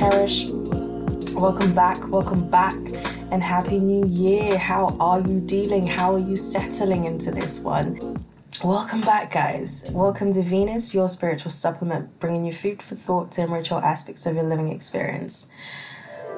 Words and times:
Cherish. 0.00 0.46
Welcome 1.34 1.74
back, 1.74 2.08
welcome 2.08 2.48
back, 2.48 2.78
and 3.30 3.42
Happy 3.42 3.78
New 3.78 4.06
Year. 4.06 4.56
How 4.56 4.96
are 4.98 5.20
you 5.20 5.40
dealing? 5.40 5.86
How 5.86 6.14
are 6.14 6.18
you 6.18 6.36
settling 6.36 7.04
into 7.04 7.30
this 7.30 7.60
one? 7.60 8.24
Welcome 8.64 9.02
back, 9.02 9.30
guys. 9.30 9.84
Welcome 9.90 10.32
to 10.32 10.40
Venus, 10.40 10.94
your 10.94 11.06
spiritual 11.10 11.50
supplement, 11.50 12.18
bringing 12.18 12.44
you 12.44 12.52
food 12.54 12.80
for 12.80 12.94
thought 12.94 13.30
to 13.32 13.42
enrich 13.42 13.70
all 13.70 13.80
aspects 13.80 14.24
of 14.24 14.36
your 14.36 14.44
living 14.44 14.68
experience. 14.68 15.50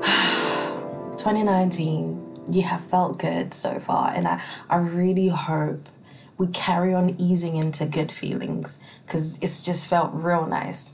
2019, 0.03 2.47
you 2.51 2.63
have 2.63 2.83
felt 2.83 3.21
good 3.21 3.55
so 3.55 3.79
far, 3.79 4.13
and 4.13 4.27
I, 4.27 4.43
I 4.71 4.79
really 4.79 5.29
hope 5.29 5.89
we 6.37 6.49
carry 6.49 6.95
on 6.95 7.11
easing 7.11 7.55
into 7.55 7.87
good 7.87 8.11
feelings 8.11 8.83
because 9.07 9.39
it's 9.41 9.65
just 9.65 9.89
felt 9.89 10.11
real 10.13 10.49
nice. 10.49 10.91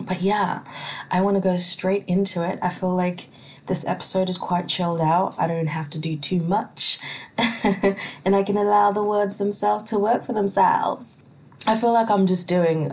But 0.00 0.22
yeah, 0.22 0.64
I 1.10 1.20
want 1.20 1.36
to 1.36 1.40
go 1.40 1.56
straight 1.56 2.04
into 2.06 2.46
it. 2.48 2.58
I 2.62 2.68
feel 2.68 2.94
like 2.94 3.28
this 3.66 3.86
episode 3.86 4.28
is 4.28 4.38
quite 4.38 4.68
chilled 4.68 5.00
out. 5.00 5.38
I 5.38 5.46
don't 5.46 5.68
have 5.68 5.88
to 5.90 5.98
do 5.98 6.16
too 6.16 6.40
much. 6.40 6.98
and 7.38 8.36
I 8.36 8.42
can 8.42 8.56
allow 8.56 8.92
the 8.92 9.02
words 9.02 9.38
themselves 9.38 9.84
to 9.84 9.98
work 9.98 10.24
for 10.24 10.32
themselves. 10.32 11.16
I 11.66 11.76
feel 11.76 11.92
like 11.92 12.10
I'm 12.10 12.26
just 12.26 12.46
doing 12.46 12.92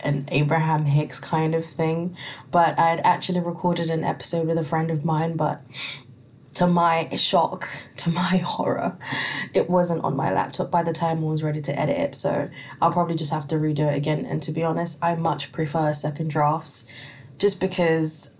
an 0.00 0.26
Abraham 0.28 0.86
Hicks 0.86 1.20
kind 1.20 1.54
of 1.54 1.64
thing, 1.64 2.16
but 2.50 2.78
I 2.78 2.88
had 2.88 3.00
actually 3.00 3.40
recorded 3.40 3.90
an 3.90 4.04
episode 4.04 4.46
with 4.46 4.56
a 4.56 4.64
friend 4.64 4.90
of 4.90 5.04
mine, 5.04 5.36
but 5.36 5.60
to 6.54 6.66
my 6.66 7.08
shock, 7.16 7.68
to 7.98 8.10
my 8.10 8.36
horror, 8.44 8.96
it 9.54 9.70
wasn't 9.70 10.04
on 10.04 10.16
my 10.16 10.32
laptop 10.32 10.70
by 10.70 10.82
the 10.82 10.92
time 10.92 11.18
I 11.18 11.28
was 11.28 11.42
ready 11.42 11.60
to 11.62 11.78
edit 11.78 11.96
it. 11.96 12.14
So 12.14 12.50
I'll 12.80 12.92
probably 12.92 13.14
just 13.14 13.32
have 13.32 13.46
to 13.48 13.56
redo 13.56 13.90
it 13.90 13.96
again. 13.96 14.26
And 14.26 14.42
to 14.42 14.52
be 14.52 14.62
honest, 14.62 15.02
I 15.02 15.14
much 15.14 15.52
prefer 15.52 15.92
second 15.92 16.30
drafts 16.30 16.90
just 17.38 17.60
because 17.60 18.34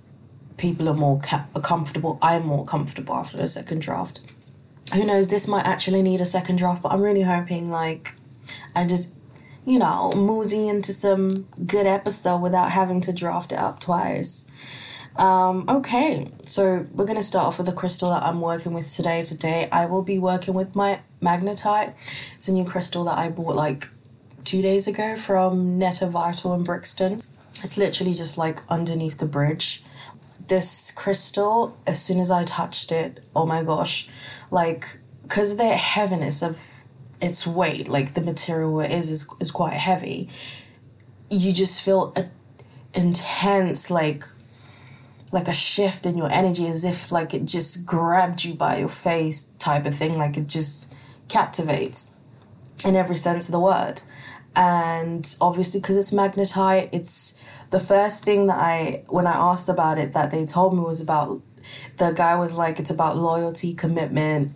people 0.56 0.88
are 0.88 0.94
more 0.94 1.20
ca- 1.20 1.46
comfortable. 1.62 2.18
I'm 2.20 2.44
more 2.46 2.64
comfortable 2.64 3.14
after 3.14 3.42
a 3.42 3.48
second 3.48 3.80
draft. 3.80 4.20
Who 4.94 5.04
knows, 5.04 5.28
this 5.28 5.46
might 5.48 5.66
actually 5.66 6.02
need 6.02 6.20
a 6.20 6.26
second 6.26 6.56
draft, 6.56 6.82
but 6.82 6.92
I'm 6.92 7.00
really 7.00 7.22
hoping 7.22 7.70
like 7.70 8.14
I 8.74 8.86
just, 8.86 9.14
you 9.64 9.78
know, 9.78 10.12
mosey 10.12 10.68
into 10.68 10.92
some 10.92 11.46
good 11.66 11.86
episode 11.86 12.38
without 12.38 12.72
having 12.72 13.00
to 13.02 13.12
draft 13.12 13.52
it 13.52 13.58
up 13.58 13.80
twice. 13.80 14.46
Um, 15.20 15.66
okay, 15.68 16.30
so 16.40 16.86
we're 16.94 17.04
going 17.04 17.18
to 17.18 17.22
start 17.22 17.46
off 17.46 17.58
with 17.58 17.66
the 17.66 17.74
crystal 17.74 18.08
that 18.08 18.22
I'm 18.22 18.40
working 18.40 18.72
with 18.72 18.90
today. 18.90 19.22
Today, 19.22 19.68
I 19.70 19.84
will 19.84 20.02
be 20.02 20.18
working 20.18 20.54
with 20.54 20.74
my 20.74 21.00
magnetite. 21.20 21.92
It's 22.36 22.48
a 22.48 22.52
new 22.52 22.64
crystal 22.64 23.04
that 23.04 23.18
I 23.18 23.28
bought 23.28 23.54
like 23.54 23.88
two 24.44 24.62
days 24.62 24.88
ago 24.88 25.16
from 25.16 25.78
Netta 25.78 26.06
Vital 26.06 26.54
in 26.54 26.64
Brixton. 26.64 27.20
It's 27.62 27.76
literally 27.76 28.14
just 28.14 28.38
like 28.38 28.60
underneath 28.70 29.18
the 29.18 29.26
bridge. 29.26 29.82
This 30.48 30.90
crystal, 30.90 31.76
as 31.86 32.02
soon 32.02 32.18
as 32.18 32.30
I 32.30 32.44
touched 32.44 32.90
it, 32.90 33.20
oh 33.36 33.44
my 33.44 33.62
gosh, 33.62 34.08
like, 34.50 34.86
because 35.22 35.58
the 35.58 35.68
heaviness 35.68 36.42
of 36.42 36.86
its 37.20 37.46
weight, 37.46 37.88
like 37.88 38.14
the 38.14 38.22
material 38.22 38.80
it 38.80 38.90
is, 38.90 39.10
is, 39.10 39.28
is 39.38 39.50
quite 39.50 39.74
heavy, 39.74 40.30
you 41.30 41.52
just 41.52 41.84
feel 41.84 42.14
a 42.16 42.24
intense, 42.98 43.90
like, 43.90 44.24
like 45.32 45.48
a 45.48 45.52
shift 45.52 46.06
in 46.06 46.16
your 46.16 46.30
energy 46.30 46.66
as 46.66 46.84
if 46.84 47.12
like 47.12 47.34
it 47.34 47.44
just 47.44 47.86
grabbed 47.86 48.44
you 48.44 48.54
by 48.54 48.78
your 48.78 48.88
face 48.88 49.44
type 49.58 49.86
of 49.86 49.94
thing 49.94 50.18
like 50.18 50.36
it 50.36 50.46
just 50.46 50.94
captivates 51.28 52.18
in 52.84 52.96
every 52.96 53.16
sense 53.16 53.48
of 53.48 53.52
the 53.52 53.60
word. 53.60 54.02
And 54.56 55.36
obviously 55.40 55.80
because 55.80 55.96
it's 55.96 56.10
magnetite 56.10 56.88
it's 56.92 57.36
the 57.70 57.78
first 57.78 58.24
thing 58.24 58.48
that 58.48 58.56
i 58.56 59.04
when 59.06 59.24
i 59.24 59.32
asked 59.32 59.68
about 59.68 59.96
it 59.96 60.12
that 60.12 60.32
they 60.32 60.44
told 60.44 60.74
me 60.74 60.80
was 60.80 61.00
about 61.00 61.40
the 61.98 62.10
guy 62.10 62.34
was 62.34 62.56
like 62.56 62.80
it's 62.80 62.90
about 62.90 63.16
loyalty 63.16 63.74
commitment 63.74 64.50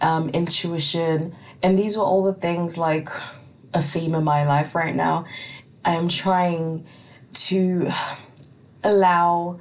um, 0.00 0.28
intuition. 0.30 1.34
And 1.62 1.78
these 1.78 1.96
were 1.96 2.04
all 2.04 2.22
the 2.22 2.34
things 2.34 2.76
like 2.76 3.08
a 3.72 3.80
theme 3.80 4.14
in 4.14 4.24
my 4.24 4.44
life 4.44 4.74
right 4.74 4.94
now. 4.94 5.24
I 5.84 5.94
am 5.94 6.08
trying 6.08 6.86
to 7.34 7.90
allow 8.82 9.58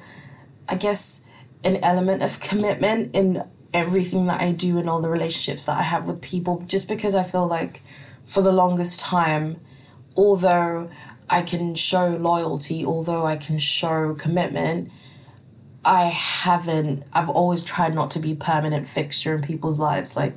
I 0.68 0.76
guess, 0.76 1.26
an 1.64 1.78
element 1.78 2.22
of 2.22 2.40
commitment 2.40 3.16
in 3.16 3.44
everything 3.74 4.28
that 4.28 4.42
I 4.42 4.52
do 4.52 4.78
and 4.78 4.90
all 4.90 5.02
the 5.02 5.10
relationships 5.10 5.66
that 5.66 5.78
I 5.78 5.84
have 5.84 6.08
with 6.08 6.22
people, 6.22 6.64
just 6.68 6.88
because 6.88 7.16
I 7.16 7.24
feel 7.24 7.48
like 7.48 7.82
for 8.26 8.42
the 8.42 8.52
longest 8.52 9.00
time, 9.00 9.58
although 10.16 10.90
I 11.30 11.42
can 11.42 11.76
show 11.76 12.08
loyalty, 12.10 12.86
although 12.86 13.26
I 13.26 13.38
can 13.38 13.58
show 13.60 14.16
commitment, 14.16 14.92
I 15.86 16.04
haven't, 16.06 17.04
I've 17.12 17.30
always 17.30 17.64
tried 17.64 17.94
not 17.94 18.12
to 18.12 18.20
be 18.20 18.36
permanent 18.36 18.88
fixture 18.88 19.36
in 19.36 19.42
people's 19.42 19.80
lives. 19.80 20.16
Like, 20.16 20.36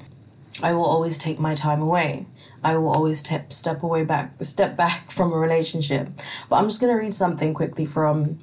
I 0.63 0.73
will 0.73 0.85
always 0.85 1.19
take 1.19 1.39
my 1.39 1.55
time 1.55 1.83
away. 1.83 2.27
I 2.65 2.77
will 2.77 2.89
always 2.89 3.23
te- 3.23 3.39
step 3.51 3.83
away 3.83 4.05
back, 4.05 4.33
step 4.43 4.77
back 4.77 5.11
from 5.11 5.33
a 5.33 5.37
relationship. 5.37 6.09
But 6.49 6.57
I'm 6.57 6.65
just 6.65 6.81
to 6.81 7.01
read 7.01 7.15
something 7.15 7.55
quickly 7.55 7.85
from 7.85 8.41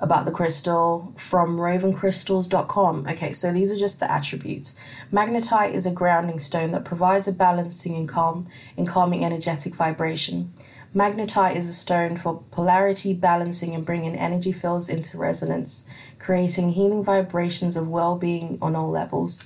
about 0.00 0.24
the 0.24 0.30
crystal 0.30 1.12
from 1.16 1.56
ravencrystals.com. 1.56 3.06
Okay, 3.08 3.32
so 3.32 3.52
these 3.52 3.72
are 3.72 3.78
just 3.78 4.00
the 4.00 4.10
attributes. 4.10 4.80
Magnetite 5.12 5.72
is 5.72 5.86
a 5.86 5.92
grounding 5.92 6.38
stone 6.38 6.72
that 6.72 6.84
provides 6.84 7.26
a 7.26 7.32
balancing 7.32 7.94
and 7.96 8.08
calm 8.08 8.46
and 8.76 8.86
calming 8.86 9.24
energetic 9.24 9.74
vibration. 9.74 10.52
Magnetite 10.94 11.56
is 11.56 11.68
a 11.68 11.74
stone 11.74 12.16
for 12.16 12.42
polarity 12.50 13.12
balancing 13.12 13.74
and 13.74 13.84
bringing 13.84 14.16
energy 14.16 14.52
fields 14.52 14.88
into 14.88 15.18
resonance, 15.18 15.88
creating 16.18 16.70
healing 16.70 17.04
vibrations 17.04 17.76
of 17.76 17.88
well-being 17.88 18.58
on 18.62 18.74
all 18.74 18.90
levels. 18.90 19.44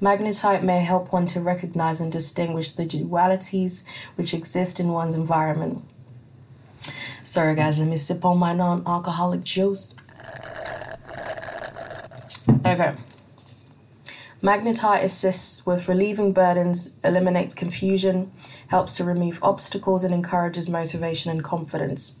Magnetite 0.00 0.62
may 0.62 0.80
help 0.80 1.12
one 1.12 1.26
to 1.26 1.40
recognize 1.40 2.00
and 2.00 2.10
distinguish 2.10 2.72
the 2.72 2.86
dualities 2.86 3.84
which 4.14 4.32
exist 4.32 4.80
in 4.80 4.88
one's 4.88 5.14
environment 5.14 5.84
Sorry, 7.22 7.54
guys, 7.54 7.78
let 7.78 7.88
me 7.88 7.96
sip 7.96 8.24
on 8.24 8.38
my 8.38 8.52
non 8.52 8.82
alcoholic 8.86 9.44
juice. 9.44 9.94
Okay. 12.64 12.94
Magnetite 14.42 15.02
assists 15.02 15.66
with 15.66 15.86
relieving 15.86 16.32
burdens, 16.32 16.98
eliminates 17.04 17.54
confusion, 17.54 18.32
helps 18.68 18.96
to 18.96 19.04
remove 19.04 19.38
obstacles, 19.42 20.02
and 20.02 20.14
encourages 20.14 20.68
motivation 20.68 21.30
and 21.30 21.44
confidence. 21.44 22.18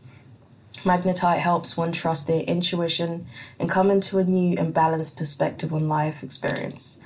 Magnetite 0.84 1.38
helps 1.38 1.76
one 1.76 1.92
trust 1.92 2.26
their 2.26 2.42
intuition 2.42 3.26
and 3.58 3.70
come 3.70 3.90
into 3.90 4.18
a 4.18 4.24
new 4.24 4.56
and 4.58 4.72
balanced 4.74 5.16
perspective 5.16 5.72
on 5.72 5.88
life 5.88 6.22
experience. 6.22 7.00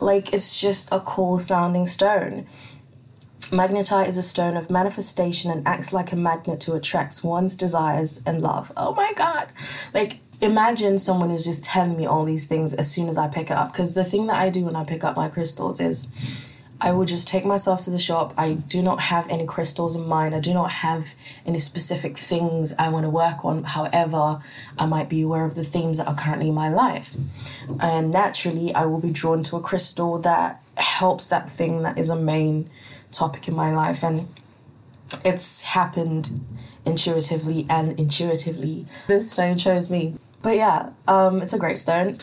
Like, 0.00 0.32
it's 0.32 0.60
just 0.60 0.88
a 0.92 1.00
cool 1.00 1.38
sounding 1.38 1.86
stone. 1.86 2.46
Magnetite 3.50 4.08
is 4.08 4.18
a 4.18 4.22
stone 4.22 4.56
of 4.56 4.70
manifestation 4.70 5.50
and 5.50 5.66
acts 5.66 5.92
like 5.92 6.12
a 6.12 6.16
magnet 6.16 6.60
to 6.60 6.74
attract 6.74 7.24
one's 7.24 7.56
desires 7.56 8.22
and 8.26 8.42
love. 8.42 8.72
Oh 8.76 8.94
my 8.94 9.12
god. 9.14 9.48
Like 9.94 10.18
imagine 10.40 10.98
someone 10.98 11.30
is 11.30 11.44
just 11.44 11.64
telling 11.64 11.96
me 11.96 12.06
all 12.06 12.24
these 12.24 12.46
things 12.46 12.74
as 12.74 12.90
soon 12.90 13.08
as 13.08 13.16
I 13.16 13.28
pick 13.28 13.50
it 13.50 13.56
up 13.56 13.72
because 13.72 13.94
the 13.94 14.04
thing 14.04 14.26
that 14.26 14.36
I 14.36 14.50
do 14.50 14.64
when 14.66 14.76
I 14.76 14.84
pick 14.84 15.02
up 15.02 15.16
my 15.16 15.28
crystals 15.28 15.80
is 15.80 16.08
I 16.80 16.92
will 16.92 17.06
just 17.06 17.26
take 17.26 17.44
myself 17.44 17.82
to 17.82 17.90
the 17.90 17.98
shop. 17.98 18.32
I 18.36 18.54
do 18.54 18.82
not 18.82 19.00
have 19.00 19.28
any 19.28 19.46
crystals 19.46 19.96
in 19.96 20.06
mind. 20.06 20.34
I 20.34 20.40
do 20.40 20.54
not 20.54 20.70
have 20.70 21.14
any 21.44 21.58
specific 21.58 22.16
things 22.16 22.72
I 22.78 22.88
want 22.88 23.04
to 23.04 23.10
work 23.10 23.44
on. 23.44 23.64
However, 23.64 24.40
I 24.78 24.86
might 24.86 25.08
be 25.08 25.22
aware 25.22 25.44
of 25.44 25.56
the 25.56 25.64
themes 25.64 25.98
that 25.98 26.06
are 26.06 26.14
currently 26.14 26.50
in 26.50 26.54
my 26.54 26.68
life. 26.68 27.16
And 27.80 28.12
naturally, 28.12 28.72
I 28.74 28.84
will 28.84 29.00
be 29.00 29.10
drawn 29.10 29.42
to 29.44 29.56
a 29.56 29.60
crystal 29.60 30.18
that 30.20 30.62
helps 30.76 31.26
that 31.28 31.50
thing 31.50 31.82
that 31.82 31.98
is 31.98 32.10
a 32.10 32.16
main 32.16 32.70
topic 33.12 33.48
in 33.48 33.54
my 33.54 33.74
life 33.74 34.02
and 34.02 34.28
it's 35.24 35.62
happened 35.62 36.30
intuitively 36.84 37.66
and 37.68 37.98
intuitively. 37.98 38.86
This 39.06 39.32
stone 39.32 39.56
chose 39.56 39.90
me. 39.90 40.14
But 40.42 40.56
yeah 40.56 40.90
um, 41.06 41.42
it's 41.42 41.52
a 41.52 41.58
great 41.58 41.78
stone 41.78 42.14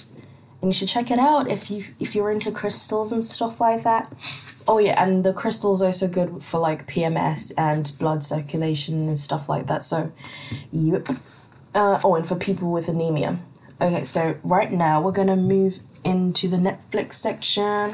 and 0.61 0.71
you 0.71 0.73
should 0.73 0.87
check 0.87 1.11
it 1.11 1.19
out 1.19 1.49
if 1.49 1.69
you 1.69 1.83
if 1.99 2.15
you're 2.15 2.31
into 2.31 2.51
crystals 2.51 3.11
and 3.11 3.23
stuff 3.23 3.59
like 3.59 3.83
that. 3.83 4.11
Oh 4.67 4.79
yeah 4.79 5.01
and 5.03 5.23
the 5.23 5.33
crystal's 5.33 5.81
are 5.81 5.87
also 5.87 6.07
good 6.07 6.41
for 6.41 6.59
like 6.59 6.87
pms 6.87 7.53
and 7.57 7.91
blood 7.99 8.23
circulation 8.23 9.07
and 9.07 9.17
stuff 9.17 9.47
like 9.47 9.67
that 9.67 9.83
so 9.83 10.11
yep. 10.71 11.07
Uh, 11.75 11.99
oh 12.03 12.15
and 12.15 12.27
for 12.27 12.35
people 12.35 12.71
with 12.71 12.87
anemia. 12.87 13.37
Okay 13.81 14.03
so 14.03 14.35
right 14.43 14.71
now 14.71 15.01
we're 15.01 15.11
gonna 15.11 15.35
move 15.35 15.79
into 16.03 16.47
the 16.47 16.57
netflix 16.57 17.13
section 17.13 17.91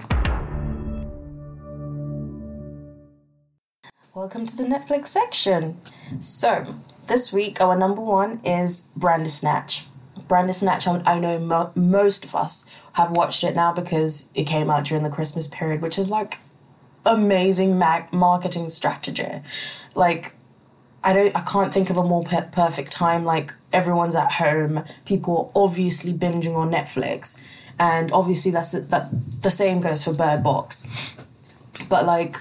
Welcome 4.14 4.46
to 4.48 4.58
the 4.58 4.64
Netflix 4.64 5.08
section. 5.08 5.78
So, 6.20 6.76
this 7.08 7.32
week 7.32 7.62
our 7.62 7.78
number 7.78 8.02
one 8.02 8.42
is 8.44 8.90
Bandersnatch. 8.98 9.86
Bandersnatch, 10.28 10.86
I 10.86 11.18
know 11.18 11.40
mo- 11.40 11.72
most 11.76 12.26
of 12.26 12.36
us 12.36 12.84
have 12.94 13.12
watched 13.12 13.42
it 13.46 13.56
now 13.56 13.72
because 13.72 14.30
it 14.36 14.44
came 14.44 14.70
out 14.70 14.84
during 14.84 15.04
the 15.04 15.10
Christmas 15.10 15.48
period, 15.48 15.82
which 15.82 15.98
is 15.98 16.10
like 16.10 16.40
amazing 17.06 17.80
mag- 17.80 18.12
marketing 18.12 18.68
strategy. 18.68 19.44
Like, 19.96 20.34
I 21.06 21.14
don't 21.14 21.34
I 21.34 21.42
can't 21.42 21.74
think 21.74 21.90
of 21.90 21.96
a 21.96 22.04
more 22.04 22.24
per- 22.24 22.50
perfect 22.52 22.92
time 22.92 23.24
like 23.24 23.54
everyone's 23.72 24.16
at 24.16 24.34
home 24.34 24.84
people 25.06 25.54
are 25.56 25.64
obviously 25.64 26.12
binging 26.12 26.58
on 26.58 26.70
Netflix 26.70 27.42
and 27.80 28.12
obviously 28.12 28.52
that's 28.52 28.74
that 28.74 29.08
the 29.42 29.50
same 29.50 29.80
goes 29.80 30.04
for 30.04 30.14
Bird 30.14 30.44
Box 30.44 31.16
but 31.90 32.06
like 32.06 32.38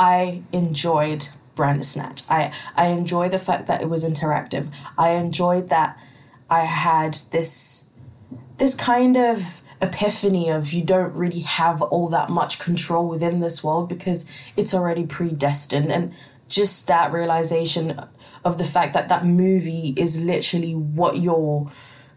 I 0.00 0.40
enjoyed 0.50 1.28
Bandersnatch 1.56 2.22
I 2.30 2.52
I 2.74 2.86
enjoy 2.86 3.28
the 3.28 3.38
fact 3.38 3.66
that 3.66 3.82
it 3.82 3.88
was 3.90 4.02
interactive. 4.02 4.74
I 4.96 5.10
enjoyed 5.10 5.68
that 5.68 5.98
I 6.48 6.60
had 6.60 7.14
this 7.32 7.86
this 8.56 8.74
kind 8.74 9.16
of 9.16 9.60
epiphany 9.82 10.48
of 10.48 10.72
you 10.72 10.82
don't 10.82 11.14
really 11.14 11.40
have 11.40 11.82
all 11.82 12.08
that 12.08 12.30
much 12.30 12.58
control 12.58 13.08
within 13.08 13.40
this 13.40 13.62
world 13.62 13.88
because 13.88 14.46
it's 14.56 14.72
already 14.72 15.04
predestined. 15.04 15.92
And 15.92 16.12
just 16.48 16.86
that 16.86 17.12
realization 17.12 18.00
of 18.42 18.56
the 18.56 18.64
fact 18.64 18.94
that 18.94 19.08
that 19.10 19.24
movie 19.24 19.94
is 19.96 20.22
literally 20.22 20.74
what 20.74 21.18
you're 21.18 21.70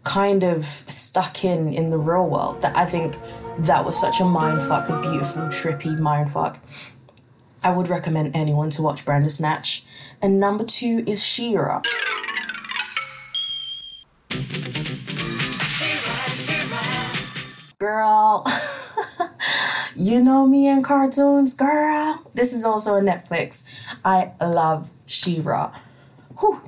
kind 0.04 0.42
of 0.42 0.64
stuck 0.64 1.44
in 1.44 1.72
in 1.72 1.88
the 1.88 1.96
real 1.96 2.28
world 2.28 2.60
that 2.60 2.76
i 2.76 2.84
think 2.84 3.16
that 3.58 3.82
was 3.82 3.98
such 3.98 4.20
a 4.20 4.24
mind 4.24 4.62
fuck 4.62 4.86
a 4.90 5.00
beautiful 5.00 5.42
trippy 5.44 5.98
mind 5.98 6.30
fuck 6.30 6.58
i 7.64 7.70
would 7.74 7.88
recommend 7.88 8.34
anyone 8.36 8.70
to 8.70 8.82
watch 8.82 9.04
Bandersnatch 9.04 9.84
and 10.22 10.38
number 10.38 10.64
two 10.64 11.02
is 11.06 11.24
She-Ra. 11.24 11.82
girl 17.78 18.46
you 19.96 20.20
know 20.22 20.46
me 20.46 20.68
in 20.68 20.82
cartoons 20.82 21.54
girl 21.54 22.30
this 22.32 22.52
is 22.54 22.64
also 22.64 22.94
a 22.96 23.00
netflix 23.00 23.86
i 24.04 24.32
love 24.40 24.92
She-Ra. 25.06 25.70
Whew. 26.38 26.62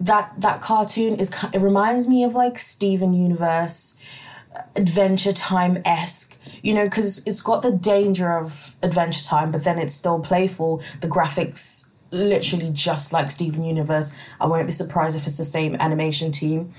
that 0.00 0.32
that 0.38 0.60
cartoon 0.60 1.16
is 1.16 1.30
it 1.52 1.60
reminds 1.60 2.08
me 2.08 2.24
of 2.24 2.34
like 2.34 2.58
steven 2.58 3.12
universe 3.12 4.00
uh, 4.56 4.62
adventure 4.76 5.32
time 5.32 5.82
esque 5.84 6.37
you 6.62 6.74
know 6.74 6.84
because 6.84 7.26
it's 7.26 7.40
got 7.40 7.62
the 7.62 7.70
danger 7.70 8.32
of 8.32 8.74
adventure 8.82 9.22
time 9.22 9.50
but 9.50 9.64
then 9.64 9.78
it's 9.78 9.94
still 9.94 10.20
playful 10.20 10.82
the 11.00 11.08
graphics 11.08 11.90
literally 12.10 12.70
just 12.70 13.12
like 13.12 13.30
steven 13.30 13.64
universe 13.64 14.12
i 14.40 14.46
won't 14.46 14.66
be 14.66 14.72
surprised 14.72 15.16
if 15.16 15.26
it's 15.26 15.38
the 15.38 15.44
same 15.44 15.74
animation 15.76 16.32
team 16.32 16.72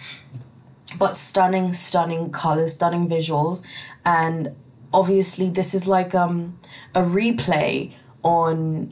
but 0.97 1.15
stunning 1.15 1.71
stunning 1.71 2.31
colors 2.31 2.73
stunning 2.73 3.07
visuals 3.07 3.63
and 4.05 4.55
obviously 4.91 5.49
this 5.49 5.73
is 5.73 5.87
like 5.87 6.15
um 6.15 6.57
a 6.95 7.01
replay 7.01 7.91
on 8.23 8.91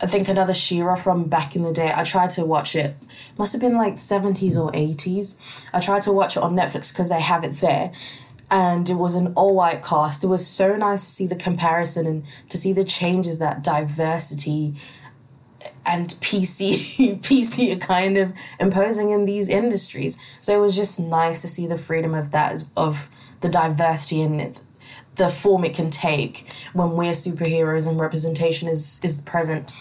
I 0.00 0.06
think 0.06 0.28
another 0.28 0.52
She-Ra 0.52 0.94
from 0.94 1.24
back 1.24 1.56
in 1.56 1.62
the 1.62 1.72
day. 1.72 1.90
I 1.94 2.04
tried 2.04 2.30
to 2.30 2.44
watch 2.44 2.76
it. 2.76 2.94
Must 3.38 3.52
have 3.54 3.62
been 3.62 3.76
like 3.76 3.94
70s 3.94 4.56
or 4.56 4.70
80s. 4.72 5.38
I 5.72 5.80
tried 5.80 6.02
to 6.02 6.12
watch 6.12 6.36
it 6.36 6.42
on 6.42 6.54
Netflix 6.54 6.92
because 6.92 7.08
they 7.08 7.20
have 7.20 7.44
it 7.44 7.60
there. 7.60 7.92
And 8.50 8.88
it 8.88 8.94
was 8.94 9.16
an 9.16 9.32
all 9.34 9.54
white 9.54 9.82
cast. 9.82 10.22
It 10.22 10.28
was 10.28 10.46
so 10.46 10.76
nice 10.76 11.04
to 11.04 11.10
see 11.10 11.26
the 11.26 11.36
comparison 11.36 12.06
and 12.06 12.24
to 12.48 12.56
see 12.56 12.72
the 12.72 12.84
changes 12.84 13.38
that 13.40 13.64
diversity 13.64 14.76
and 15.84 16.06
PC 16.06 17.20
PC 17.20 17.74
are 17.74 17.78
kind 17.78 18.16
of 18.16 18.32
imposing 18.60 19.10
in 19.10 19.24
these 19.24 19.48
industries. 19.48 20.18
So 20.40 20.56
it 20.56 20.60
was 20.60 20.76
just 20.76 20.98
nice 21.00 21.42
to 21.42 21.48
see 21.48 21.66
the 21.66 21.76
freedom 21.76 22.14
of 22.14 22.30
that 22.32 22.62
of 22.76 23.08
the 23.40 23.48
diversity 23.48 24.22
and 24.22 24.60
the 25.14 25.28
form 25.28 25.64
it 25.64 25.74
can 25.74 25.90
take 25.90 26.46
when 26.72 26.92
we're 26.92 27.12
superheroes 27.12 27.88
and 27.88 27.98
representation 27.98 28.68
is 28.68 29.00
is 29.02 29.20
present. 29.22 29.72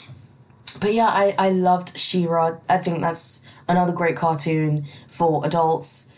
But 0.79 0.93
yeah, 0.93 1.07
I, 1.07 1.35
I 1.37 1.49
loved 1.51 1.97
She-Ra. 1.97 2.57
I 2.67 2.77
think 2.77 2.99
that's 2.99 3.45
another 3.67 3.93
great 3.93 4.17
cartoon 4.17 4.85
for 5.07 5.45
adults. 5.45 6.11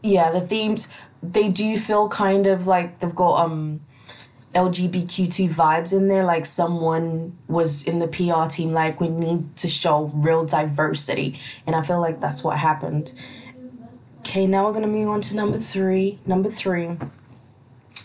Yeah, 0.00 0.30
the 0.30 0.40
themes 0.40 0.92
they 1.22 1.48
do 1.48 1.76
feel 1.76 2.08
kind 2.08 2.46
of 2.46 2.66
like 2.66 3.00
they've 3.00 3.14
got 3.14 3.44
um 3.44 3.80
LGBTQ2 4.54 5.50
vibes 5.50 5.92
in 5.92 6.08
there. 6.08 6.24
Like 6.24 6.46
someone 6.46 7.36
was 7.46 7.84
in 7.84 7.98
the 7.98 8.08
PR 8.08 8.48
team, 8.48 8.72
like 8.72 9.00
we 9.00 9.08
need 9.08 9.56
to 9.56 9.68
show 9.68 10.10
real 10.14 10.44
diversity. 10.44 11.38
And 11.66 11.76
I 11.76 11.82
feel 11.82 12.00
like 12.00 12.20
that's 12.20 12.42
what 12.42 12.58
happened. 12.58 13.12
Okay, 14.20 14.46
now 14.46 14.66
we're 14.66 14.72
gonna 14.72 14.86
move 14.86 15.08
on 15.08 15.20
to 15.22 15.36
number 15.36 15.58
three. 15.58 16.18
Number 16.26 16.50
three. 16.50 16.96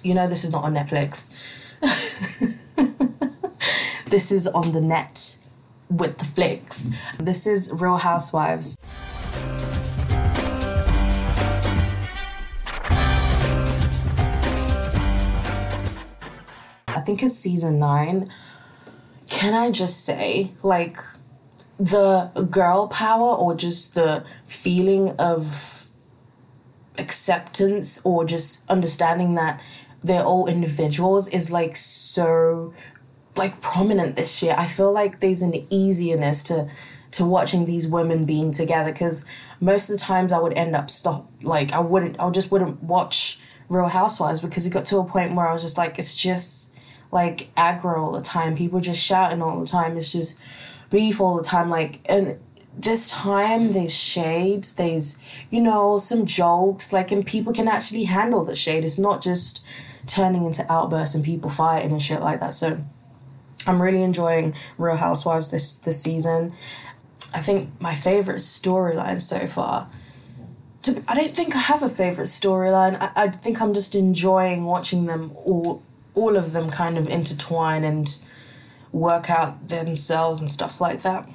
You 0.04 0.14
know 0.14 0.28
this 0.28 0.44
is 0.44 0.52
not 0.52 0.64
on 0.64 0.74
Netflix. 0.74 1.40
this 4.06 4.32
is 4.32 4.48
on 4.48 4.74
the 4.74 4.82
net 4.82 5.38
with 5.90 6.18
the 6.18 6.26
flicks. 6.26 6.90
This 7.20 7.48
is 7.48 7.72
Real 7.72 7.98
Housewives. 7.98 8.78
Think 17.04 17.24
it's 17.24 17.38
season 17.38 17.80
nine. 17.80 18.32
Can 19.30 19.54
I 19.54 19.72
just 19.72 20.04
say, 20.04 20.52
like, 20.62 21.00
the 21.80 22.32
girl 22.50 22.88
power 22.88 23.36
or 23.36 23.56
just 23.56 23.96
the 23.96 24.24
feeling 24.46 25.10
of 25.18 25.88
acceptance 26.98 28.06
or 28.06 28.26
just 28.26 28.70
understanding 28.70 29.36
that 29.36 29.62
they're 30.04 30.24
all 30.24 30.48
individuals 30.48 31.28
is 31.30 31.50
like 31.50 31.76
so 31.76 32.74
like 33.36 33.60
prominent 33.62 34.16
this 34.16 34.44
year. 34.44 34.54
I 34.58 34.68
feel 34.68 34.92
like 34.92 35.20
there's 35.20 35.42
an 35.42 35.54
easiness 35.70 36.44
to 36.44 36.70
to 37.12 37.26
watching 37.26 37.66
these 37.66 37.88
women 37.88 38.26
being 38.26 38.52
together 38.52 38.92
because 38.92 39.24
most 39.60 39.90
of 39.90 39.98
the 39.98 40.04
times 40.04 40.32
I 40.32 40.40
would 40.40 40.54
end 40.54 40.76
up 40.76 40.90
stop 40.90 41.30
like 41.44 41.72
I 41.72 41.80
wouldn't 41.80 42.20
I 42.20 42.30
just 42.30 42.52
wouldn't 42.52 42.84
watch 42.84 43.40
Real 43.70 43.88
Housewives 43.88 44.42
because 44.42 44.66
it 44.66 44.72
got 44.72 44.86
to 44.86 44.98
a 44.98 45.04
point 45.04 45.34
where 45.34 45.48
I 45.48 45.54
was 45.54 45.62
just 45.62 45.78
like 45.78 45.98
it's 45.98 46.16
just 46.16 46.73
like 47.14 47.54
aggro 47.56 47.98
all 47.98 48.12
the 48.12 48.22
time. 48.22 48.58
People 48.58 48.82
just 48.82 49.02
shouting 49.02 49.42
all 49.42 49.60
the 49.60 49.68
time. 49.68 49.96
It's 49.96 50.12
just 50.12 50.42
beef 50.90 51.22
all 51.22 51.38
the 51.38 51.44
time. 51.44 51.70
Like 51.70 52.00
and 52.06 52.40
this 52.78 53.12
time 53.12 53.74
there's 53.74 53.96
shades, 53.96 54.76
there's 54.76 55.18
you 55.52 55.62
know 55.62 56.00
some 56.00 56.26
jokes 56.26 56.92
like 56.92 57.12
and 57.12 57.26
people 57.26 57.54
can 57.54 57.68
actually 57.68 58.06
handle 58.06 58.44
the 58.44 58.56
shade. 58.56 58.84
It's 58.84 59.00
not 59.00 59.22
just 59.22 59.66
turning 60.08 60.44
into 60.44 60.70
outbursts 60.72 61.16
and 61.16 61.24
people 61.24 61.50
fighting 61.50 61.92
and 61.92 62.02
shit 62.02 62.20
like 62.20 62.40
that. 62.40 62.54
So 62.54 62.80
I'm 63.68 63.82
really 63.82 64.02
enjoying 64.02 64.56
Real 64.78 64.98
Housewives 64.98 65.52
this 65.52 65.76
this 65.76 66.02
season. 66.02 66.54
I 67.34 67.40
think 67.40 67.70
my 67.80 67.96
favorite 67.96 68.38
storyline 68.38 69.22
so 69.22 69.48
far. 69.48 69.88
To, 70.84 71.02
I 71.08 71.16
don't 71.16 71.34
think 71.34 71.56
I 71.56 71.60
have 71.60 71.82
a 71.82 71.90
favorite 71.90 72.26
storyline. 72.26 72.98
I, 73.00 73.12
I 73.16 73.28
think 73.30 73.62
I'm 73.62 73.74
just 73.74 73.96
enjoying 73.96 74.66
watching 74.66 75.06
them 75.06 75.32
all, 75.46 75.82
all 76.16 76.36
of 76.36 76.54
them 76.54 76.70
kind 76.70 76.98
of 76.98 77.08
intertwine 77.10 77.84
and 77.84 78.20
work 78.92 79.30
out 79.30 79.68
themselves 79.68 80.40
and 80.40 80.50
stuff 80.50 80.80
like 80.80 81.02
that. 81.02 81.28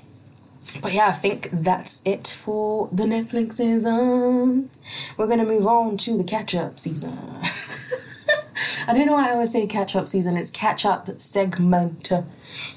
But 0.83 0.93
yeah, 0.93 1.09
I 1.09 1.13
think 1.13 1.51
that's 1.53 2.03
it 2.05 2.27
for 2.29 2.89
the 2.93 3.05
Netflix 3.05 3.55
season. 3.55 4.71
We're 5.17 5.27
gonna 5.27 5.45
move 5.45 5.67
on 5.67 5.97
to 5.99 6.17
the 6.17 6.25
catch 6.25 6.55
up 6.55 6.79
season. 6.79 7.17
I 8.87 8.93
don't 8.93 9.07
know 9.07 9.13
why 9.13 9.29
I 9.29 9.33
always 9.33 9.53
say 9.53 9.67
catch 9.67 9.95
up 9.95 10.09
season. 10.09 10.37
It's 10.37 10.51
catch 10.51 10.85
up 10.85 11.21
segment. 11.21 12.11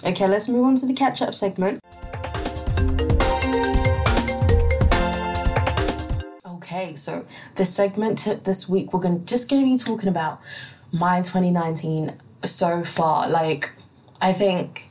Okay, 0.03 0.27
let's 0.27 0.48
move 0.48 0.65
on 0.65 0.75
to 0.77 0.86
the 0.86 0.93
catch 0.93 1.22
up 1.22 1.34
segment. 1.34 1.79
Okay, 6.46 6.96
so 6.96 7.25
the 7.55 7.65
segment 7.65 8.27
this 8.43 8.70
week 8.70 8.93
we're 8.93 9.00
to 9.00 9.25
just 9.25 9.50
to 9.63 9.65
be 9.65 9.77
talking 9.77 10.10
about 10.10 10.39
my 10.91 11.21
2019 11.21 12.13
so 12.43 12.83
far. 12.83 13.29
Like, 13.29 13.71
I 14.21 14.33
think, 14.33 14.86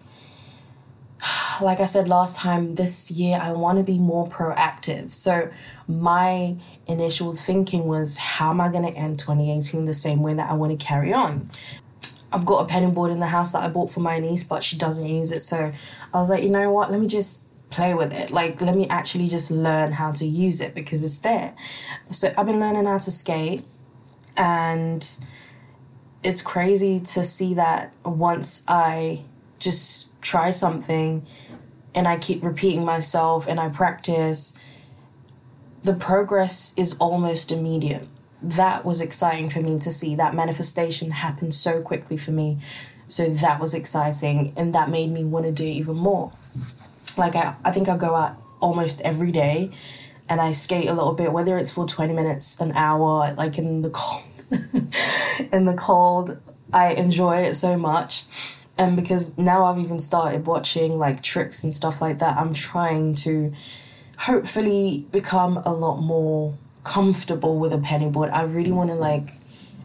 like 1.61 1.81
I 1.81 1.85
said 1.87 2.09
last 2.09 2.37
time, 2.37 2.75
this 2.75 3.11
year 3.11 3.39
I 3.41 3.53
want 3.53 3.79
to 3.79 3.85
be 3.85 3.99
more 3.99 4.27
proactive. 4.27 5.13
So 5.13 5.51
my 5.87 6.57
initial 6.87 7.35
thinking 7.35 7.87
was, 7.87 8.19
how 8.19 8.51
am 8.51 8.61
I 8.61 8.69
going 8.69 8.91
to 8.91 8.99
end 8.99 9.19
2018 9.19 9.85
the 9.85 9.95
same 9.95 10.23
way 10.23 10.35
that 10.35 10.51
I 10.51 10.55
want 10.55 10.79
to 10.79 10.85
carry 10.85 11.13
on? 11.13 11.51
I've 12.33 12.47
got 12.47 12.65
a 12.65 12.67
penny 12.67 12.91
board 12.91 13.11
in 13.11 13.19
the 13.19 13.27
house 13.27 13.53
that 13.53 13.63
I 13.63 13.69
bought 13.69 13.91
for 13.91 14.01
my 14.01 14.21
niece, 14.21 14.45
but 14.45 14.63
she 14.63 14.79
doesn't 14.79 15.07
use 15.07 15.33
it. 15.33 15.41
So 15.41 15.73
I 16.15 16.21
was 16.21 16.31
like, 16.31 16.43
you 16.43 16.49
know 16.49 16.71
what? 16.71 16.91
Let 16.91 17.01
me 17.01 17.09
just 17.09 17.49
play 17.71 17.95
with 17.95 18.13
it. 18.13 18.31
Like, 18.31 18.61
let 18.61 18.77
me 18.77 18.89
actually 18.89 19.27
just 19.27 19.51
learn 19.51 19.93
how 19.93 20.13
to 20.13 20.25
use 20.25 20.61
it 20.61 20.75
because 20.75 21.03
it's 21.05 21.21
there. 21.21 21.55
So 22.11 22.33
I've 22.37 22.47
been 22.47 22.61
learning 22.61 22.87
how 22.87 22.99
to 22.99 23.11
skate, 23.11 23.63
and 24.37 25.03
it's 26.23 26.43
crazy 26.43 27.01
to 27.01 27.25
see 27.25 27.55
that 27.55 27.93
once 28.05 28.63
I 28.69 29.23
just 29.59 30.21
try 30.23 30.51
something 30.51 31.27
and 31.95 32.07
I 32.07 32.19
keep 32.19 32.43
repeating 32.43 32.85
myself 32.85 33.47
and 33.49 33.59
I 33.59 33.69
practice 33.69 34.59
the 35.83 35.95
progress 35.95 36.75
is 36.77 36.97
almost 36.99 37.51
immediate. 37.51 38.07
That 38.43 38.85
was 38.85 39.01
exciting 39.01 39.51
for 39.51 39.61
me 39.61 39.79
to 39.79 39.91
see. 39.91 40.15
That 40.15 40.35
manifestation 40.35 41.11
happened 41.11 41.55
so 41.55 41.81
quickly 41.81 42.17
for 42.17 42.33
me. 42.33 42.59
So 43.09 43.29
that 43.29 43.61
was 43.61 43.75
exciting 43.75 44.53
and 44.57 44.75
that 44.75 44.89
made 44.89 45.11
me 45.11 45.25
want 45.25 45.47
to 45.47 45.53
do 45.53 45.65
even 45.65 45.97
more. 45.97 46.33
Like 47.17 47.35
I, 47.35 47.55
I 47.65 47.73
think 47.73 47.89
I 47.89 47.97
go 47.97 48.15
out 48.15 48.37
almost 48.61 49.01
every 49.01 49.33
day 49.33 49.71
and 50.29 50.41
I 50.41 50.53
skate 50.53 50.89
a 50.89 50.93
little 50.93 51.15
bit, 51.15 51.33
whether 51.33 51.59
it's 51.59 51.73
for 51.73 51.87
20 51.87 52.13
minutes, 52.13 52.61
an 52.61 52.73
hour, 52.73 53.35
like 53.35 53.59
in 53.59 53.83
the 53.83 53.91
cold. 53.93 54.25
in 55.53 55.65
the 55.65 55.75
cold, 55.77 56.39
I 56.73 56.93
enjoy 56.93 57.39
it 57.39 57.55
so 57.55 57.77
much. 57.77 58.25
And 58.79 58.97
because 58.97 59.37
now 59.37 59.65
I've 59.65 59.79
even 59.79 59.99
started 59.99 60.47
watching 60.47 60.99
like 60.99 61.23
tricks 61.23 61.63
and 61.63 61.73
stuff 61.73 62.01
like 62.01 62.19
that, 62.19 62.39
I'm 62.39 62.55
trying 62.55 63.15
to 63.17 63.53
hopefully 64.19 65.07
become 65.13 65.59
a 65.59 65.73
lot 65.73 66.01
more 66.01 66.55
comfortable 66.85 67.59
with 67.59 67.73
a 67.73 67.79
penny 67.79 68.09
board. 68.09 68.31
I 68.31 68.45
really 68.45 68.73
want 68.73 68.91
to 68.91 68.97
like 68.97 69.29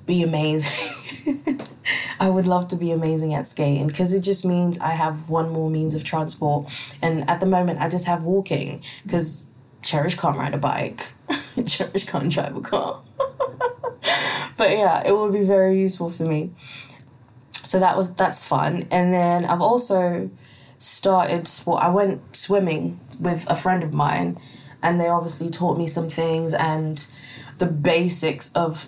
be 0.06 0.24
amazing. 0.24 1.42
I 2.20 2.30
would 2.30 2.48
love 2.48 2.68
to 2.70 2.76
be 2.76 2.92
amazing 2.92 3.34
at 3.34 3.48
skating 3.48 3.88
because 3.88 4.14
it 4.14 4.22
just 4.22 4.46
means 4.46 4.80
I 4.80 4.92
have 4.92 5.30
one 5.30 5.52
more 5.52 5.70
means 5.70 5.96
of 5.96 6.04
transport. 6.04 6.74
And 7.02 7.30
at 7.30 7.40
the 7.40 7.46
moment, 7.46 7.82
I 7.82 7.90
just 7.90 8.06
have 8.06 8.24
walking 8.24 8.82
because 9.04 9.48
Cherish 9.82 10.16
can't 10.16 10.38
ride 10.38 10.54
a 10.54 10.58
bike. 10.58 11.12
Cherish 11.68 12.06
can't 12.06 12.32
drive 12.32 12.56
a 12.56 12.62
car. 12.62 13.02
But 14.58 14.72
yeah, 14.72 15.04
it 15.06 15.12
will 15.12 15.32
be 15.32 15.44
very 15.44 15.80
useful 15.80 16.10
for 16.10 16.24
me. 16.24 16.52
So 17.52 17.80
that 17.80 17.98
was 17.98 18.16
that's 18.16 18.46
fun. 18.46 18.88
And 18.92 19.14
then 19.14 19.46
I've 19.46 19.62
also 19.62 20.30
started 20.78 21.48
sport. 21.48 21.84
I 21.84 21.90
went 21.90 22.36
swimming 22.36 23.00
with 23.20 23.46
a 23.50 23.56
friend 23.56 23.84
of 23.84 23.94
mine, 23.94 24.38
and 24.84 25.00
they 25.00 25.08
obviously 25.08 25.50
taught 25.50 25.78
me 25.78 25.88
some 25.88 26.10
things 26.10 26.54
and 26.54 27.08
the 27.58 27.66
basics 27.66 28.52
of 28.54 28.88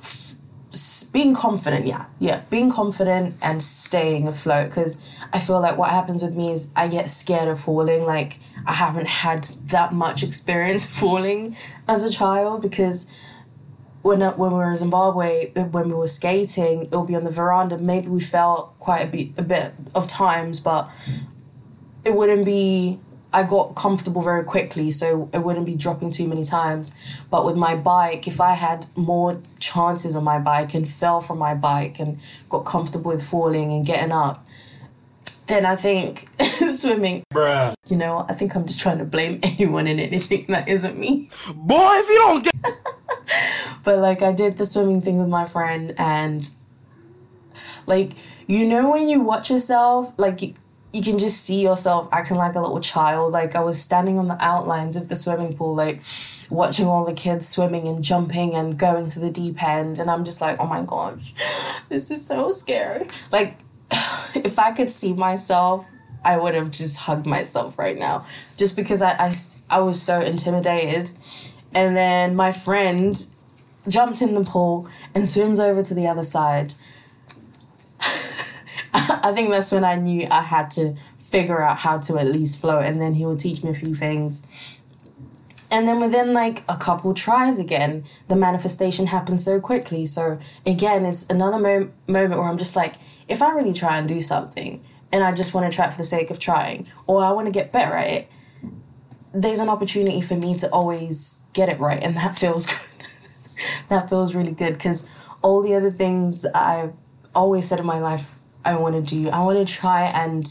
being 1.13 1.33
confident 1.33 1.87
yeah 1.87 2.05
yeah 2.19 2.41
being 2.49 2.69
confident 2.69 3.33
and 3.41 3.63
staying 3.63 4.27
afloat 4.27 4.67
because 4.67 5.17
i 5.31 5.39
feel 5.39 5.61
like 5.61 5.77
what 5.77 5.89
happens 5.89 6.21
with 6.21 6.35
me 6.35 6.51
is 6.51 6.69
i 6.75 6.87
get 6.87 7.09
scared 7.09 7.47
of 7.47 7.59
falling 7.59 8.03
like 8.03 8.37
i 8.65 8.73
haven't 8.73 9.07
had 9.07 9.45
that 9.67 9.93
much 9.93 10.23
experience 10.23 10.85
falling 10.99 11.55
as 11.87 12.03
a 12.03 12.11
child 12.11 12.61
because 12.61 13.07
when, 14.07 14.21
uh, 14.21 14.33
when 14.33 14.51
we 14.51 14.57
were 14.57 14.71
in 14.71 14.77
zimbabwe 14.77 15.51
uh, 15.55 15.63
when 15.65 15.87
we 15.89 15.93
were 15.93 16.07
skating 16.07 16.83
it 16.83 16.91
would 16.91 17.07
be 17.07 17.15
on 17.15 17.23
the 17.23 17.31
veranda 17.31 17.77
maybe 17.77 18.07
we 18.07 18.19
fell 18.19 18.75
quite 18.79 19.01
a 19.01 19.07
bit 19.07 19.29
a 19.37 19.41
bit 19.41 19.73
of 19.93 20.07
times 20.07 20.59
but 20.59 20.89
it 22.03 22.13
wouldn't 22.13 22.45
be 22.45 22.99
I 23.33 23.43
got 23.43 23.75
comfortable 23.75 24.21
very 24.21 24.43
quickly, 24.43 24.89
so 24.89 25.29
it 25.33 25.39
wouldn't 25.39 25.65
be 25.65 25.75
dropping 25.75 26.11
too 26.11 26.27
many 26.27 26.43
times. 26.43 27.21
But 27.29 27.45
with 27.45 27.55
my 27.55 27.75
bike, 27.75 28.25
if 28.27 28.39
I 28.39 28.53
had 28.53 28.87
more 28.95 29.41
chances 29.59 30.15
on 30.15 30.23
my 30.23 30.39
bike 30.39 30.73
and 30.73 30.87
fell 30.87 31.19
from 31.19 31.37
my 31.37 31.53
bike 31.53 31.99
and 31.99 32.17
got 32.49 32.59
comfortable 32.59 33.11
with 33.11 33.21
falling 33.23 33.71
and 33.71 33.85
getting 33.85 34.11
up, 34.11 34.45
then 35.47 35.65
I 35.65 35.75
think 35.75 36.27
swimming. 36.41 37.23
Bruh. 37.33 37.73
You 37.87 37.97
know, 37.97 38.25
I 38.29 38.33
think 38.33 38.55
I'm 38.55 38.65
just 38.65 38.79
trying 38.79 38.97
to 38.99 39.05
blame 39.05 39.39
anyone 39.43 39.87
and 39.87 39.99
anything 39.99 40.45
that 40.47 40.67
isn't 40.67 40.97
me. 40.97 41.29
Boy, 41.53 41.89
if 41.91 42.07
you 42.07 42.15
don't 42.15 42.43
get. 42.43 42.77
but 43.87 43.99
like, 43.99 44.21
I 44.21 44.33
did 44.33 44.57
the 44.57 44.65
swimming 44.65 44.99
thing 44.99 45.17
with 45.17 45.29
my 45.29 45.45
friend, 45.45 45.95
and 45.97 46.49
like, 47.85 48.11
you 48.45 48.67
know, 48.67 48.91
when 48.91 49.07
you 49.07 49.21
watch 49.21 49.49
yourself, 49.49 50.13
like, 50.17 50.41
you, 50.41 50.55
you 50.91 51.01
can 51.01 51.17
just 51.17 51.45
see 51.45 51.63
yourself 51.63 52.09
acting 52.11 52.35
like 52.35 52.55
a 52.55 52.59
little 52.59 52.81
child. 52.81 53.31
Like 53.31 53.55
I 53.55 53.61
was 53.61 53.81
standing 53.81 54.19
on 54.19 54.27
the 54.27 54.35
outlines 54.43 54.97
of 54.97 55.07
the 55.07 55.15
swimming 55.15 55.55
pool, 55.55 55.73
like 55.73 56.01
watching 56.49 56.85
all 56.85 57.05
the 57.05 57.13
kids 57.13 57.47
swimming 57.47 57.87
and 57.87 58.03
jumping 58.03 58.55
and 58.55 58.77
going 58.77 59.07
to 59.07 59.21
the 59.21 59.31
deep 59.31 59.63
end, 59.63 59.99
and 59.99 60.11
I'm 60.11 60.25
just 60.25 60.41
like, 60.41 60.59
oh 60.59 60.67
my 60.67 60.83
gosh, 60.83 61.33
this 61.87 62.11
is 62.11 62.25
so 62.25 62.49
scary. 62.49 63.07
Like 63.31 63.55
if 64.35 64.59
I 64.59 64.73
could 64.73 64.89
see 64.89 65.13
myself, 65.13 65.87
I 66.25 66.35
would 66.35 66.55
have 66.55 66.71
just 66.71 66.97
hugged 66.97 67.25
myself 67.25 67.79
right 67.79 67.97
now, 67.97 68.25
just 68.57 68.75
because 68.75 69.01
I 69.01 69.11
I, 69.11 69.33
I 69.69 69.79
was 69.79 70.01
so 70.01 70.19
intimidated. 70.19 71.09
And 71.73 71.95
then 71.95 72.35
my 72.35 72.51
friend 72.51 73.15
jumps 73.87 74.21
in 74.21 74.33
the 74.33 74.43
pool 74.43 74.87
and 75.15 75.27
swims 75.27 75.59
over 75.59 75.81
to 75.83 75.93
the 75.93 76.07
other 76.07 76.23
side 76.23 76.73
I 78.93 79.31
think 79.33 79.49
that's 79.49 79.71
when 79.71 79.83
I 79.83 79.95
knew 79.95 80.27
I 80.29 80.41
had 80.41 80.69
to 80.71 80.95
figure 81.17 81.61
out 81.61 81.77
how 81.77 81.99
to 81.99 82.17
at 82.17 82.27
least 82.27 82.59
float, 82.59 82.85
and 82.85 83.01
then 83.01 83.13
he 83.15 83.25
would 83.25 83.39
teach 83.39 83.63
me 83.63 83.69
a 83.69 83.73
few 83.73 83.93
things. 83.93 84.45
And 85.69 85.87
then 85.87 85.99
within 85.99 86.33
like 86.33 86.63
a 86.69 86.77
couple 86.77 87.13
tries 87.13 87.59
again, 87.59 88.05
the 88.29 88.37
manifestation 88.37 89.07
happens 89.07 89.43
so 89.43 89.59
quickly. 89.59 90.05
So 90.05 90.39
again, 90.65 91.05
it's 91.05 91.25
another 91.29 91.59
mo- 91.59 91.91
moment 92.07 92.39
where 92.39 92.49
I'm 92.49 92.57
just 92.57 92.77
like, 92.77 92.95
if 93.27 93.41
I 93.41 93.51
really 93.51 93.73
try 93.73 93.97
and 93.97 94.07
do 94.07 94.21
something, 94.21 94.81
and 95.11 95.23
I 95.23 95.33
just 95.33 95.53
want 95.53 95.69
to 95.69 95.75
try 95.75 95.87
it 95.87 95.91
for 95.91 95.97
the 95.97 96.03
sake 96.05 96.31
of 96.31 96.39
trying, 96.39 96.87
or 97.05 97.23
I 97.23 97.31
want 97.31 97.47
to 97.47 97.51
get 97.51 97.71
better 97.73 97.95
at 97.95 98.07
it, 98.07 98.31
there's 99.33 99.59
an 99.59 99.69
opportunity 99.69 100.21
for 100.21 100.35
me 100.35 100.55
to 100.55 100.69
always 100.69 101.43
get 101.53 101.67
it 101.69 101.79
right, 101.79 102.01
and 102.01 102.15
that 102.17 102.37
feels 102.39 102.65
good. 102.65 102.79
That 103.89 104.09
feels 104.09 104.35
really 104.35 104.51
good 104.51 104.73
because 104.73 105.07
all 105.41 105.61
the 105.61 105.73
other 105.73 105.91
things 105.91 106.45
I've 106.45 106.93
always 107.33 107.67
said 107.67 107.79
in 107.79 107.85
my 107.85 107.99
life 107.99 108.39
I 108.65 108.75
want 108.75 108.95
to 108.95 109.01
do. 109.01 109.29
I 109.29 109.41
want 109.43 109.65
to 109.65 109.73
try 109.73 110.03
and 110.03 110.45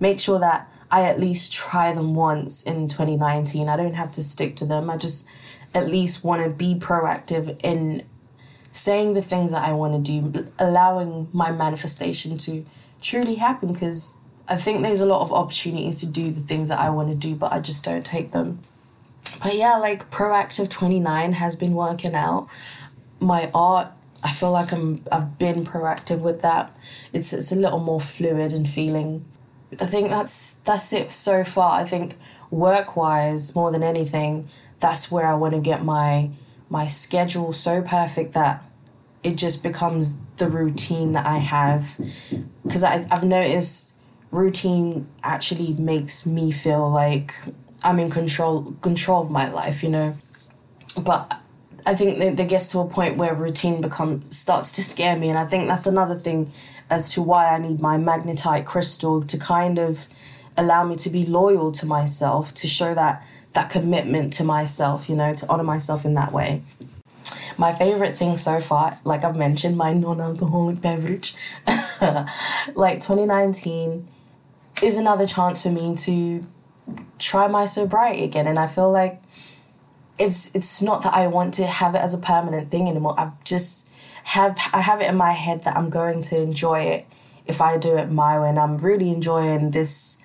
make 0.00 0.18
sure 0.18 0.40
that 0.40 0.68
I 0.90 1.02
at 1.02 1.20
least 1.20 1.52
try 1.52 1.92
them 1.92 2.14
once 2.14 2.64
in 2.64 2.88
2019. 2.88 3.68
I 3.68 3.76
don't 3.76 3.94
have 3.94 4.10
to 4.12 4.22
stick 4.22 4.56
to 4.56 4.66
them. 4.66 4.90
I 4.90 4.96
just 4.96 5.28
at 5.72 5.88
least 5.88 6.24
want 6.24 6.42
to 6.42 6.50
be 6.50 6.74
proactive 6.74 7.60
in 7.62 8.04
saying 8.72 9.14
the 9.14 9.22
things 9.22 9.52
that 9.52 9.66
I 9.66 9.72
want 9.72 10.04
to 10.04 10.20
do, 10.20 10.48
allowing 10.58 11.28
my 11.32 11.52
manifestation 11.52 12.38
to 12.38 12.64
truly 13.00 13.36
happen 13.36 13.72
because 13.72 14.16
I 14.48 14.56
think 14.56 14.82
there's 14.82 15.00
a 15.00 15.06
lot 15.06 15.22
of 15.22 15.32
opportunities 15.32 16.00
to 16.00 16.10
do 16.10 16.30
the 16.30 16.40
things 16.40 16.70
that 16.70 16.80
I 16.80 16.90
want 16.90 17.10
to 17.10 17.16
do, 17.16 17.36
but 17.36 17.52
I 17.52 17.60
just 17.60 17.84
don't 17.84 18.04
take 18.04 18.32
them. 18.32 18.58
But 19.42 19.54
yeah, 19.54 19.76
like 19.76 20.10
Proactive 20.10 20.68
29 20.68 21.34
has 21.34 21.54
been 21.54 21.74
working 21.74 22.14
out. 22.14 22.48
My 23.20 23.50
art 23.54 23.88
I 24.22 24.30
feel 24.30 24.52
like 24.52 24.72
I'm 24.72 25.02
I've 25.10 25.38
been 25.38 25.64
proactive 25.64 26.20
with 26.20 26.42
that. 26.42 26.74
It's 27.12 27.32
it's 27.32 27.52
a 27.52 27.56
little 27.56 27.80
more 27.80 28.00
fluid 28.00 28.52
and 28.52 28.68
feeling. 28.68 29.24
I 29.80 29.86
think 29.86 30.10
that's 30.10 30.54
that's 30.64 30.92
it 30.92 31.12
so 31.12 31.44
far. 31.44 31.80
I 31.80 31.84
think 31.84 32.16
work 32.50 32.96
wise 32.96 33.54
more 33.54 33.70
than 33.70 33.82
anything, 33.82 34.48
that's 34.78 35.10
where 35.10 35.26
I 35.26 35.34
want 35.34 35.54
to 35.54 35.60
get 35.60 35.84
my 35.84 36.30
my 36.68 36.86
schedule 36.86 37.52
so 37.52 37.82
perfect 37.82 38.34
that 38.34 38.62
it 39.22 39.36
just 39.36 39.62
becomes 39.62 40.16
the 40.36 40.48
routine 40.48 41.12
that 41.12 41.26
I 41.26 41.38
have. 41.38 41.98
Because 42.62 42.82
I've 42.84 43.24
noticed 43.24 43.96
routine 44.30 45.06
actually 45.22 45.72
makes 45.74 46.26
me 46.26 46.52
feel 46.52 46.88
like 46.88 47.34
I'm 47.82 47.98
in 47.98 48.10
control 48.10 48.74
control 48.82 49.22
of 49.22 49.30
my 49.30 49.50
life, 49.50 49.82
you 49.82 49.88
know. 49.88 50.16
But 51.00 51.39
I 51.86 51.94
think 51.94 52.18
that 52.18 52.36
there 52.36 52.46
gets 52.46 52.70
to 52.72 52.80
a 52.80 52.86
point 52.86 53.16
where 53.16 53.34
routine 53.34 53.80
becomes 53.80 54.36
starts 54.36 54.72
to 54.72 54.82
scare 54.82 55.16
me, 55.16 55.28
and 55.28 55.38
I 55.38 55.46
think 55.46 55.68
that's 55.68 55.86
another 55.86 56.14
thing 56.14 56.52
as 56.88 57.12
to 57.14 57.22
why 57.22 57.54
I 57.54 57.58
need 57.58 57.80
my 57.80 57.96
magnetite 57.96 58.66
crystal 58.66 59.22
to 59.22 59.38
kind 59.38 59.78
of 59.78 60.06
allow 60.56 60.84
me 60.84 60.96
to 60.96 61.10
be 61.10 61.24
loyal 61.24 61.72
to 61.72 61.86
myself, 61.86 62.52
to 62.54 62.66
show 62.66 62.94
that 62.94 63.24
that 63.52 63.70
commitment 63.70 64.32
to 64.34 64.44
myself, 64.44 65.08
you 65.08 65.16
know, 65.16 65.34
to 65.34 65.48
honor 65.48 65.64
myself 65.64 66.04
in 66.04 66.14
that 66.14 66.32
way. 66.32 66.62
My 67.58 67.72
favorite 67.72 68.16
thing 68.16 68.36
so 68.36 68.60
far, 68.60 68.94
like 69.04 69.24
I've 69.24 69.36
mentioned, 69.36 69.76
my 69.76 69.92
non-alcoholic 69.92 70.80
beverage, 70.80 71.34
like 72.74 73.00
2019 73.00 74.06
is 74.82 74.96
another 74.96 75.26
chance 75.26 75.62
for 75.62 75.70
me 75.70 75.96
to 75.96 76.44
try 77.18 77.48
my 77.48 77.66
sobriety 77.66 78.24
again, 78.24 78.46
and 78.46 78.58
I 78.58 78.66
feel 78.66 78.90
like 78.90 79.20
it's 80.20 80.54
it's 80.54 80.82
not 80.82 81.02
that 81.02 81.14
I 81.14 81.26
want 81.26 81.54
to 81.54 81.66
have 81.66 81.94
it 81.94 81.98
as 81.98 82.12
a 82.12 82.18
permanent 82.18 82.70
thing 82.70 82.88
anymore. 82.88 83.18
I 83.18 83.32
just 83.42 83.90
have 84.24 84.58
I 84.72 84.82
have 84.82 85.00
it 85.00 85.08
in 85.08 85.16
my 85.16 85.32
head 85.32 85.64
that 85.64 85.76
I'm 85.76 85.88
going 85.88 86.20
to 86.22 86.40
enjoy 86.40 86.82
it 86.82 87.06
if 87.46 87.60
I 87.60 87.78
do 87.78 87.96
it 87.96 88.10
my 88.10 88.38
way 88.38 88.50
and 88.50 88.58
I'm 88.58 88.76
really 88.76 89.08
enjoying 89.08 89.70
this 89.70 90.22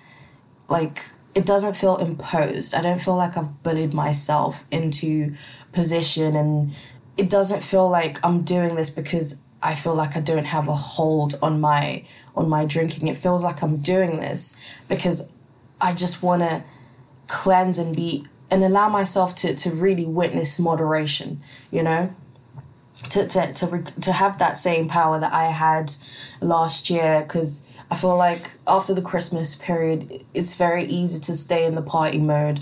like 0.68 1.02
it 1.34 1.46
doesn't 1.46 1.76
feel 1.76 1.96
imposed. 1.96 2.74
I 2.74 2.82
don't 2.82 3.00
feel 3.00 3.16
like 3.16 3.36
I've 3.36 3.62
bullied 3.62 3.94
myself 3.94 4.64
into 4.70 5.34
position 5.72 6.36
and 6.36 6.72
it 7.16 7.30
doesn't 7.30 7.62
feel 7.62 7.88
like 7.88 8.24
I'm 8.24 8.42
doing 8.42 8.76
this 8.76 8.90
because 8.90 9.40
I 9.62 9.74
feel 9.74 9.94
like 9.94 10.14
I 10.14 10.20
don't 10.20 10.44
have 10.44 10.68
a 10.68 10.74
hold 10.74 11.38
on 11.40 11.58
my 11.58 12.04
on 12.36 12.50
my 12.50 12.66
drinking. 12.66 13.08
It 13.08 13.16
feels 13.16 13.42
like 13.42 13.62
I'm 13.62 13.78
doing 13.78 14.16
this 14.16 14.56
because 14.90 15.30
I 15.80 15.94
just 15.94 16.22
want 16.22 16.42
to 16.42 16.62
cleanse 17.28 17.78
and 17.78 17.96
be 17.96 18.26
and 18.50 18.62
allow 18.62 18.88
myself 18.88 19.34
to, 19.36 19.54
to 19.54 19.70
really 19.70 20.04
witness 20.04 20.58
moderation, 20.58 21.40
you 21.70 21.82
know? 21.82 22.14
To, 23.10 23.26
to, 23.26 23.52
to, 23.52 23.82
to 24.00 24.12
have 24.12 24.38
that 24.38 24.56
same 24.56 24.88
power 24.88 25.20
that 25.20 25.32
I 25.32 25.46
had 25.46 25.92
last 26.40 26.88
year, 26.88 27.22
because 27.22 27.70
I 27.90 27.96
feel 27.96 28.16
like 28.16 28.52
after 28.66 28.94
the 28.94 29.02
Christmas 29.02 29.54
period, 29.54 30.24
it's 30.32 30.56
very 30.56 30.84
easy 30.84 31.20
to 31.20 31.36
stay 31.36 31.66
in 31.66 31.74
the 31.74 31.82
party 31.82 32.18
mode. 32.18 32.60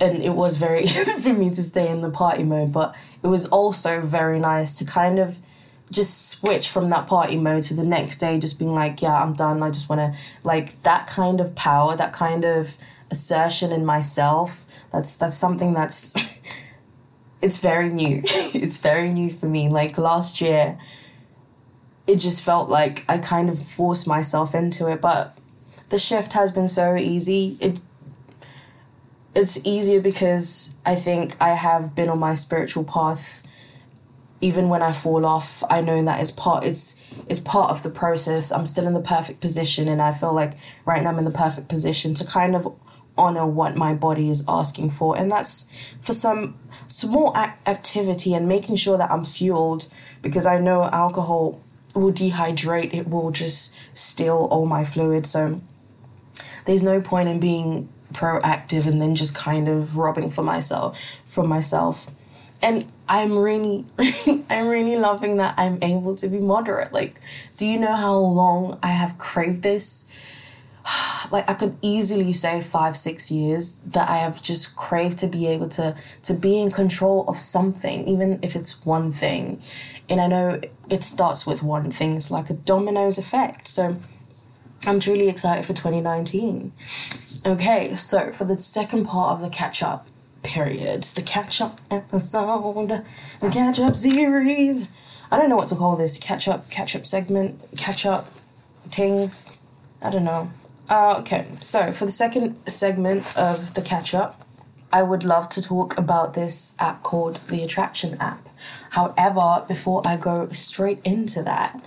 And 0.00 0.22
it 0.22 0.30
was 0.30 0.56
very 0.56 0.82
easy 0.84 1.20
for 1.20 1.32
me 1.32 1.50
to 1.50 1.62
stay 1.62 1.88
in 1.88 2.00
the 2.00 2.10
party 2.10 2.44
mode, 2.44 2.72
but 2.72 2.96
it 3.22 3.26
was 3.26 3.46
also 3.46 4.00
very 4.00 4.40
nice 4.40 4.72
to 4.78 4.84
kind 4.84 5.18
of 5.18 5.38
just 5.90 6.28
switch 6.28 6.68
from 6.68 6.88
that 6.90 7.06
party 7.06 7.36
mode 7.36 7.64
to 7.64 7.74
the 7.74 7.84
next 7.84 8.18
day, 8.18 8.38
just 8.38 8.58
being 8.58 8.74
like, 8.74 9.02
yeah, 9.02 9.22
I'm 9.22 9.34
done. 9.34 9.62
I 9.62 9.70
just 9.70 9.88
want 9.88 10.00
to, 10.00 10.20
like, 10.44 10.80
that 10.82 11.06
kind 11.06 11.40
of 11.40 11.54
power, 11.54 11.96
that 11.96 12.12
kind 12.12 12.44
of 12.44 12.76
assertion 13.10 13.72
in 13.72 13.84
myself. 13.84 14.66
That's 14.92 15.16
that's 15.16 15.36
something 15.36 15.72
that's 15.72 16.14
it's 17.42 17.58
very 17.58 17.88
new. 17.88 18.22
it's 18.24 18.78
very 18.78 19.10
new 19.10 19.30
for 19.30 19.46
me. 19.46 19.68
Like 19.68 19.98
last 19.98 20.40
year, 20.40 20.78
it 22.06 22.16
just 22.16 22.42
felt 22.42 22.68
like 22.68 23.04
I 23.08 23.18
kind 23.18 23.48
of 23.48 23.58
forced 23.62 24.06
myself 24.06 24.54
into 24.54 24.90
it, 24.90 25.00
but 25.00 25.36
the 25.90 25.98
shift 25.98 26.32
has 26.32 26.52
been 26.52 26.68
so 26.68 26.96
easy. 26.96 27.56
It 27.60 27.80
it's 29.34 29.64
easier 29.64 30.00
because 30.00 30.74
I 30.84 30.96
think 30.96 31.36
I 31.40 31.50
have 31.50 31.94
been 31.94 32.08
on 32.08 32.18
my 32.18 32.34
spiritual 32.34 32.84
path 32.84 33.46
even 34.40 34.68
when 34.68 34.82
I 34.82 34.92
fall 34.92 35.26
off, 35.26 35.62
I 35.68 35.80
know 35.80 36.02
that 36.04 36.20
it's 36.20 36.30
part 36.30 36.64
it's 36.64 37.06
it's 37.28 37.40
part 37.40 37.70
of 37.70 37.82
the 37.82 37.90
process. 37.90 38.50
I'm 38.50 38.66
still 38.66 38.86
in 38.86 38.94
the 38.94 39.00
perfect 39.00 39.40
position 39.40 39.88
and 39.88 40.00
I 40.00 40.12
feel 40.12 40.32
like 40.32 40.54
right 40.84 41.02
now 41.02 41.10
I'm 41.10 41.18
in 41.18 41.24
the 41.24 41.30
perfect 41.30 41.68
position 41.68 42.14
to 42.14 42.24
kind 42.24 42.56
of 42.56 42.74
honor 43.20 43.46
what 43.46 43.76
my 43.76 43.94
body 43.94 44.30
is 44.30 44.42
asking 44.48 44.90
for 44.90 45.16
and 45.16 45.30
that's 45.30 45.70
for 46.00 46.12
some 46.12 46.56
small 46.88 47.36
activity 47.36 48.34
and 48.34 48.48
making 48.48 48.76
sure 48.76 48.98
that 48.98 49.10
I'm 49.10 49.24
fueled 49.24 49.88
because 50.22 50.46
I 50.46 50.58
know 50.58 50.84
alcohol 50.84 51.60
will 51.94 52.12
dehydrate, 52.12 52.94
it 52.94 53.08
will 53.08 53.30
just 53.30 53.74
steal 53.96 54.48
all 54.50 54.66
my 54.66 54.84
fluids. 54.84 55.30
So 55.30 55.60
there's 56.64 56.82
no 56.82 57.00
point 57.00 57.28
in 57.28 57.40
being 57.40 57.88
proactive 58.12 58.86
and 58.86 59.00
then 59.00 59.14
just 59.14 59.34
kind 59.34 59.68
of 59.68 59.96
robbing 59.96 60.30
for 60.30 60.42
myself 60.42 61.00
from 61.26 61.46
myself 61.46 62.10
and 62.62 62.86
I'm 63.08 63.38
really, 63.38 63.84
I'm 64.50 64.68
really 64.68 64.96
loving 64.96 65.36
that 65.38 65.54
I'm 65.56 65.78
able 65.82 66.14
to 66.16 66.28
be 66.28 66.38
moderate. 66.38 66.92
Like, 66.92 67.20
do 67.56 67.66
you 67.66 67.78
know 67.78 67.94
how 67.94 68.16
long 68.18 68.78
I 68.82 68.88
have 68.88 69.18
craved 69.18 69.62
this? 69.62 70.09
Like, 71.30 71.48
I 71.48 71.54
could 71.54 71.76
easily 71.80 72.32
say 72.32 72.60
five, 72.60 72.96
six 72.96 73.30
years 73.30 73.74
that 73.86 74.10
I 74.10 74.16
have 74.16 74.42
just 74.42 74.74
craved 74.74 75.18
to 75.18 75.28
be 75.28 75.46
able 75.46 75.68
to 75.68 75.94
to 76.24 76.34
be 76.34 76.58
in 76.58 76.72
control 76.72 77.24
of 77.28 77.36
something, 77.36 78.08
even 78.08 78.40
if 78.42 78.56
it's 78.56 78.84
one 78.84 79.12
thing. 79.12 79.60
And 80.08 80.20
I 80.20 80.26
know 80.26 80.60
it 80.88 81.04
starts 81.04 81.46
with 81.46 81.62
one 81.62 81.92
thing. 81.92 82.16
It's 82.16 82.32
like 82.32 82.50
a 82.50 82.54
dominoes 82.54 83.16
effect. 83.16 83.68
So, 83.68 83.94
I'm 84.86 84.98
truly 84.98 85.28
excited 85.28 85.64
for 85.66 85.72
2019. 85.72 86.72
Okay, 87.46 87.94
so 87.94 88.32
for 88.32 88.44
the 88.44 88.58
second 88.58 89.04
part 89.04 89.34
of 89.34 89.40
the 89.40 89.50
catch 89.50 89.84
up, 89.84 90.08
periods. 90.42 91.14
The 91.14 91.22
catch 91.22 91.60
up 91.60 91.80
episode, 91.90 92.88
the 92.88 93.50
catch 93.50 93.78
up 93.78 93.96
series. 93.96 94.88
I 95.30 95.38
don't 95.38 95.48
know 95.48 95.56
what 95.56 95.68
to 95.68 95.76
call 95.76 95.96
this. 95.96 96.18
Catch 96.18 96.48
up, 96.48 96.68
catch 96.70 96.96
up 96.96 97.06
segment, 97.06 97.60
catch 97.76 98.04
up 98.04 98.24
things. 98.88 99.56
I 100.02 100.10
don't 100.10 100.24
know. 100.24 100.50
Uh, 100.90 101.14
okay, 101.20 101.46
so 101.60 101.92
for 101.92 102.04
the 102.04 102.10
second 102.10 102.56
segment 102.68 103.38
of 103.38 103.74
the 103.74 103.80
catch 103.80 104.12
up, 104.12 104.42
I 104.92 105.04
would 105.04 105.22
love 105.22 105.48
to 105.50 105.62
talk 105.62 105.96
about 105.96 106.34
this 106.34 106.74
app 106.80 107.04
called 107.04 107.36
the 107.46 107.62
Attraction 107.62 108.16
app. 108.18 108.48
However, 108.90 109.64
before 109.68 110.02
I 110.04 110.16
go 110.16 110.48
straight 110.48 110.98
into 111.04 111.44
that, 111.44 111.80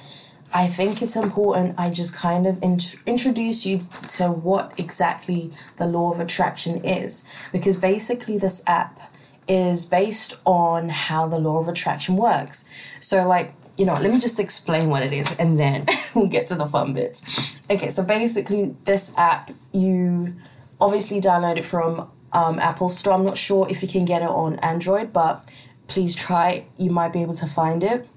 I 0.53 0.67
think 0.67 1.01
it's 1.01 1.17
important 1.17 1.75
I 1.77 1.89
just 1.89 2.15
kind 2.15 2.47
of 2.47 2.63
int- 2.63 2.95
introduce 3.05 3.65
you 3.65 3.79
to 4.19 4.29
what 4.31 4.71
exactly 4.79 5.51
the 5.75 5.85
law 5.85 6.13
of 6.13 6.21
attraction 6.21 6.77
is. 6.85 7.25
Because 7.51 7.75
basically, 7.75 8.37
this 8.37 8.63
app 8.67 9.11
is 9.49 9.85
based 9.85 10.39
on 10.45 10.87
how 10.87 11.27
the 11.27 11.39
law 11.39 11.59
of 11.59 11.67
attraction 11.67 12.15
works. 12.15 12.63
So, 13.01 13.27
like, 13.27 13.53
you 13.77 13.85
know, 13.85 13.93
let 13.93 14.11
me 14.11 14.19
just 14.19 14.39
explain 14.39 14.89
what 14.89 15.03
it 15.03 15.11
is 15.13 15.37
and 15.39 15.59
then 15.59 15.85
we'll 16.15 16.27
get 16.27 16.47
to 16.47 16.55
the 16.55 16.65
fun 16.65 16.93
bits. 16.93 17.57
Okay, 17.69 17.89
so 17.89 18.03
basically, 18.03 18.75
this 18.83 19.17
app, 19.17 19.49
you 19.73 20.33
obviously 20.79 21.19
download 21.19 21.57
it 21.57 21.65
from 21.65 22.09
um, 22.33 22.59
Apple 22.59 22.89
Store. 22.89 23.13
I'm 23.13 23.25
not 23.25 23.37
sure 23.37 23.67
if 23.69 23.81
you 23.81 23.87
can 23.87 24.05
get 24.05 24.21
it 24.21 24.29
on 24.29 24.59
Android, 24.59 25.13
but 25.13 25.49
please 25.87 26.15
try. 26.15 26.65
You 26.77 26.91
might 26.91 27.13
be 27.13 27.21
able 27.21 27.35
to 27.35 27.47
find 27.47 27.83
it. 27.83 28.07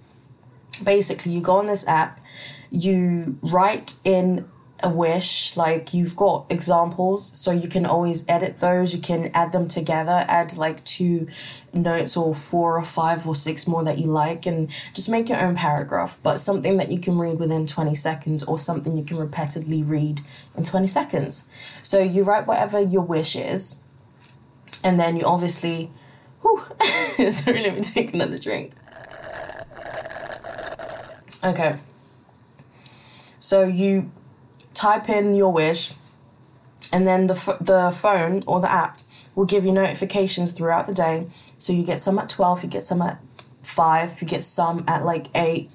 Basically, 0.84 1.32
you 1.32 1.40
go 1.40 1.56
on 1.56 1.66
this 1.66 1.86
app 1.88 2.20
you 2.70 3.38
write 3.42 3.94
in 4.04 4.48
a 4.86 4.88
wish 4.88 5.56
like 5.56 5.92
you've 5.92 6.14
got 6.14 6.46
examples 6.48 7.36
so 7.36 7.50
you 7.50 7.66
can 7.68 7.84
always 7.84 8.24
edit 8.28 8.58
those 8.58 8.94
you 8.94 9.00
can 9.00 9.32
add 9.34 9.50
them 9.50 9.66
together 9.66 10.24
add 10.28 10.56
like 10.56 10.82
two 10.84 11.26
notes 11.74 12.16
or 12.16 12.32
four 12.32 12.78
or 12.78 12.84
five 12.84 13.26
or 13.26 13.34
six 13.34 13.66
more 13.66 13.82
that 13.82 13.98
you 13.98 14.06
like 14.06 14.46
and 14.46 14.70
just 14.94 15.08
make 15.08 15.28
your 15.28 15.40
own 15.40 15.56
paragraph 15.56 16.16
but 16.22 16.36
something 16.38 16.76
that 16.76 16.88
you 16.90 17.00
can 17.00 17.18
read 17.18 17.36
within 17.40 17.66
20 17.66 17.96
seconds 17.96 18.44
or 18.44 18.60
something 18.60 18.96
you 18.96 19.04
can 19.04 19.16
repeatedly 19.16 19.82
read 19.82 20.20
in 20.56 20.62
20 20.62 20.86
seconds. 20.86 21.48
So 21.82 21.98
you 21.98 22.22
write 22.22 22.46
whatever 22.46 22.80
your 22.80 23.02
wish 23.02 23.34
is 23.34 23.82
and 24.84 25.00
then 25.00 25.16
you 25.16 25.24
obviously 25.24 25.90
whew, 26.42 26.62
sorry 27.30 27.62
let 27.62 27.74
me 27.74 27.80
take 27.80 28.14
another 28.14 28.38
drink. 28.38 28.72
Okay. 31.42 31.76
So 33.40 33.64
you 33.64 34.10
type 34.76 35.08
in 35.08 35.34
your 35.34 35.52
wish, 35.52 35.94
and 36.92 37.06
then 37.06 37.26
the, 37.26 37.34
f- 37.34 37.58
the 37.60 37.90
phone 37.90 38.44
or 38.46 38.60
the 38.60 38.70
app 38.70 38.98
will 39.34 39.46
give 39.46 39.64
you 39.64 39.72
notifications 39.72 40.52
throughout 40.52 40.86
the 40.86 40.94
day. 40.94 41.26
So 41.58 41.72
you 41.72 41.84
get 41.84 41.98
some 41.98 42.18
at 42.18 42.28
12, 42.28 42.64
you 42.64 42.68
get 42.70 42.84
some 42.84 43.02
at 43.02 43.18
5, 43.62 44.22
you 44.22 44.28
get 44.28 44.44
some 44.44 44.84
at 44.86 45.04
like 45.04 45.26
8, 45.34 45.70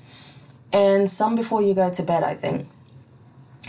and 0.72 1.10
some 1.10 1.36
before 1.36 1.62
you 1.62 1.74
go 1.74 1.90
to 1.90 2.04
bed, 2.04 2.24
I 2.24 2.36
think. 2.36 2.68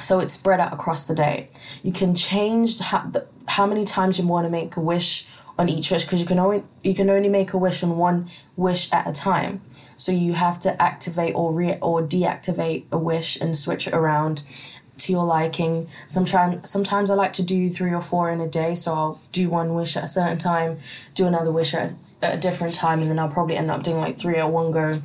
So 0.03 0.21
it's 0.21 0.35
spread 0.35 0.61
out 0.61 0.73
across 0.73 1.07
the 1.07 1.15
day. 1.15 1.49
You 1.83 1.93
can 1.93 2.15
change 2.15 2.79
how, 2.81 3.07
the, 3.07 3.27
how 3.47 3.67
many 3.67 3.85
times 3.85 4.19
you 4.19 4.27
want 4.27 4.47
to 4.47 4.53
make 4.53 4.77
a 4.77 4.81
wish 4.81 5.29
on 5.59 5.69
each 5.69 5.91
wish 5.91 6.05
because 6.05 6.21
you 6.21 6.27
can 6.27 6.39
only 6.39 6.63
you 6.83 6.95
can 6.95 7.11
only 7.11 7.29
make 7.29 7.53
a 7.53 7.59
wish 7.59 7.83
on 7.83 7.97
one 7.97 8.27
wish 8.57 8.91
at 8.93 9.07
a 9.07 9.13
time. 9.13 9.61
So 9.97 10.11
you 10.11 10.33
have 10.33 10.59
to 10.61 10.81
activate 10.83 11.35
or 11.35 11.53
re 11.53 11.77
or 11.81 12.03
deactivate 12.03 12.85
a 12.91 12.99
wish 12.99 13.41
and 13.41 13.57
switch 13.57 13.87
it 13.87 13.95
around 13.95 14.45
to 15.03 15.13
your 15.13 15.25
liking. 15.25 15.89
Sometimes 16.07 16.71
sometimes 16.71 17.11
I 17.11 17.15
like 17.15 17.33
to 17.35 17.43
do 17.43 17.71
three 17.71 17.93
or 17.93 18.01
four 18.01 18.31
in 18.31 18.41
a 18.41 18.49
day, 18.49 18.75
so 18.75 18.93
I'll 18.93 19.21
do 19.33 19.51
one 19.51 19.75
wish 19.75 19.97
at 19.97 20.05
a 20.05 20.09
certain 20.09 20.39
time, 20.39 20.79
do 21.15 21.27
another 21.27 21.53
wish 21.53 21.75
at 21.75 21.93
a, 21.93 22.27
at 22.27 22.39
a 22.39 22.41
different 22.41 22.75
time, 22.75 23.01
and 23.01 23.11
then 23.11 23.19
I'll 23.19 23.29
probably 23.29 23.57
end 23.57 23.71
up 23.71 23.83
doing 23.83 23.99
like 23.99 24.19
three 24.19 24.37
at 24.37 24.51
one 24.51 24.71
go 24.71 24.99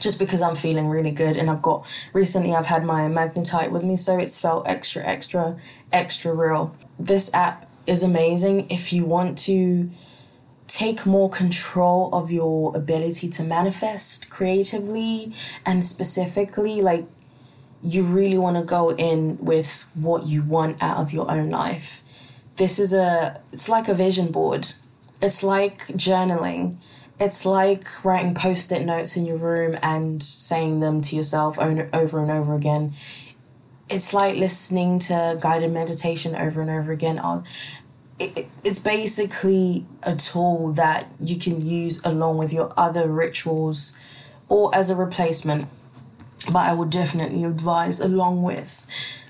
just 0.00 0.18
because 0.18 0.42
I'm 0.42 0.54
feeling 0.54 0.88
really 0.88 1.10
good 1.10 1.38
and 1.38 1.48
I've 1.48 1.62
got 1.62 1.86
recently 2.12 2.54
I've 2.54 2.66
had 2.66 2.84
my 2.84 3.02
magnetite 3.08 3.70
with 3.70 3.82
me 3.82 3.96
so 3.96 4.18
it's 4.18 4.38
felt 4.38 4.68
extra 4.68 5.02
extra 5.02 5.58
extra 5.92 6.34
real. 6.34 6.76
This 6.98 7.32
app 7.32 7.70
is 7.86 8.02
amazing 8.02 8.70
if 8.70 8.92
you 8.92 9.06
want 9.06 9.38
to 9.38 9.90
take 10.66 11.06
more 11.06 11.30
control 11.30 12.10
of 12.12 12.30
your 12.30 12.76
ability 12.76 13.28
to 13.30 13.42
manifest 13.42 14.28
creatively 14.28 15.32
and 15.64 15.82
specifically 15.82 16.82
like 16.82 17.06
you 17.82 18.02
really 18.02 18.38
want 18.38 18.56
to 18.56 18.62
go 18.62 18.92
in 18.94 19.38
with 19.38 19.88
what 19.94 20.26
you 20.26 20.42
want 20.42 20.82
out 20.82 20.98
of 20.98 21.12
your 21.12 21.30
own 21.30 21.50
life. 21.50 22.02
This 22.56 22.78
is 22.78 22.92
a 22.92 23.40
it's 23.52 23.68
like 23.68 23.88
a 23.88 23.94
vision 23.94 24.32
board. 24.32 24.66
It's 25.22 25.42
like 25.42 25.86
journaling. 25.88 26.76
It's 27.20 27.44
like 27.44 28.04
writing 28.04 28.34
post-it 28.34 28.84
notes 28.84 29.16
in 29.16 29.26
your 29.26 29.36
room 29.36 29.76
and 29.82 30.22
saying 30.22 30.80
them 30.80 31.00
to 31.02 31.16
yourself 31.16 31.58
over 31.58 32.20
and 32.20 32.30
over 32.30 32.54
again. 32.54 32.92
It's 33.88 34.14
like 34.14 34.36
listening 34.36 34.98
to 35.00 35.38
guided 35.40 35.72
meditation 35.72 36.36
over 36.36 36.60
and 36.60 36.70
over 36.70 36.92
again. 36.92 37.20
It's 38.20 38.78
basically 38.78 39.86
a 40.02 40.14
tool 40.14 40.72
that 40.72 41.08
you 41.20 41.36
can 41.38 41.64
use 41.64 42.04
along 42.04 42.38
with 42.38 42.52
your 42.52 42.72
other 42.76 43.08
rituals 43.08 43.98
or 44.48 44.74
as 44.74 44.90
a 44.90 44.96
replacement 44.96 45.66
but 46.46 46.66
i 46.66 46.72
would 46.72 46.90
definitely 46.90 47.44
advise 47.44 48.00
along 48.00 48.42
with. 48.42 48.86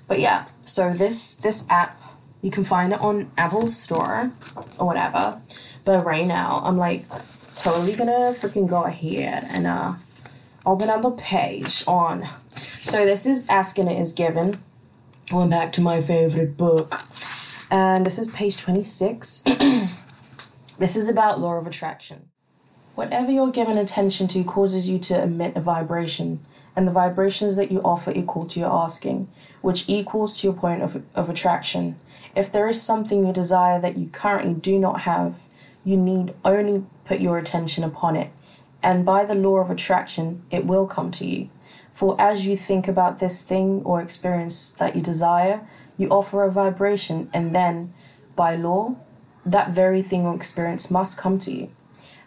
But 0.06 0.20
yeah 0.20 0.46
so 0.64 0.92
this 0.92 1.36
this 1.36 1.66
app 1.70 2.00
you 2.42 2.50
can 2.50 2.64
find 2.64 2.92
it 2.92 3.00
on 3.00 3.30
apple 3.36 3.66
store 3.66 4.30
or 4.78 4.86
whatever. 4.86 5.40
But 5.84 6.04
right 6.04 6.26
now 6.26 6.60
i'm 6.64 6.76
like 6.76 7.08
totally 7.56 7.94
gonna 7.94 8.32
freaking 8.32 8.68
go 8.68 8.84
ahead 8.84 9.44
and 9.50 9.66
uh 9.66 9.94
open 10.64 10.90
up 10.90 11.04
a 11.04 11.10
page 11.10 11.82
on 11.86 12.28
so 12.88 13.04
this 13.04 13.26
is 13.26 13.46
Ask 13.50 13.76
and 13.76 13.86
It 13.90 14.00
Is 14.00 14.14
Given. 14.14 14.62
Went 15.30 15.50
back 15.50 15.72
to 15.72 15.82
my 15.82 16.00
favorite 16.00 16.56
book. 16.56 17.00
And 17.70 18.06
this 18.06 18.18
is 18.18 18.28
page 18.30 18.56
26. 18.56 19.40
this 20.78 20.96
is 20.96 21.06
about 21.06 21.38
law 21.38 21.58
of 21.58 21.66
attraction. 21.66 22.30
Whatever 22.94 23.30
you're 23.30 23.50
given 23.50 23.76
attention 23.76 24.26
to 24.28 24.42
causes 24.42 24.88
you 24.88 24.98
to 25.00 25.22
emit 25.22 25.54
a 25.54 25.60
vibration, 25.60 26.40
and 26.78 26.86
the 26.86 26.92
vibrations 26.92 27.56
that 27.56 27.72
you 27.72 27.80
offer 27.82 28.12
equal 28.14 28.46
to 28.46 28.60
your 28.60 28.72
asking, 28.72 29.26
which 29.62 29.88
equals 29.88 30.38
to 30.38 30.46
your 30.46 30.54
point 30.54 30.80
of, 30.80 31.02
of 31.16 31.28
attraction. 31.28 31.96
If 32.36 32.52
there 32.52 32.68
is 32.68 32.80
something 32.80 33.26
you 33.26 33.32
desire 33.32 33.80
that 33.80 33.96
you 33.96 34.06
currently 34.10 34.54
do 34.54 34.78
not 34.78 35.00
have, 35.00 35.42
you 35.84 35.96
need 35.96 36.34
only 36.44 36.84
put 37.04 37.18
your 37.18 37.36
attention 37.36 37.82
upon 37.82 38.14
it, 38.14 38.30
and 38.80 39.04
by 39.04 39.24
the 39.24 39.34
law 39.34 39.56
of 39.56 39.70
attraction, 39.70 40.42
it 40.52 40.66
will 40.66 40.86
come 40.86 41.10
to 41.10 41.26
you. 41.26 41.50
For 41.92 42.14
as 42.16 42.46
you 42.46 42.56
think 42.56 42.86
about 42.86 43.18
this 43.18 43.42
thing 43.42 43.82
or 43.82 44.00
experience 44.00 44.70
that 44.74 44.94
you 44.94 45.02
desire, 45.02 45.66
you 45.96 46.08
offer 46.10 46.44
a 46.44 46.52
vibration, 46.52 47.28
and 47.34 47.52
then 47.52 47.92
by 48.36 48.54
law, 48.54 48.94
that 49.44 49.70
very 49.70 50.00
thing 50.00 50.24
or 50.26 50.36
experience 50.36 50.92
must 50.92 51.18
come 51.18 51.40
to 51.40 51.50
you. 51.50 51.72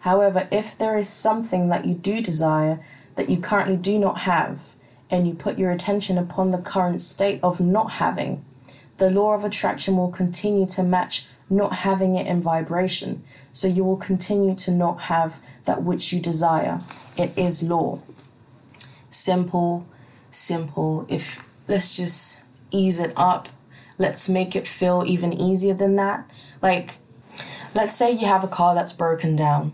However, 0.00 0.46
if 0.50 0.76
there 0.76 0.98
is 0.98 1.08
something 1.08 1.70
that 1.70 1.86
you 1.86 1.94
do 1.94 2.20
desire 2.20 2.80
that 3.16 3.28
you 3.28 3.38
currently 3.38 3.76
do 3.76 3.98
not 3.98 4.18
have, 4.18 4.74
and 5.10 5.26
you 5.26 5.34
put 5.34 5.58
your 5.58 5.70
attention 5.70 6.16
upon 6.16 6.50
the 6.50 6.58
current 6.58 7.02
state 7.02 7.40
of 7.42 7.60
not 7.60 7.92
having, 7.92 8.44
the 8.98 9.10
law 9.10 9.34
of 9.34 9.44
attraction 9.44 9.96
will 9.96 10.10
continue 10.10 10.66
to 10.66 10.82
match 10.82 11.26
not 11.50 11.72
having 11.74 12.14
it 12.14 12.26
in 12.26 12.40
vibration. 12.40 13.22
So 13.52 13.68
you 13.68 13.84
will 13.84 13.96
continue 13.96 14.54
to 14.56 14.70
not 14.70 15.02
have 15.02 15.38
that 15.66 15.82
which 15.82 16.12
you 16.12 16.20
desire. 16.20 16.80
It 17.18 17.36
is 17.36 17.62
law. 17.62 18.00
Simple, 19.10 19.86
simple. 20.30 21.04
If 21.08 21.46
let's 21.68 21.96
just 21.96 22.42
ease 22.70 22.98
it 22.98 23.12
up, 23.16 23.48
let's 23.98 24.28
make 24.28 24.56
it 24.56 24.66
feel 24.66 25.04
even 25.06 25.32
easier 25.32 25.74
than 25.74 25.96
that. 25.96 26.24
Like, 26.62 26.96
let's 27.74 27.94
say 27.94 28.12
you 28.12 28.26
have 28.26 28.44
a 28.44 28.48
car 28.48 28.74
that's 28.74 28.92
broken 28.92 29.36
down. 29.36 29.72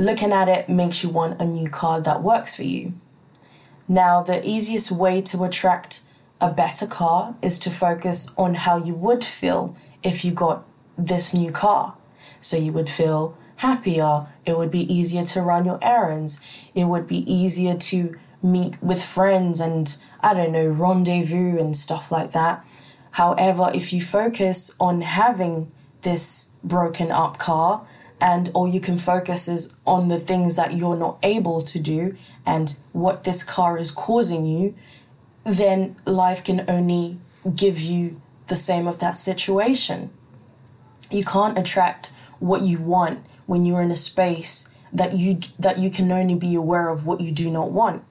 Looking 0.00 0.32
at 0.32 0.48
it 0.48 0.66
makes 0.70 1.04
you 1.04 1.10
want 1.10 1.42
a 1.42 1.44
new 1.44 1.68
car 1.68 2.00
that 2.00 2.22
works 2.22 2.56
for 2.56 2.62
you. 2.62 2.94
Now, 3.86 4.22
the 4.22 4.40
easiest 4.48 4.90
way 4.90 5.20
to 5.20 5.44
attract 5.44 6.04
a 6.40 6.50
better 6.50 6.86
car 6.86 7.34
is 7.42 7.58
to 7.58 7.70
focus 7.70 8.32
on 8.38 8.54
how 8.54 8.78
you 8.78 8.94
would 8.94 9.22
feel 9.22 9.76
if 10.02 10.24
you 10.24 10.32
got 10.32 10.64
this 10.96 11.34
new 11.34 11.52
car. 11.52 11.96
So 12.40 12.56
you 12.56 12.72
would 12.72 12.88
feel 12.88 13.36
happier, 13.56 14.26
it 14.46 14.56
would 14.56 14.70
be 14.70 14.90
easier 14.90 15.22
to 15.24 15.42
run 15.42 15.66
your 15.66 15.78
errands, 15.82 16.70
it 16.74 16.84
would 16.84 17.06
be 17.06 17.30
easier 17.30 17.74
to 17.74 18.18
meet 18.42 18.82
with 18.82 19.04
friends 19.04 19.60
and, 19.60 19.94
I 20.22 20.32
don't 20.32 20.52
know, 20.52 20.66
rendezvous 20.66 21.58
and 21.58 21.76
stuff 21.76 22.10
like 22.10 22.32
that. 22.32 22.64
However, 23.10 23.70
if 23.74 23.92
you 23.92 24.00
focus 24.00 24.74
on 24.80 25.02
having 25.02 25.70
this 26.00 26.52
broken 26.64 27.10
up 27.10 27.36
car 27.36 27.82
and 28.20 28.50
all 28.54 28.68
you 28.68 28.80
can 28.80 28.98
focus 28.98 29.48
is 29.48 29.76
on 29.86 30.08
the 30.08 30.18
things 30.18 30.56
that 30.56 30.74
you're 30.74 30.96
not 30.96 31.18
able 31.22 31.60
to 31.62 31.78
do 31.78 32.14
and 32.46 32.78
what 32.92 33.24
this 33.24 33.42
car 33.42 33.78
is 33.78 33.90
causing 33.90 34.44
you, 34.44 34.74
then 35.44 35.96
life 36.04 36.44
can 36.44 36.64
only 36.68 37.16
give 37.56 37.80
you 37.80 38.20
the 38.48 38.56
same 38.56 38.86
of 38.86 38.98
that 38.98 39.16
situation. 39.16 40.10
You 41.10 41.24
can't 41.24 41.58
attract 41.58 42.12
what 42.38 42.62
you 42.62 42.78
want 42.78 43.24
when 43.46 43.64
you're 43.64 43.82
in 43.82 43.90
a 43.90 43.96
space 43.96 44.68
that 44.92 45.16
you 45.16 45.38
that 45.58 45.78
you 45.78 45.90
can 45.90 46.10
only 46.10 46.34
be 46.34 46.54
aware 46.54 46.88
of 46.88 47.06
what 47.06 47.20
you 47.20 47.32
do 47.32 47.50
not 47.50 47.70
want. 47.70 48.02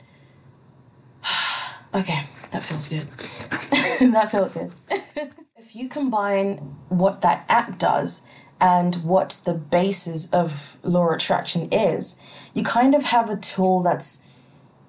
okay, 1.94 2.24
that 2.52 2.64
feels 2.64 2.88
good. 2.88 3.02
that 4.14 4.32
felt 4.32 4.54
good. 4.54 4.74
if 5.58 5.76
you 5.76 5.88
combine 5.88 6.58
what 6.90 7.22
that 7.22 7.46
app 7.50 7.78
does 7.78 8.26
and 8.62 8.96
what 8.98 9.42
the 9.46 9.54
basis 9.54 10.32
of 10.32 10.78
law 10.84 11.12
attraction 11.12 11.72
is, 11.72 12.50
you 12.54 12.64
kind 12.64 12.94
of 12.94 13.06
have 13.06 13.30
a 13.30 13.38
tool 13.38 13.82
that's 13.82 14.26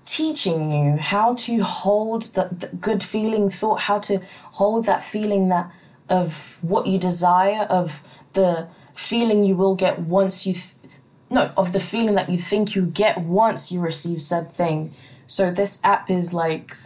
teaching 0.05 0.73
you 0.73 0.97
how 0.97 1.35
to 1.35 1.63
hold 1.63 2.23
the, 2.35 2.49
the, 2.51 2.67
good 2.77 3.03
feeling 3.03 3.49
thought, 3.49 3.83
how 3.83 3.99
to 3.99 4.19
hold 4.53 4.87
that 4.87 5.03
feeling 5.03 5.49
that 5.51 5.71
of 6.09 6.59
what 6.63 6.87
you 6.87 6.99
desire, 6.99 7.67
of 7.71 8.21
the 8.33 8.67
feeling 8.93 9.45
you 9.45 9.55
will 9.55 9.77
get 9.77 10.01
once 10.01 10.47
you, 10.47 10.53
th- 10.53 10.75
no, 11.31 11.53
of 11.57 11.73
the 11.73 11.79
feeling 11.79 12.17
that 12.17 12.29
you 12.29 12.39
think 12.39 12.75
you 12.75 12.87
get 12.87 13.19
once 13.19 13.71
you 13.71 13.81
receive 13.81 14.21
said 14.21 14.51
thing. 14.51 14.91
So 15.29 15.53
this 15.53 15.81
app 15.85 16.11
is 16.11 16.35
like 16.35 16.77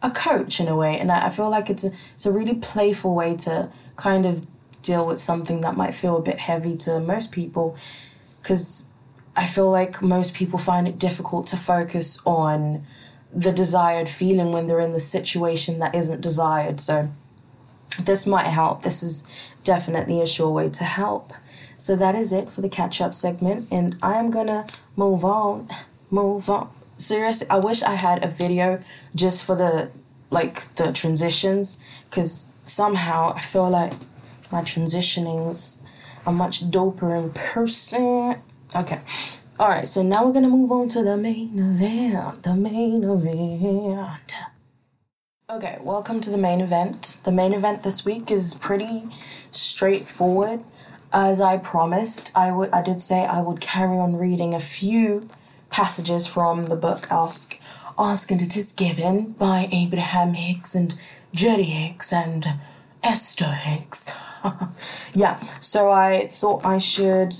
a 0.00 0.10
coach 0.10 0.60
in 0.60 0.68
a 0.68 0.76
way, 0.76 0.98
and 0.98 1.10
I, 1.10 1.26
I 1.26 1.30
feel 1.30 1.50
like 1.50 1.68
it's 1.68 1.84
a 1.84 1.92
it's 2.14 2.26
a 2.26 2.32
really 2.32 2.54
playful 2.54 3.14
way 3.14 3.34
to 3.38 3.70
kind 3.96 4.24
of 4.26 4.46
deal 4.82 5.06
with 5.06 5.18
something 5.18 5.60
that 5.62 5.76
might 5.76 5.94
feel 5.94 6.16
a 6.16 6.22
bit 6.22 6.38
heavy 6.38 6.76
to 6.78 7.00
most 7.00 7.32
people, 7.32 7.76
because 8.40 8.88
I 9.34 9.46
feel 9.46 9.70
like 9.70 10.02
most 10.02 10.34
people 10.34 10.58
find 10.58 10.86
it 10.86 10.98
difficult 10.98 11.46
to 11.48 11.56
focus 11.56 12.20
on 12.26 12.84
the 13.32 13.52
desired 13.52 14.08
feeling 14.08 14.52
when 14.52 14.66
they're 14.66 14.80
in 14.80 14.92
the 14.92 15.00
situation 15.00 15.78
that 15.78 15.94
isn't 15.94 16.20
desired. 16.20 16.80
So, 16.80 17.10
this 17.98 18.26
might 18.26 18.46
help. 18.46 18.82
This 18.82 19.02
is 19.02 19.52
definitely 19.64 20.20
a 20.20 20.26
sure 20.26 20.52
way 20.52 20.68
to 20.70 20.84
help. 20.84 21.32
So, 21.78 21.96
that 21.96 22.14
is 22.14 22.32
it 22.32 22.50
for 22.50 22.60
the 22.60 22.68
catch 22.68 23.00
up 23.00 23.14
segment, 23.14 23.72
and 23.72 23.96
I 24.02 24.14
am 24.14 24.30
gonna 24.30 24.66
move 24.96 25.24
on. 25.24 25.68
Move 26.10 26.50
on. 26.50 26.68
Seriously, 26.96 27.48
I 27.48 27.58
wish 27.58 27.82
I 27.82 27.94
had 27.94 28.22
a 28.22 28.28
video 28.28 28.80
just 29.14 29.44
for 29.44 29.56
the 29.56 29.90
like 30.30 30.74
the 30.74 30.92
transitions 30.92 31.78
because 32.08 32.48
somehow 32.64 33.32
I 33.34 33.40
feel 33.40 33.68
like 33.68 33.92
my 34.52 34.60
transitionings 34.60 35.78
are 36.26 36.32
much 36.32 36.70
doper 36.70 37.18
in 37.18 37.30
person 37.30 38.36
Okay. 38.74 39.00
All 39.60 39.68
right, 39.68 39.86
so 39.86 40.02
now 40.02 40.24
we're 40.24 40.32
going 40.32 40.44
to 40.46 40.50
move 40.50 40.72
on 40.72 40.88
to 40.88 41.02
the 41.02 41.16
main 41.18 41.58
event. 41.58 42.42
The 42.42 42.54
main 42.54 43.04
event. 43.04 44.32
Okay, 45.50 45.76
welcome 45.82 46.22
to 46.22 46.30
the 46.30 46.38
main 46.38 46.62
event. 46.62 47.20
The 47.24 47.32
main 47.32 47.52
event 47.52 47.82
this 47.82 48.06
week 48.06 48.30
is 48.30 48.54
pretty 48.54 49.10
straightforward. 49.50 50.60
As 51.12 51.42
I 51.42 51.58
promised, 51.58 52.32
I 52.34 52.50
would 52.50 52.70
I 52.70 52.80
did 52.80 53.02
say 53.02 53.26
I 53.26 53.42
would 53.42 53.60
carry 53.60 53.98
on 53.98 54.16
reading 54.16 54.54
a 54.54 54.60
few 54.60 55.28
passages 55.68 56.26
from 56.26 56.66
the 56.66 56.76
book 56.76 57.06
Ask 57.10 57.60
Ask 57.98 58.30
and 58.30 58.40
It 58.40 58.56
Is 58.56 58.72
Given 58.72 59.32
by 59.32 59.68
Abraham 59.70 60.32
Hicks 60.32 60.74
and 60.74 60.98
Jerry 61.34 61.64
Hicks 61.64 62.10
and 62.10 62.46
Esther 63.02 63.52
Hicks. 63.52 64.10
yeah, 65.14 65.36
so 65.60 65.90
I 65.90 66.28
thought 66.28 66.64
I 66.64 66.78
should 66.78 67.34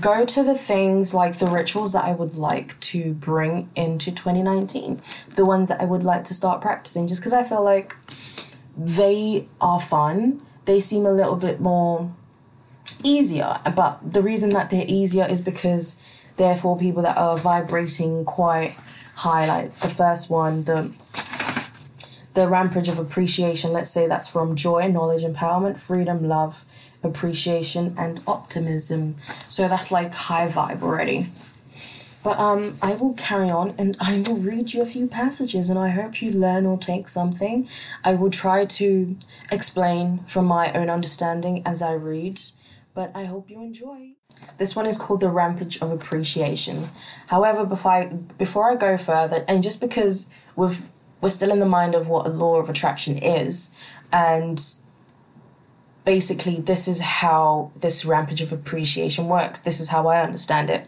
go 0.00 0.24
to 0.24 0.42
the 0.42 0.54
things 0.54 1.14
like 1.14 1.38
the 1.38 1.46
rituals 1.46 1.92
that 1.92 2.04
I 2.04 2.12
would 2.12 2.36
like 2.36 2.78
to 2.80 3.14
bring 3.14 3.70
into 3.76 4.10
2019, 4.10 5.00
the 5.36 5.44
ones 5.44 5.68
that 5.68 5.80
I 5.80 5.84
would 5.84 6.02
like 6.02 6.24
to 6.24 6.34
start 6.34 6.60
practicing, 6.60 7.06
just 7.06 7.20
because 7.20 7.32
I 7.32 7.42
feel 7.42 7.62
like 7.62 7.94
they 8.76 9.46
are 9.60 9.80
fun. 9.80 10.42
They 10.64 10.80
seem 10.80 11.06
a 11.06 11.12
little 11.12 11.36
bit 11.36 11.60
more 11.60 12.12
easier, 13.02 13.60
but 13.74 14.00
the 14.12 14.22
reason 14.22 14.50
that 14.50 14.70
they're 14.70 14.86
easier 14.88 15.26
is 15.28 15.40
because 15.40 16.00
they're 16.36 16.56
for 16.56 16.76
people 16.76 17.02
that 17.02 17.16
are 17.16 17.38
vibrating 17.38 18.24
quite 18.24 18.76
high. 19.14 19.46
Like 19.46 19.74
the 19.74 19.88
first 19.88 20.30
one, 20.30 20.64
the 20.64 20.92
the 22.34 22.48
rampage 22.48 22.88
of 22.88 22.98
appreciation. 22.98 23.72
Let's 23.72 23.90
say 23.90 24.06
that's 24.06 24.28
from 24.28 24.54
joy, 24.56 24.88
knowledge, 24.88 25.22
empowerment, 25.22 25.78
freedom, 25.78 26.28
love 26.28 26.64
appreciation, 27.02 27.94
and 27.98 28.20
optimism. 28.26 29.16
So 29.48 29.68
that's 29.68 29.90
like 29.92 30.12
high 30.14 30.48
vibe 30.48 30.82
already. 30.82 31.26
But 32.24 32.38
um, 32.38 32.78
I 32.80 32.94
will 32.94 33.12
carry 33.12 33.50
on 33.50 33.74
and 33.76 33.96
I 34.00 34.24
will 34.26 34.38
read 34.38 34.72
you 34.72 34.80
a 34.80 34.86
few 34.86 35.06
passages 35.06 35.68
and 35.68 35.78
I 35.78 35.90
hope 35.90 36.22
you 36.22 36.32
learn 36.32 36.64
or 36.64 36.78
take 36.78 37.06
something. 37.06 37.68
I 38.02 38.14
will 38.14 38.30
try 38.30 38.64
to 38.64 39.16
explain 39.52 40.20
from 40.20 40.46
my 40.46 40.72
own 40.72 40.88
understanding 40.88 41.62
as 41.66 41.82
I 41.82 41.92
read, 41.92 42.40
but 42.94 43.12
I 43.14 43.26
hope 43.26 43.50
you 43.50 43.60
enjoy. 43.60 44.14
This 44.56 44.74
one 44.74 44.86
is 44.86 44.96
called 44.96 45.20
The 45.20 45.28
Rampage 45.28 45.80
of 45.82 45.90
Appreciation. 45.90 46.84
However, 47.26 47.64
before 47.66 47.92
I, 47.92 48.06
before 48.06 48.70
I 48.70 48.76
go 48.76 48.96
further, 48.96 49.44
and 49.46 49.62
just 49.62 49.80
because 49.80 50.28
we've, 50.56 50.88
we're 51.20 51.30
still 51.30 51.52
in 51.52 51.60
the 51.60 51.66
mind 51.66 51.94
of 51.94 52.08
what 52.08 52.26
a 52.26 52.30
law 52.30 52.56
of 52.56 52.68
attraction 52.68 53.18
is, 53.18 53.76
and 54.12 54.62
basically 56.04 56.56
this 56.56 56.86
is 56.86 57.00
how 57.00 57.72
this 57.76 58.04
rampage 58.04 58.42
of 58.42 58.52
appreciation 58.52 59.26
works. 59.26 59.60
This 59.60 59.80
is 59.80 59.88
how 59.88 60.06
I 60.06 60.22
understand 60.22 60.70
it. 60.70 60.86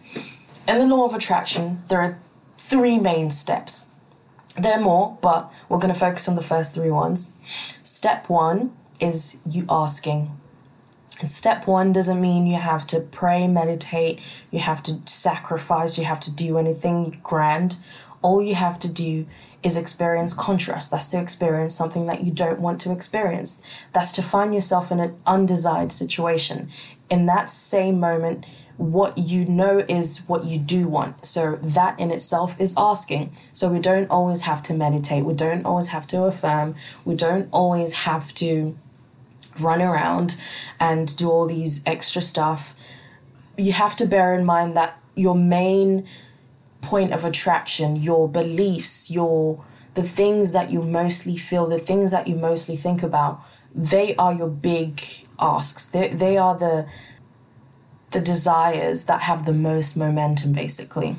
In 0.68 0.78
the 0.78 0.86
law 0.86 1.06
of 1.06 1.14
attraction, 1.14 1.78
there 1.88 2.00
are 2.00 2.18
three 2.58 2.98
main 2.98 3.30
steps. 3.30 3.88
There 4.58 4.72
are 4.72 4.80
more, 4.80 5.18
but 5.22 5.52
we're 5.68 5.78
going 5.78 5.92
to 5.92 5.98
focus 5.98 6.28
on 6.28 6.34
the 6.34 6.42
first 6.42 6.74
three 6.74 6.90
ones. 6.90 7.32
Step 7.82 8.28
one 8.28 8.74
is 9.00 9.38
you 9.46 9.64
asking. 9.68 10.30
And 11.20 11.30
step 11.30 11.66
one 11.66 11.92
doesn't 11.92 12.20
mean 12.20 12.46
you 12.46 12.56
have 12.56 12.86
to 12.88 13.00
pray, 13.00 13.46
meditate, 13.46 14.20
you 14.50 14.58
have 14.58 14.82
to 14.84 14.98
sacrifice, 15.06 15.96
you 15.96 16.04
have 16.04 16.20
to 16.20 16.34
do 16.34 16.58
anything 16.58 17.18
grand. 17.22 17.76
All 18.22 18.42
you 18.42 18.54
have 18.54 18.78
to 18.80 18.92
do 18.92 19.26
is 19.66 19.76
experience 19.76 20.32
contrast. 20.32 20.92
That's 20.92 21.08
to 21.08 21.20
experience 21.20 21.74
something 21.74 22.06
that 22.06 22.22
you 22.22 22.30
don't 22.30 22.60
want 22.60 22.80
to 22.82 22.92
experience. 22.92 23.60
That's 23.92 24.12
to 24.12 24.22
find 24.22 24.54
yourself 24.54 24.92
in 24.92 25.00
an 25.00 25.16
undesired 25.26 25.90
situation. 25.90 26.68
In 27.10 27.26
that 27.26 27.50
same 27.50 27.98
moment, 27.98 28.46
what 28.76 29.18
you 29.18 29.44
know 29.44 29.84
is 29.88 30.24
what 30.28 30.44
you 30.44 30.56
do 30.56 30.86
want. 30.86 31.26
So 31.26 31.56
that 31.56 31.98
in 31.98 32.12
itself 32.12 32.60
is 32.60 32.74
asking. 32.76 33.32
So 33.52 33.68
we 33.68 33.80
don't 33.80 34.08
always 34.08 34.42
have 34.42 34.62
to 34.64 34.72
meditate. 34.74 35.24
We 35.24 35.34
don't 35.34 35.66
always 35.66 35.88
have 35.88 36.06
to 36.08 36.22
affirm. 36.22 36.76
We 37.04 37.16
don't 37.16 37.48
always 37.50 37.92
have 38.04 38.32
to 38.34 38.78
run 39.60 39.82
around 39.82 40.36
and 40.78 41.16
do 41.16 41.28
all 41.28 41.46
these 41.46 41.82
extra 41.86 42.22
stuff. 42.22 42.76
You 43.58 43.72
have 43.72 43.96
to 43.96 44.06
bear 44.06 44.32
in 44.32 44.44
mind 44.44 44.76
that 44.76 44.96
your 45.16 45.34
main 45.34 46.06
point 46.86 47.12
of 47.12 47.24
attraction, 47.24 47.96
your 47.96 48.28
beliefs, 48.28 49.10
your 49.10 49.64
the 49.94 50.02
things 50.02 50.52
that 50.52 50.70
you 50.70 50.82
mostly 50.82 51.36
feel, 51.36 51.66
the 51.66 51.78
things 51.78 52.10
that 52.10 52.28
you 52.28 52.36
mostly 52.36 52.76
think 52.76 53.02
about, 53.02 53.40
they 53.74 54.14
are 54.16 54.34
your 54.34 54.48
big 54.48 55.02
asks. 55.38 55.86
They, 55.86 56.08
they 56.08 56.36
are 56.36 56.56
the 56.56 56.86
the 58.12 58.20
desires 58.20 59.06
that 59.06 59.22
have 59.22 59.44
the 59.44 59.52
most 59.52 59.96
momentum 59.96 60.52
basically. 60.52 61.16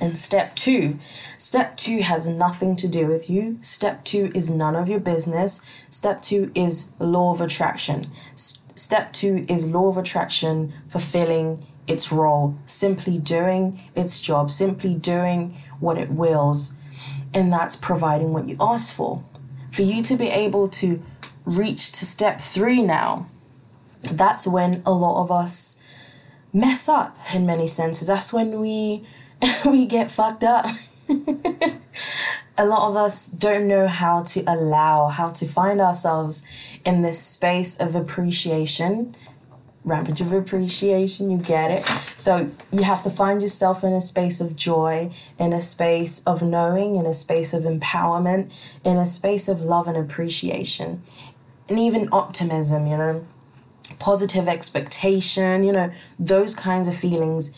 And 0.00 0.16
step 0.16 0.54
two, 0.54 1.00
step 1.38 1.76
two 1.76 2.02
has 2.02 2.28
nothing 2.28 2.76
to 2.76 2.88
do 2.88 3.08
with 3.08 3.28
you. 3.28 3.58
Step 3.62 4.04
two 4.04 4.30
is 4.32 4.48
none 4.48 4.76
of 4.76 4.88
your 4.88 5.00
business. 5.00 5.86
Step 5.90 6.22
two 6.22 6.52
is 6.54 6.90
law 7.00 7.32
of 7.32 7.40
attraction. 7.40 8.06
S- 8.34 8.62
step 8.76 9.12
two 9.12 9.44
is 9.48 9.66
law 9.66 9.88
of 9.88 9.96
attraction 9.96 10.72
fulfilling 10.88 11.64
its 11.88 12.12
role, 12.12 12.56
simply 12.66 13.18
doing 13.18 13.80
its 13.94 14.20
job, 14.20 14.50
simply 14.50 14.94
doing 14.94 15.56
what 15.80 15.98
it 15.98 16.10
wills, 16.10 16.74
and 17.34 17.52
that's 17.52 17.76
providing 17.76 18.32
what 18.32 18.46
you 18.46 18.56
ask 18.60 18.94
for. 18.94 19.22
For 19.72 19.82
you 19.82 20.02
to 20.02 20.16
be 20.16 20.28
able 20.28 20.68
to 20.68 21.02
reach 21.44 21.92
to 21.92 22.06
step 22.06 22.40
three 22.40 22.82
now, 22.82 23.26
that's 24.02 24.46
when 24.46 24.82
a 24.86 24.92
lot 24.92 25.22
of 25.22 25.30
us 25.30 25.82
mess 26.52 26.88
up 26.88 27.16
in 27.34 27.46
many 27.46 27.66
senses. 27.66 28.06
That's 28.06 28.32
when 28.32 28.60
we 28.60 29.04
we 29.64 29.86
get 29.86 30.10
fucked 30.10 30.44
up. 30.44 30.66
a 32.58 32.66
lot 32.66 32.88
of 32.90 32.96
us 32.96 33.28
don't 33.28 33.68
know 33.68 33.86
how 33.86 34.22
to 34.22 34.42
allow, 34.46 35.06
how 35.06 35.28
to 35.28 35.46
find 35.46 35.80
ourselves 35.80 36.42
in 36.84 37.02
this 37.02 37.22
space 37.22 37.78
of 37.78 37.94
appreciation. 37.94 39.14
Rampage 39.88 40.20
of 40.20 40.32
appreciation, 40.32 41.30
you 41.30 41.38
get 41.38 41.70
it. 41.70 41.84
So 42.16 42.50
you 42.70 42.82
have 42.82 43.02
to 43.04 43.10
find 43.10 43.42
yourself 43.42 43.82
in 43.82 43.92
a 43.92 44.00
space 44.00 44.40
of 44.40 44.54
joy, 44.56 45.10
in 45.38 45.52
a 45.52 45.62
space 45.62 46.22
of 46.24 46.42
knowing, 46.42 46.96
in 46.96 47.06
a 47.06 47.14
space 47.14 47.52
of 47.52 47.64
empowerment, 47.64 48.78
in 48.84 48.96
a 48.96 49.06
space 49.06 49.48
of 49.48 49.62
love 49.62 49.88
and 49.88 49.96
appreciation, 49.96 51.02
and 51.68 51.78
even 51.78 52.08
optimism, 52.12 52.86
you 52.86 52.96
know, 52.96 53.24
positive 53.98 54.48
expectation, 54.48 55.62
you 55.62 55.72
know, 55.72 55.90
those 56.18 56.54
kinds 56.54 56.86
of 56.86 56.94
feelings. 56.94 57.56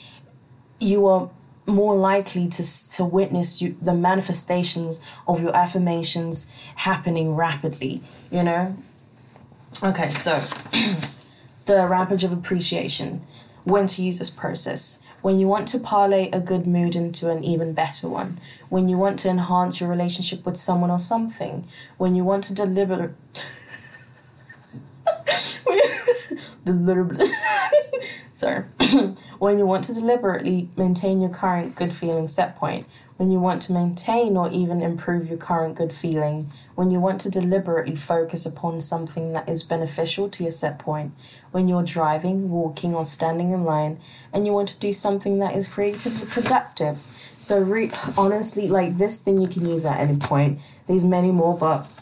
You 0.79 1.07
are 1.07 1.31
more 1.66 1.97
likely 1.97 2.49
to, 2.49 2.90
to 2.90 3.05
witness 3.05 3.61
you, 3.62 3.77
the 3.81 3.95
manifestations 3.95 5.05
of 5.27 5.40
your 5.40 5.55
affirmations 5.55 6.64
happening 6.77 7.37
rapidly, 7.37 8.01
you 8.31 8.43
know? 8.43 8.77
Okay, 9.83 10.11
so 10.11 10.40
the 11.74 11.87
rampage 11.87 12.24
of 12.24 12.33
appreciation. 12.33 13.22
When 13.64 13.87
to 13.88 14.02
use 14.02 14.18
this 14.18 14.30
process. 14.30 15.02
When 15.22 15.38
you 15.38 15.46
want 15.46 15.68
to 15.68 15.78
parlay 15.78 16.30
a 16.30 16.40
good 16.40 16.66
mood 16.66 16.96
into 16.96 17.30
an 17.30 17.44
even 17.44 17.74
better 17.74 18.09
one. 18.09 18.38
When 18.70 18.88
you 18.88 18.96
want 18.96 19.18
to 19.20 19.28
enhance 19.28 19.80
your 19.80 19.90
relationship 19.90 20.46
with 20.46 20.56
someone 20.56 20.90
or 20.90 20.98
something. 20.98 21.66
When 21.98 22.14
you 22.14 22.24
want 22.24 22.44
to 22.44 22.54
deliver. 22.54 23.14
deliberately. 26.64 27.26
Sorry. 28.33 28.64
when 29.38 29.59
you 29.59 29.66
want 29.66 29.85
to 29.85 29.94
deliberately 29.94 30.70
maintain 30.76 31.20
your 31.20 31.30
current 31.30 31.76
good 31.76 31.92
feeling 31.92 32.26
set 32.26 32.56
point, 32.56 32.87
when 33.20 33.30
you 33.30 33.38
want 33.38 33.61
to 33.61 33.70
maintain 33.70 34.35
or 34.35 34.50
even 34.50 34.80
improve 34.80 35.28
your 35.28 35.37
current 35.37 35.74
good 35.74 35.92
feeling, 35.92 36.46
when 36.74 36.90
you 36.90 36.98
want 36.98 37.20
to 37.20 37.30
deliberately 37.30 37.94
focus 37.94 38.46
upon 38.46 38.80
something 38.80 39.35
that 39.35 39.46
is 39.46 39.62
beneficial 39.62 40.26
to 40.30 40.42
your 40.42 40.50
set 40.50 40.78
point, 40.78 41.12
when 41.50 41.68
you're 41.68 41.83
driving, 41.83 42.48
walking, 42.48 42.94
or 42.94 43.04
standing 43.04 43.50
in 43.50 43.62
line, 43.62 43.98
and 44.33 44.46
you 44.46 44.54
want 44.54 44.70
to 44.70 44.80
do 44.80 44.90
something 44.90 45.38
that 45.38 45.54
is 45.54 45.68
creatively 45.68 46.26
productive. 46.30 46.96
So, 46.96 47.61
re- 47.61 47.90
honestly, 48.16 48.68
like 48.68 48.96
this 48.96 49.20
thing 49.20 49.38
you 49.38 49.48
can 49.48 49.68
use 49.68 49.85
at 49.85 50.00
any 50.00 50.16
point. 50.16 50.59
There's 50.87 51.04
many 51.04 51.30
more, 51.30 51.59
but 51.59 51.92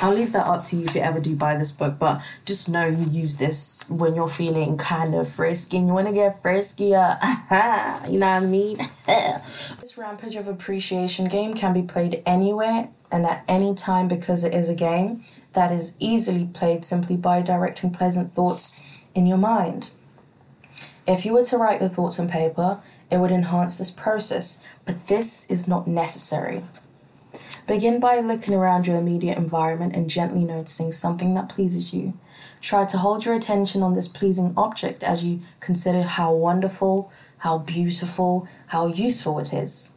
I'll 0.00 0.14
leave 0.14 0.32
that 0.32 0.46
up 0.46 0.64
to 0.66 0.76
you 0.76 0.86
if 0.86 0.94
you 0.94 1.00
ever 1.00 1.20
do 1.20 1.34
buy 1.36 1.56
this 1.56 1.72
book, 1.72 1.98
but 1.98 2.22
just 2.46 2.68
know 2.68 2.86
you 2.86 3.04
use 3.04 3.36
this 3.36 3.84
when 3.90 4.14
you're 4.14 4.28
feeling 4.28 4.78
kind 4.78 5.14
of 5.14 5.28
frisky 5.28 5.76
and 5.76 5.88
you 5.88 5.92
want 5.92 6.06
to 6.06 6.14
get 6.14 6.42
friskier. 6.42 7.18
you 8.10 8.18
know 8.18 8.28
what 8.28 8.42
I 8.42 8.46
mean? 8.46 8.78
Rampage 9.98 10.36
of 10.36 10.46
Appreciation 10.46 11.26
game 11.26 11.54
can 11.54 11.72
be 11.72 11.82
played 11.82 12.22
anywhere 12.24 12.88
and 13.10 13.26
at 13.26 13.42
any 13.48 13.74
time 13.74 14.06
because 14.06 14.44
it 14.44 14.54
is 14.54 14.68
a 14.68 14.74
game 14.74 15.24
that 15.54 15.72
is 15.72 15.96
easily 15.98 16.46
played 16.46 16.84
simply 16.84 17.16
by 17.16 17.42
directing 17.42 17.90
pleasant 17.90 18.32
thoughts 18.32 18.80
in 19.14 19.26
your 19.26 19.38
mind. 19.38 19.90
If 21.06 21.24
you 21.26 21.32
were 21.32 21.44
to 21.46 21.56
write 21.56 21.80
your 21.80 21.90
thoughts 21.90 22.20
on 22.20 22.28
paper, 22.28 22.80
it 23.10 23.16
would 23.16 23.32
enhance 23.32 23.76
this 23.76 23.90
process, 23.90 24.62
but 24.84 25.08
this 25.08 25.50
is 25.50 25.66
not 25.66 25.88
necessary. 25.88 26.62
Begin 27.66 27.98
by 27.98 28.20
looking 28.20 28.54
around 28.54 28.86
your 28.86 28.98
immediate 28.98 29.36
environment 29.36 29.96
and 29.96 30.08
gently 30.08 30.44
noticing 30.44 30.92
something 30.92 31.34
that 31.34 31.48
pleases 31.48 31.92
you. 31.92 32.16
Try 32.60 32.84
to 32.84 32.98
hold 32.98 33.24
your 33.24 33.34
attention 33.34 33.82
on 33.82 33.94
this 33.94 34.08
pleasing 34.08 34.54
object 34.56 35.02
as 35.02 35.24
you 35.24 35.40
consider 35.60 36.02
how 36.02 36.34
wonderful, 36.34 37.10
how 37.38 37.58
beautiful, 37.58 38.48
how 38.68 38.86
useful 38.86 39.38
it 39.38 39.52
is. 39.52 39.94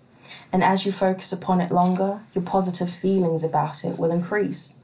And 0.52 0.64
as 0.64 0.86
you 0.86 0.92
focus 0.92 1.34
upon 1.34 1.62
it 1.62 1.72
longer, 1.72 2.22
your 2.34 2.44
positive 2.44 2.90
feelings 2.90 3.44
about 3.44 3.84
it 3.84 3.98
will 3.98 4.12
increase. 4.12 4.80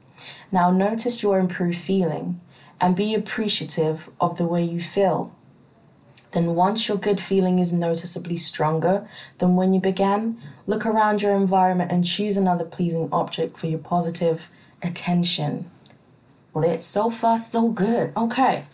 Now 0.50 0.70
notice 0.70 1.22
your 1.22 1.38
improved 1.38 1.78
feeling 1.78 2.40
and 2.80 2.96
be 2.96 3.14
appreciative 3.14 4.10
of 4.20 4.36
the 4.38 4.46
way 4.46 4.64
you 4.64 4.80
feel 4.80 5.32
then 6.32 6.54
once 6.54 6.88
your 6.88 6.98
good 6.98 7.20
feeling 7.20 7.58
is 7.58 7.72
noticeably 7.72 8.36
stronger 8.36 9.06
than 9.38 9.56
when 9.56 9.72
you 9.72 9.80
began, 9.80 10.36
look 10.66 10.84
around 10.84 11.22
your 11.22 11.34
environment 11.34 11.90
and 11.90 12.04
choose 12.04 12.36
another 12.36 12.64
pleasing 12.64 13.08
object 13.12 13.56
for 13.56 13.66
your 13.66 13.78
positive 13.78 14.50
attention. 14.82 15.70
It's 16.54 16.86
so 16.86 17.10
far 17.10 17.38
so 17.38 17.68
good. 17.70 18.12
Okay. 18.16 18.64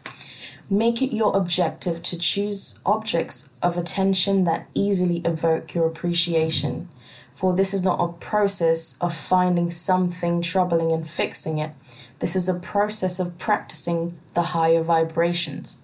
Make 0.71 1.03
it 1.03 1.15
your 1.15 1.37
objective 1.37 2.03
to 2.05 2.19
choose 2.19 2.79
objects 2.87 3.53
of 3.63 3.77
attention 3.77 4.45
that 4.45 4.67
easily 4.75 5.19
evoke 5.19 5.75
your 5.75 5.87
appreciation. 5.87 6.89
For 7.35 7.53
this 7.53 7.75
is 7.75 7.83
not 7.83 8.01
a 8.01 8.13
process 8.13 8.97
of 9.01 9.15
finding 9.15 9.69
something 9.69 10.41
troubling 10.41 10.93
and 10.93 11.09
fixing 11.09 11.59
it. 11.59 11.73
This 12.21 12.35
is 12.35 12.49
a 12.49 12.59
process 12.59 13.19
of 13.19 13.39
practicing 13.39 14.19
the 14.35 14.43
higher 14.43 14.83
vibrations. 14.83 15.83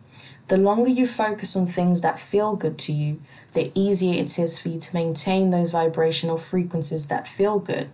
The 0.48 0.56
longer 0.56 0.88
you 0.88 1.06
focus 1.06 1.54
on 1.54 1.66
things 1.66 2.00
that 2.00 2.18
feel 2.18 2.56
good 2.56 2.78
to 2.78 2.92
you, 2.92 3.20
the 3.52 3.70
easier 3.74 4.20
it 4.20 4.38
is 4.38 4.58
for 4.58 4.68
you 4.68 4.78
to 4.80 4.94
maintain 4.94 5.50
those 5.50 5.72
vibrational 5.72 6.38
frequencies 6.38 7.06
that 7.08 7.28
feel 7.28 7.58
good. 7.58 7.90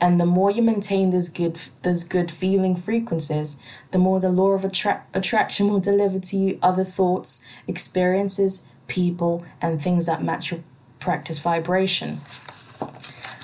And 0.00 0.20
the 0.20 0.26
more 0.26 0.50
you 0.50 0.62
maintain 0.62 1.10
those 1.10 1.28
good 1.28 1.58
those 1.82 2.04
good 2.04 2.30
feeling 2.30 2.76
frequencies, 2.76 3.58
the 3.92 3.98
more 3.98 4.20
the 4.20 4.28
law 4.28 4.50
of 4.50 4.64
attra- 4.64 5.04
attraction 5.14 5.68
will 5.68 5.80
deliver 5.80 6.18
to 6.18 6.36
you 6.36 6.58
other 6.62 6.84
thoughts, 6.84 7.44
experiences, 7.66 8.64
people, 8.88 9.44
and 9.62 9.80
things 9.80 10.06
that 10.06 10.22
match 10.22 10.50
your 10.50 10.60
practice 11.00 11.38
vibration. 11.38 12.18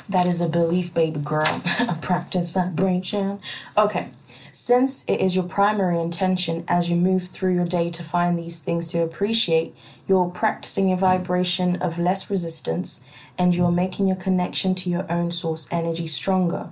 That 0.09 0.27
is 0.27 0.41
a 0.43 0.49
belief, 0.49 0.93
baby 0.93 1.21
girl. 1.21 1.63
a 1.81 1.97
practice 2.03 2.53
vibration. 2.53 3.41
Okay. 3.79 4.09
Since 4.55 5.07
it 5.09 5.19
is 5.19 5.35
your 5.35 5.47
primary 5.47 5.99
intention 5.99 6.67
as 6.69 6.91
you 6.91 6.97
move 6.97 7.23
through 7.23 7.55
your 7.55 7.65
day 7.65 7.89
to 7.89 8.03
find 8.03 8.39
these 8.39 8.59
things 8.59 8.93
to 8.93 9.03
appreciate, 9.03 9.75
you're 10.07 10.29
practicing 10.29 10.93
a 10.93 10.97
vibration 10.97 11.77
of 11.77 11.99
less 11.99 12.31
resistance 12.31 13.03
and 13.39 13.55
you're 13.55 13.73
making 13.73 14.09
your 14.09 14.17
connection 14.17 14.75
to 14.75 14.91
your 14.91 15.11
own 15.11 15.31
source 15.31 15.73
energy 15.73 16.07
stronger. 16.07 16.69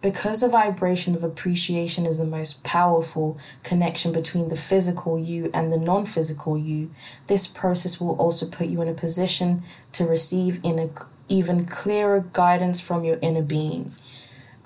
Because 0.00 0.42
the 0.42 0.48
vibration 0.48 1.16
of 1.16 1.24
appreciation 1.24 2.06
is 2.06 2.18
the 2.18 2.24
most 2.24 2.62
powerful 2.62 3.36
connection 3.64 4.12
between 4.12 4.48
the 4.48 4.54
physical 4.54 5.18
you 5.18 5.50
and 5.52 5.72
the 5.72 5.78
non 5.78 6.06
physical 6.06 6.56
you, 6.56 6.92
this 7.26 7.48
process 7.48 8.00
will 8.00 8.14
also 8.14 8.46
put 8.46 8.68
you 8.68 8.80
in 8.80 8.86
a 8.86 8.94
position 8.94 9.64
to 9.90 10.04
receive 10.04 10.60
in 10.62 10.78
a, 10.78 10.88
even 11.28 11.64
clearer 11.64 12.24
guidance 12.32 12.78
from 12.78 13.02
your 13.02 13.18
inner 13.20 13.42
being. 13.42 13.90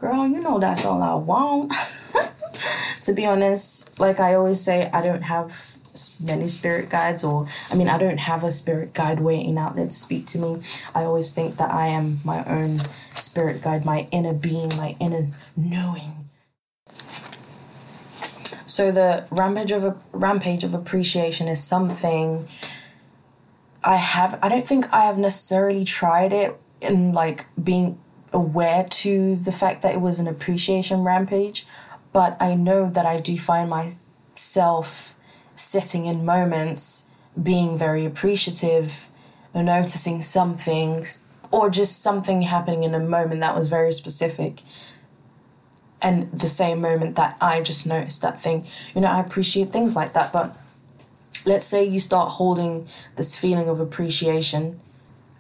Girl, 0.00 0.26
you 0.26 0.40
know 0.40 0.58
that's 0.58 0.86
all 0.86 1.02
I 1.02 1.14
want. 1.14 1.72
to 3.02 3.12
be 3.12 3.26
honest, 3.26 4.00
like 4.00 4.18
I 4.18 4.34
always 4.34 4.60
say, 4.60 4.90
I 4.92 5.02
don't 5.02 5.22
have 5.22 5.76
many 6.24 6.46
spirit 6.46 6.88
guides 6.88 7.24
or 7.24 7.48
i 7.70 7.74
mean 7.74 7.88
i 7.88 7.98
don't 7.98 8.18
have 8.18 8.44
a 8.44 8.52
spirit 8.52 8.94
guide 8.94 9.18
waiting 9.20 9.58
out 9.58 9.74
there 9.74 9.86
to 9.86 9.90
speak 9.90 10.24
to 10.24 10.38
me 10.38 10.62
i 10.94 11.02
always 11.02 11.32
think 11.32 11.56
that 11.56 11.70
i 11.70 11.86
am 11.86 12.18
my 12.24 12.44
own 12.44 12.78
spirit 13.10 13.60
guide 13.60 13.84
my 13.84 14.06
inner 14.12 14.32
being 14.32 14.68
my 14.76 14.94
inner 15.00 15.26
knowing 15.56 16.28
so 18.66 18.92
the 18.92 19.26
rampage 19.32 19.72
of 19.72 19.82
a 19.82 19.96
rampage 20.12 20.62
of 20.62 20.74
appreciation 20.74 21.48
is 21.48 21.62
something 21.62 22.46
i 23.82 23.96
have 23.96 24.38
i 24.42 24.48
don't 24.48 24.66
think 24.66 24.90
i 24.92 25.04
have 25.04 25.18
necessarily 25.18 25.84
tried 25.84 26.32
it 26.32 26.56
in 26.80 27.12
like 27.12 27.46
being 27.62 27.98
aware 28.33 28.85
to 28.85 29.37
the 29.37 29.53
fact 29.53 29.83
that 29.83 29.95
it 29.95 30.01
was 30.01 30.19
an 30.19 30.29
appreciation 30.29 31.03
rampage 31.03 31.66
but 32.12 32.37
I 32.40 32.55
know 32.55 32.88
that 32.90 33.07
I 33.07 33.21
do 33.21 33.38
find 33.38 33.71
myself 33.71 35.14
sitting 35.55 36.07
in 36.07 36.25
moments 36.25 37.07
being 37.40 37.79
very 37.79 38.05
appreciative 38.05 39.09
noticing 39.55 40.23
something 40.23 41.05
or 41.51 41.69
just 41.69 42.01
something 42.01 42.43
happening 42.43 42.85
in 42.85 42.95
a 42.95 43.01
moment 43.01 43.40
that 43.40 43.55
was 43.55 43.69
very 43.69 43.93
specific 43.93 44.62
and 46.03 46.31
the 46.33 46.49
same 46.49 46.81
moment 46.81 47.16
that 47.16 47.37
I 47.40 47.61
just 47.61 47.87
noticed 47.87 48.23
that 48.23 48.40
thing. 48.40 48.66
You 48.95 49.03
know, 49.03 49.09
I 49.09 49.21
appreciate 49.21 49.69
things 49.69 49.95
like 49.95 50.12
that, 50.14 50.33
but 50.33 50.57
let's 51.45 51.66
say 51.66 51.85
you 51.85 52.01
start 52.01 52.31
holding 52.33 52.87
this 53.16 53.38
feeling 53.38 53.69
of 53.69 53.81
appreciation 53.81 54.81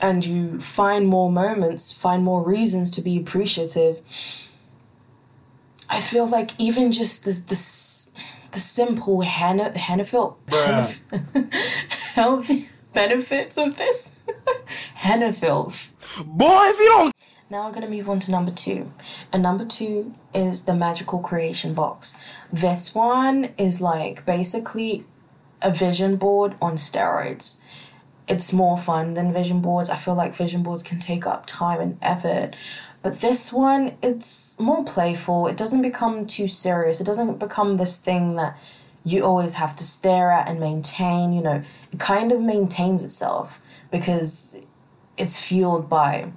and 0.00 0.24
you 0.24 0.60
find 0.60 1.06
more 1.06 1.30
moments, 1.30 1.92
find 1.92 2.22
more 2.22 2.42
reasons 2.42 2.90
to 2.92 3.02
be 3.02 3.18
appreciative. 3.18 4.00
I 5.88 6.00
feel 6.00 6.26
like 6.26 6.52
even 6.58 6.92
just 6.92 7.24
this 7.24 7.40
this 7.40 8.12
the 8.52 8.60
simple 8.60 9.20
Hannah 9.22 9.70
Hannafil 9.70 10.36
health 12.14 12.50
benefits 12.92 13.56
of 13.56 13.76
this 13.76 14.22
henna 14.94 15.32
filth. 15.32 15.94
Boy, 16.26 16.60
if 16.64 16.78
you 16.78 16.86
don't 16.86 17.14
now 17.50 17.66
we're 17.66 17.72
going 17.72 17.82
to 17.82 17.88
move 17.88 18.08
on 18.08 18.20
to 18.20 18.30
number 18.30 18.52
two. 18.52 18.92
And 19.32 19.42
number 19.42 19.64
two 19.64 20.12
is 20.32 20.66
the 20.66 20.74
magical 20.74 21.18
creation 21.18 21.74
box. 21.74 22.16
This 22.52 22.94
one 22.94 23.48
is 23.58 23.80
like 23.80 24.24
basically 24.24 25.04
a 25.60 25.72
vision 25.72 26.14
board 26.14 26.54
on 26.62 26.76
steroids. 26.76 27.60
It's 28.30 28.52
more 28.52 28.78
fun 28.78 29.14
than 29.14 29.32
vision 29.32 29.60
boards. 29.60 29.90
I 29.90 29.96
feel 29.96 30.14
like 30.14 30.36
vision 30.36 30.62
boards 30.62 30.84
can 30.84 31.00
take 31.00 31.26
up 31.26 31.46
time 31.46 31.80
and 31.80 31.98
effort. 32.00 32.54
But 33.02 33.20
this 33.20 33.52
one, 33.52 33.96
it's 34.02 34.58
more 34.60 34.84
playful. 34.84 35.48
It 35.48 35.56
doesn't 35.56 35.82
become 35.82 36.26
too 36.26 36.46
serious. 36.46 37.00
It 37.00 37.04
doesn't 37.04 37.40
become 37.40 37.76
this 37.76 37.98
thing 37.98 38.36
that 38.36 38.56
you 39.04 39.24
always 39.24 39.54
have 39.54 39.74
to 39.76 39.84
stare 39.84 40.30
at 40.30 40.46
and 40.46 40.60
maintain. 40.60 41.32
You 41.32 41.42
know, 41.42 41.62
it 41.92 41.98
kind 41.98 42.30
of 42.30 42.40
maintains 42.40 43.02
itself 43.02 43.82
because 43.90 44.62
it's 45.16 45.44
fueled 45.44 45.88
by 45.88 46.30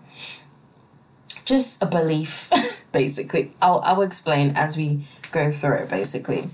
just 1.46 1.84
a 1.84 1.86
belief, 1.86 2.50
basically. 2.92 3.52
I'll, 3.62 3.82
I'll 3.84 4.02
explain 4.02 4.54
as 4.56 4.78
we 4.78 5.02
go 5.32 5.52
through 5.52 5.76
it, 5.76 5.90
basically. 5.92 6.46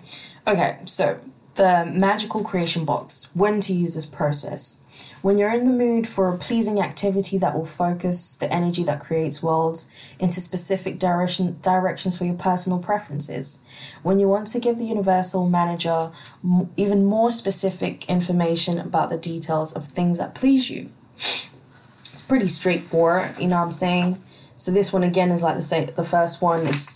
Okay, 0.45 0.79
so 0.83 1.19
the 1.59 1.85
magical 1.93 2.41
creation 2.41 2.85
box, 2.85 3.29
when 3.35 3.59
to 3.59 3.73
use 3.73 3.95
this 3.95 4.05
process. 4.05 4.81
When 5.21 5.37
you're 5.37 5.53
in 5.53 5.65
the 5.65 5.71
mood 5.71 6.07
for 6.07 6.33
a 6.33 6.37
pleasing 6.37 6.79
activity 6.79 7.37
that 7.37 7.53
will 7.53 7.65
focus 7.65 8.37
the 8.37 8.49
energy 8.49 8.81
that 8.85 9.01
creates 9.01 9.43
worlds 9.43 10.13
into 10.19 10.39
specific 10.39 10.99
direction, 10.99 11.57
directions 11.61 12.17
for 12.17 12.23
your 12.23 12.35
personal 12.35 12.79
preferences. 12.79 13.61
When 14.03 14.19
you 14.19 14.29
want 14.29 14.47
to 14.47 14.59
give 14.61 14.77
the 14.77 14.85
universal 14.85 15.49
manager 15.49 16.13
m- 16.41 16.69
even 16.77 17.03
more 17.03 17.29
specific 17.29 18.09
information 18.09 18.79
about 18.79 19.09
the 19.09 19.17
details 19.17 19.75
of 19.75 19.85
things 19.85 20.17
that 20.17 20.35
please 20.35 20.69
you. 20.69 20.89
It's 21.17 22.25
pretty 22.25 22.47
straightforward, 22.47 23.37
you 23.37 23.49
know 23.49 23.57
what 23.57 23.65
I'm 23.65 23.71
saying? 23.73 24.21
So 24.55 24.71
this 24.71 24.93
one 24.93 25.03
again 25.03 25.29
is 25.29 25.43
like 25.43 25.55
the 25.55 25.61
same. 25.61 25.89
The 25.93 26.05
first 26.05 26.41
one, 26.41 26.65
it's 26.67 26.95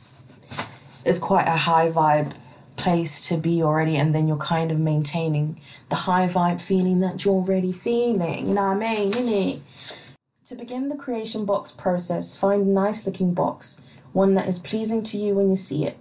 it's 1.06 1.20
quite 1.20 1.48
a 1.50 1.58
high 1.58 1.90
vibe 1.90 2.34
place 2.84 3.26
to 3.28 3.38
be 3.38 3.64
already, 3.64 3.96
and 3.96 4.14
then 4.14 4.28
you're 4.28 4.38
kind 4.38 4.72
of 4.72 4.80
maintaining 4.80 5.60
the 5.90 5.96
high 5.96 6.28
vibe 6.28 6.62
feeling 6.62 7.00
that 7.00 7.24
you're 7.24 7.36
already 7.36 7.72
feeling. 7.72 8.48
You 8.48 8.54
know 8.54 8.74
what 8.74 8.86
I 8.86 8.96
mean? 8.96 9.12
Innit? 9.14 10.16
To 10.48 10.56
begin 10.56 10.90
the 10.90 10.98
creation 10.98 11.46
box 11.46 11.72
process, 11.72 12.38
find 12.38 12.68
a 12.68 12.70
nice 12.70 13.06
looking 13.08 13.34
box, 13.34 13.90
one 14.12 14.34
that 14.34 14.48
is 14.48 14.60
pleasing 14.60 15.02
to 15.04 15.18
you 15.18 15.36
when 15.36 15.50
you 15.50 15.56
see 15.56 15.86
it. 15.86 15.98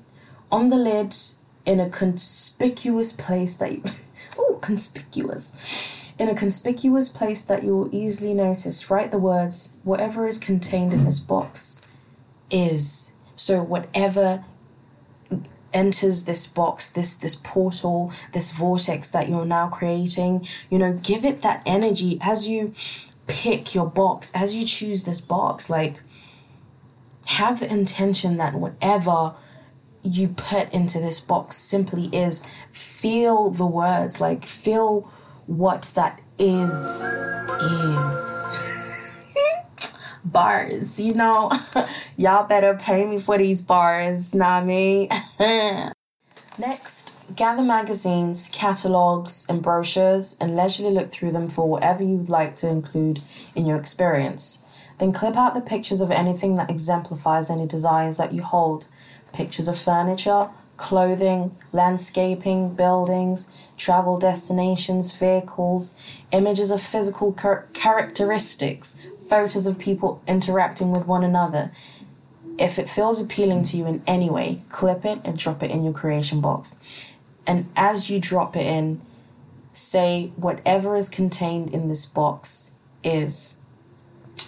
On 0.50 0.68
the 0.68 0.76
lid, 0.76 1.14
in 1.64 1.78
a 1.78 1.88
conspicuous 1.88 3.12
place 3.12 3.56
that 3.56 3.72
you. 3.72 3.82
oh, 4.38 4.58
conspicuous 4.60 6.00
in 6.18 6.28
a 6.28 6.34
conspicuous 6.34 7.08
place 7.08 7.42
that 7.42 7.64
you 7.64 7.76
will 7.76 7.94
easily 7.94 8.34
notice, 8.34 8.90
write 8.90 9.10
the 9.10 9.18
words, 9.18 9.76
whatever 9.82 10.26
is 10.26 10.38
contained 10.38 10.92
in 10.92 11.04
this 11.04 11.18
box 11.18 11.88
is. 12.50 13.12
So, 13.34 13.62
whatever 13.62 14.44
enters 15.72 16.24
this 16.24 16.46
box, 16.46 16.90
this 16.90 17.14
this 17.14 17.34
portal, 17.34 18.12
this 18.32 18.52
vortex 18.52 19.10
that 19.10 19.28
you're 19.28 19.44
now 19.44 19.68
creating, 19.68 20.46
you 20.70 20.78
know, 20.78 20.92
give 20.92 21.24
it 21.24 21.42
that 21.42 21.62
energy 21.66 22.18
as 22.20 22.48
you 22.48 22.74
pick 23.26 23.74
your 23.74 23.86
box, 23.86 24.32
as 24.34 24.56
you 24.56 24.64
choose 24.64 25.04
this 25.04 25.20
box, 25.20 25.70
like 25.70 26.00
have 27.26 27.60
the 27.60 27.70
intention 27.70 28.36
that 28.36 28.54
whatever 28.54 29.34
you 30.02 30.28
put 30.28 30.72
into 30.72 30.98
this 30.98 31.20
box 31.20 31.56
simply 31.56 32.06
is. 32.06 32.42
Feel 32.70 33.50
the 33.50 33.66
words, 33.66 34.20
like 34.20 34.44
feel 34.44 35.02
what 35.46 35.92
that 35.94 36.20
is 36.38 36.72
is 37.60 38.31
bars 40.24 41.00
you 41.00 41.14
know? 41.14 41.50
Y'all 42.16 42.46
better 42.46 42.74
pay 42.74 43.06
me 43.06 43.18
for 43.18 43.38
these 43.38 43.62
bars 43.62 44.34
not 44.34 44.64
me 44.64 45.08
next 46.58 47.16
gather 47.34 47.62
magazines 47.62 48.50
catalogs 48.52 49.46
and 49.48 49.62
brochures 49.62 50.36
and 50.40 50.54
leisurely 50.56 50.90
look 50.90 51.10
through 51.10 51.32
them 51.32 51.48
for 51.48 51.68
whatever 51.68 52.02
you'd 52.02 52.28
like 52.28 52.56
to 52.56 52.68
include 52.68 53.20
in 53.54 53.64
your 53.66 53.76
experience. 53.76 54.66
Then 54.98 55.12
clip 55.12 55.36
out 55.36 55.54
the 55.54 55.60
pictures 55.60 56.00
of 56.00 56.10
anything 56.10 56.56
that 56.56 56.70
exemplifies 56.70 57.50
any 57.50 57.66
desires 57.66 58.18
that 58.18 58.32
you 58.32 58.42
hold. 58.42 58.86
Pictures 59.32 59.68
of 59.68 59.78
furniture 59.78 60.48
clothing, 60.78 61.56
landscaping, 61.72 62.74
buildings, 62.74 63.68
travel 63.76 64.18
destinations, 64.18 65.16
vehicles, 65.16 65.96
images 66.32 66.72
of 66.72 66.82
physical 66.82 67.32
char- 67.34 67.68
characteristics, 67.72 68.96
photos 69.28 69.66
of 69.66 69.78
people 69.78 70.22
interacting 70.26 70.90
with 70.90 71.06
one 71.06 71.24
another. 71.24 71.70
If 72.58 72.78
it 72.78 72.88
feels 72.88 73.20
appealing 73.20 73.62
to 73.64 73.76
you 73.76 73.86
in 73.86 74.02
any 74.06 74.28
way, 74.28 74.62
clip 74.68 75.04
it 75.04 75.20
and 75.24 75.38
drop 75.38 75.62
it 75.62 75.70
in 75.70 75.82
your 75.82 75.92
creation 75.92 76.40
box. 76.40 77.12
And 77.46 77.68
as 77.76 78.10
you 78.10 78.20
drop 78.20 78.56
it 78.56 78.66
in, 78.66 79.00
say 79.72 80.32
whatever 80.36 80.96
is 80.96 81.08
contained 81.08 81.72
in 81.72 81.88
this 81.88 82.04
box 82.06 82.72
is. 83.02 83.58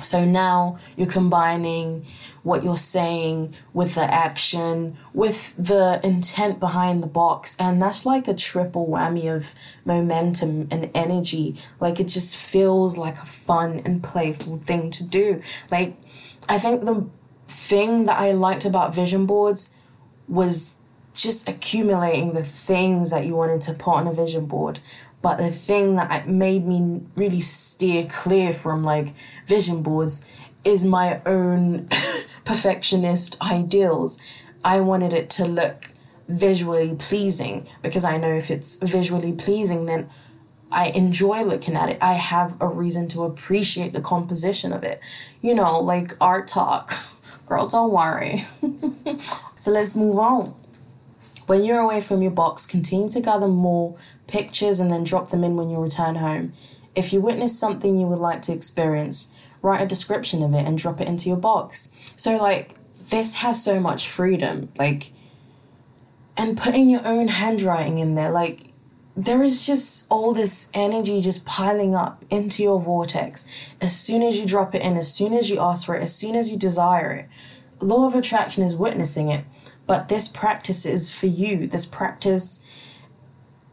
So 0.03 0.25
now 0.25 0.79
you're 0.97 1.07
combining 1.07 2.05
what 2.43 2.63
you're 2.63 2.77
saying 2.77 3.55
with 3.73 3.95
the 3.95 4.03
action, 4.03 4.97
with 5.13 5.57
the 5.57 6.01
intent 6.05 6.61
behind 6.61 7.03
the 7.03 7.07
box. 7.07 7.57
And 7.59 7.81
that's 7.81 8.05
like 8.05 8.29
a 8.29 8.35
triple 8.35 8.87
whammy 8.87 9.35
of 9.35 9.55
momentum 9.85 10.69
and 10.71 10.91
energy. 10.95 11.57
Like 11.81 12.01
it 12.01 12.09
just 12.09 12.37
feels 12.37 12.99
like 12.99 13.19
a 13.19 13.27
fun 13.27 13.81
and 13.85 14.03
playful 14.03 14.59
thing 14.59 14.91
to 14.91 15.05
do. 15.05 15.43
Like, 15.71 15.97
I 16.49 16.59
think 16.59 16.85
the 16.85 17.09
thing 17.47 18.05
that 18.05 18.19
I 18.19 18.33
liked 18.33 18.65
about 18.65 18.95
vision 18.95 19.25
boards 19.25 19.75
was 20.29 20.77
just 21.15 21.49
accumulating 21.49 22.33
the 22.35 22.43
things 22.43 23.11
that 23.11 23.25
you 23.25 23.37
wanted 23.37 23.61
to 23.63 23.73
put 23.73 23.93
on 23.93 24.07
a 24.07 24.13
vision 24.13 24.47
board 24.47 24.81
but 25.25 25.39
the 25.39 25.51
thing 25.51 25.95
that 25.95 26.29
made 26.29 26.67
me 26.67 27.01
really 27.17 27.41
steer 27.41 28.07
clear 28.11 28.53
from 28.53 28.85
like 28.85 29.15
vision 29.47 29.83
boards 29.83 30.31
is 30.65 30.85
my 30.85 31.23
own 31.25 31.89
perfectionist 32.45 33.41
ideals. 33.41 34.21
I 34.63 34.81
wanted 34.81 35.15
it 35.15 35.31
to 35.31 35.47
look 35.47 35.89
visually 36.29 36.95
pleasing 36.99 37.67
because 37.81 38.05
I 38.05 38.19
know 38.19 38.35
if 38.35 38.51
it's 38.51 38.77
visually 38.77 39.33
pleasing, 39.33 39.87
then 39.87 40.11
I 40.71 40.89
enjoy 40.89 41.43
looking 41.43 41.75
at 41.75 41.89
it. 41.89 41.97
I 42.03 42.13
have 42.13 42.59
a 42.61 42.69
reason 42.69 43.09
to 43.09 43.23
appreciate 43.23 43.95
the 43.95 44.03
composition 44.03 44.75
of 44.75 44.85
it. 44.85 45.01
You 45.41 45.55
know, 45.55 45.81
like 45.81 46.13
art 46.21 46.49
talk. 46.49 46.93
Girl, 47.47 47.67
don't 47.67 47.93
worry. 47.93 48.47
so 49.59 49.71
let's 49.71 49.97
move 49.97 50.19
on. 50.19 50.55
When 51.47 51.65
you're 51.65 51.81
away 51.81 52.01
from 52.01 52.21
your 52.21 52.31
box, 52.31 52.67
continue 52.67 53.09
to 53.09 53.21
gather 53.23 53.49
more 53.49 53.97
pictures 54.27 54.81
and 54.81 54.91
then 54.91 55.05
drop 55.05 55.31
them 55.31 55.45
in 55.45 55.57
when 55.57 55.71
you 55.71 55.79
return 55.79 56.17
home. 56.17 56.53
If 56.95 57.13
you 57.13 57.21
witness 57.21 57.59
something 57.59 57.99
you 57.99 58.07
would 58.07 58.19
like 58.19 58.43
to 58.43 58.53
experience, 58.53 59.39
write 59.63 59.83
a 59.83 59.87
description 59.87 60.43
of 60.43 60.55
it 60.55 60.67
and 60.67 60.79
drop 60.79 61.01
it 61.01 61.09
into 61.09 61.29
your 61.29 61.39
box. 61.39 61.93
So, 62.17 62.37
like, 62.37 62.75
this 63.11 63.37
has 63.37 63.63
so 63.63 63.81
much 63.81 64.09
freedom. 64.09 64.71
Like, 64.79 65.13
and 66.37 66.57
putting 66.57 66.91
your 66.91 67.07
own 67.07 67.29
handwriting 67.29 67.99
in 67.99 68.15
there, 68.15 68.31
like, 68.31 68.71
there 69.17 69.43
is 69.43 69.65
just 69.65 70.07
all 70.11 70.35
this 70.35 70.71
energy 70.75 71.21
just 71.21 71.47
piling 71.47 71.95
up 71.95 72.25
into 72.31 72.63
your 72.63 72.81
vortex. 72.81 73.71
As 73.81 73.97
soon 73.97 74.23
as 74.23 74.39
you 74.41 74.47
drop 74.47 74.75
it 74.75 74.83
in, 74.83 74.97
as 74.97 75.13
soon 75.13 75.33
as 75.33 75.49
you 75.49 75.61
ask 75.61 75.87
for 75.87 75.95
it, 75.95 76.03
as 76.03 76.15
soon 76.15 76.35
as 76.35 76.51
you 76.51 76.59
desire 76.59 77.13
it, 77.13 77.29
law 77.81 78.07
of 78.07 78.15
attraction 78.15 78.65
is 78.65 78.75
witnessing 78.75 79.29
it. 79.29 79.45
But 79.87 80.09
this 80.09 80.27
practice 80.27 80.85
is 80.85 81.15
for 81.15 81.27
you. 81.27 81.67
This 81.67 81.87
practice 81.87 82.74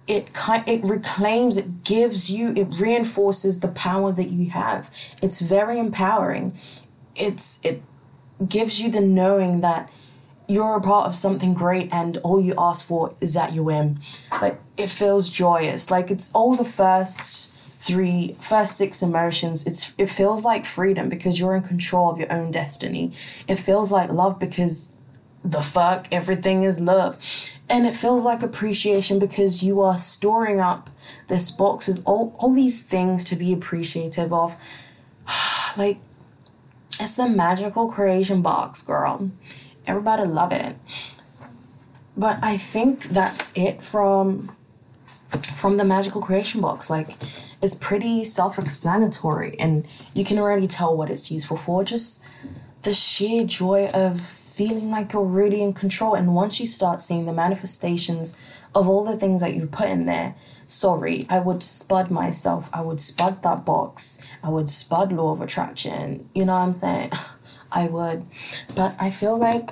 it 0.07 0.29
it 0.67 0.83
reclaims 0.83 1.57
it 1.57 1.83
gives 1.83 2.29
you 2.29 2.53
it 2.55 2.79
reinforces 2.79 3.59
the 3.59 3.67
power 3.69 4.11
that 4.11 4.29
you 4.29 4.49
have. 4.49 4.89
It's 5.21 5.41
very 5.41 5.79
empowering. 5.79 6.53
It's 7.15 7.59
it 7.63 7.81
gives 8.47 8.81
you 8.81 8.91
the 8.91 9.01
knowing 9.01 9.61
that 9.61 9.91
you're 10.47 10.75
a 10.75 10.81
part 10.81 11.07
of 11.07 11.15
something 11.15 11.53
great 11.53 11.87
and 11.93 12.17
all 12.17 12.41
you 12.41 12.53
ask 12.57 12.85
for 12.85 13.15
is 13.21 13.33
that 13.35 13.53
you 13.53 13.63
win. 13.63 13.99
Like 14.41 14.59
it 14.77 14.89
feels 14.89 15.29
joyous. 15.29 15.89
Like 15.89 16.11
it's 16.11 16.31
all 16.33 16.55
the 16.55 16.65
first 16.65 17.53
three 17.81 18.35
first 18.39 18.77
six 18.77 19.01
emotions. 19.01 19.65
It's 19.65 19.93
it 19.97 20.09
feels 20.09 20.43
like 20.43 20.65
freedom 20.65 21.09
because 21.09 21.39
you're 21.39 21.55
in 21.55 21.63
control 21.63 22.11
of 22.11 22.17
your 22.17 22.31
own 22.31 22.51
destiny. 22.51 23.13
It 23.47 23.55
feels 23.55 23.91
like 23.91 24.11
love 24.11 24.39
because 24.39 24.91
the 25.43 25.61
fuck, 25.61 26.07
everything 26.11 26.63
is 26.63 26.79
love. 26.79 27.17
And 27.69 27.85
it 27.85 27.95
feels 27.95 28.23
like 28.23 28.41
appreciation 28.41 29.17
because 29.19 29.63
you 29.63 29.81
are 29.81 29.97
storing 29.97 30.59
up 30.59 30.89
this 31.27 31.51
box 31.51 31.87
with 31.87 32.01
all, 32.05 32.35
all 32.39 32.53
these 32.53 32.83
things 32.83 33.23
to 33.25 33.35
be 33.35 33.53
appreciative 33.53 34.31
of. 34.31 34.55
like, 35.77 35.97
it's 36.99 37.15
the 37.15 37.27
magical 37.27 37.89
creation 37.89 38.41
box, 38.41 38.81
girl. 38.81 39.31
Everybody 39.87 40.23
love 40.23 40.51
it. 40.51 40.75
But 42.15 42.37
I 42.43 42.57
think 42.57 43.03
that's 43.05 43.55
it 43.57 43.81
from 43.81 44.51
from 45.55 45.77
the 45.77 45.85
magical 45.85 46.21
creation 46.21 46.59
box. 46.59 46.89
Like 46.89 47.15
it's 47.61 47.73
pretty 47.73 48.23
self-explanatory 48.23 49.55
and 49.57 49.87
you 50.13 50.25
can 50.25 50.37
already 50.37 50.67
tell 50.67 50.95
what 50.95 51.09
it's 51.09 51.31
useful 51.31 51.57
for. 51.57 51.83
Just 51.83 52.23
the 52.83 52.93
sheer 52.93 53.45
joy 53.45 53.87
of 53.93 54.40
feeling 54.51 54.91
like 54.91 55.13
you're 55.13 55.23
really 55.23 55.61
in 55.61 55.73
control. 55.73 56.13
And 56.13 56.35
once 56.35 56.59
you 56.59 56.65
start 56.65 57.01
seeing 57.01 57.25
the 57.25 57.33
manifestations 57.33 58.37
of 58.75 58.87
all 58.87 59.03
the 59.03 59.17
things 59.17 59.41
that 59.41 59.55
you've 59.55 59.71
put 59.71 59.89
in 59.89 60.05
there, 60.05 60.35
sorry, 60.67 61.25
I 61.29 61.39
would 61.39 61.63
spud 61.63 62.11
myself. 62.11 62.69
I 62.73 62.81
would 62.81 62.99
spud 62.99 63.43
that 63.43 63.65
box. 63.65 64.29
I 64.43 64.49
would 64.49 64.69
spud 64.69 65.11
law 65.11 65.31
of 65.31 65.41
attraction. 65.41 66.29
You 66.35 66.45
know 66.45 66.53
what 66.53 66.59
I'm 66.59 66.73
saying? 66.73 67.11
I 67.71 67.87
would. 67.87 68.25
But 68.75 68.95
I 68.99 69.09
feel 69.09 69.37
like 69.37 69.69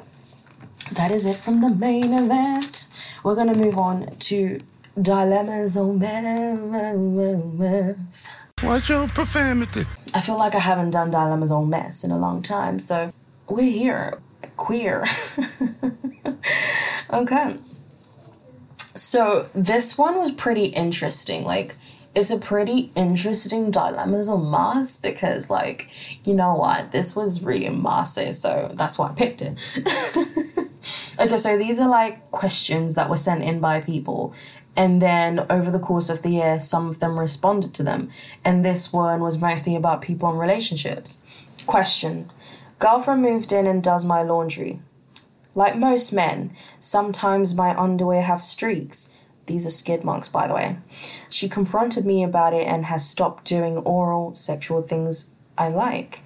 that 0.94 1.12
is 1.12 1.26
it 1.26 1.36
from 1.36 1.62
the 1.62 1.70
main 1.70 2.14
event. 2.14 2.88
We're 3.24 3.36
gonna 3.36 3.58
move 3.58 3.78
on 3.78 4.08
to 4.08 4.60
dilemmas 5.00 5.78
oh 5.78 5.94
mess. 7.54 8.32
What's 8.62 8.90
your 8.90 9.08
profanity? 9.10 9.86
I 10.14 10.22
feel 10.22 10.38
like 10.38 10.56
I 10.56 10.60
haven't 10.60 10.92
done 10.92 11.12
dilemmas 11.12 11.52
on 11.52 11.70
mess 11.70 12.04
in 12.04 12.12
a 12.12 12.18
long 12.18 12.42
time, 12.42 12.80
so 12.80 13.14
we're 13.48 13.72
here. 13.72 14.18
Queer. 14.60 15.08
okay. 17.14 17.56
So 18.96 19.48
this 19.56 19.98
one 19.98 20.18
was 20.18 20.32
pretty 20.32 20.66
interesting. 20.66 21.46
Like 21.46 21.76
it's 22.14 22.30
a 22.30 22.38
pretty 22.38 22.92
interesting 22.96 23.72
dilemmas 23.72 24.28
on 24.28 24.46
Mars 24.46 24.98
because 24.98 25.50
like, 25.50 25.90
you 26.28 26.34
know 26.34 26.54
what, 26.54 26.92
this 26.92 27.16
was 27.16 27.44
really 27.44 27.70
Mars, 27.70 28.40
so 28.40 28.72
that's 28.76 29.00
why 29.00 29.10
I 29.10 29.14
picked 29.14 29.42
it. 29.42 29.58
Okay, 31.20 31.38
so 31.38 31.58
these 31.58 31.82
are 31.82 31.90
like 31.90 32.32
questions 32.32 32.96
that 32.96 33.10
were 33.10 33.18
sent 33.18 33.44
in 33.44 33.60
by 33.60 33.82
people. 33.82 34.34
And 34.78 35.02
then 35.02 35.46
over 35.50 35.70
the 35.70 35.80
course 35.80 36.10
of 36.10 36.22
the 36.22 36.30
year, 36.30 36.62
some 36.62 36.88
of 36.88 37.00
them 37.00 37.20
responded 37.20 37.74
to 37.74 37.84
them. 37.84 38.10
And 38.46 38.64
this 38.64 38.94
one 38.94 39.20
was 39.20 39.38
mostly 39.38 39.76
about 39.76 40.02
people 40.02 40.30
and 40.30 40.40
relationships. 40.40 41.22
Question 41.66 42.30
Girlfriend 42.80 43.22
moved 43.22 43.52
in 43.52 43.68
and 43.68 43.84
does 43.84 44.06
my 44.06 44.24
laundry. 44.24 44.80
Like 45.54 45.78
most 45.78 46.14
men, 46.14 46.52
sometimes 46.80 47.56
my 47.56 47.78
underwear 47.78 48.22
have 48.22 48.42
streaks. 48.42 49.16
These 49.46 49.66
are 49.66 49.72
skid 49.72 50.04
marks, 50.04 50.28
by 50.28 50.48
the 50.48 50.54
way. 50.54 50.78
She 51.30 51.50
confronted 51.50 52.06
me 52.06 52.24
about 52.24 52.54
it 52.54 52.68
and 52.68 52.86
has 52.86 53.08
stopped 53.08 53.46
doing 53.46 53.78
oral 53.78 54.36
sexual 54.36 54.82
things 54.82 55.32
I 55.58 55.70
like. 55.70 56.22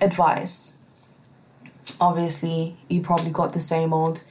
Advice 0.00 0.78
obviously 2.00 2.76
you 2.88 3.00
probably 3.00 3.30
got 3.30 3.52
the 3.52 3.60
same 3.60 3.92
old 3.92 4.24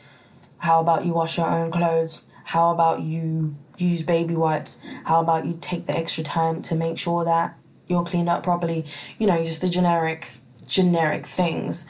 how 0.60 0.80
about 0.80 1.06
you 1.06 1.14
wash 1.14 1.38
your 1.38 1.48
own 1.48 1.72
clothes 1.72 2.30
how 2.46 2.72
about 2.72 3.02
you 3.02 3.56
use 3.78 4.04
baby 4.04 4.36
wipes 4.36 4.86
how 5.06 5.22
about 5.22 5.46
you 5.46 5.58
take 5.60 5.86
the 5.86 5.98
extra 5.98 6.24
time 6.24 6.62
to 6.62 6.76
make 6.76 6.98
sure 6.98 7.24
that 7.26 7.58
you're 7.88 8.04
cleaned 8.04 8.30
up 8.30 8.44
properly 8.44 8.86
you 9.18 9.28
know 9.28 9.44
just 9.44 9.62
the 9.62 9.70
generic 9.70 10.34
generic 10.72 11.26
things. 11.26 11.86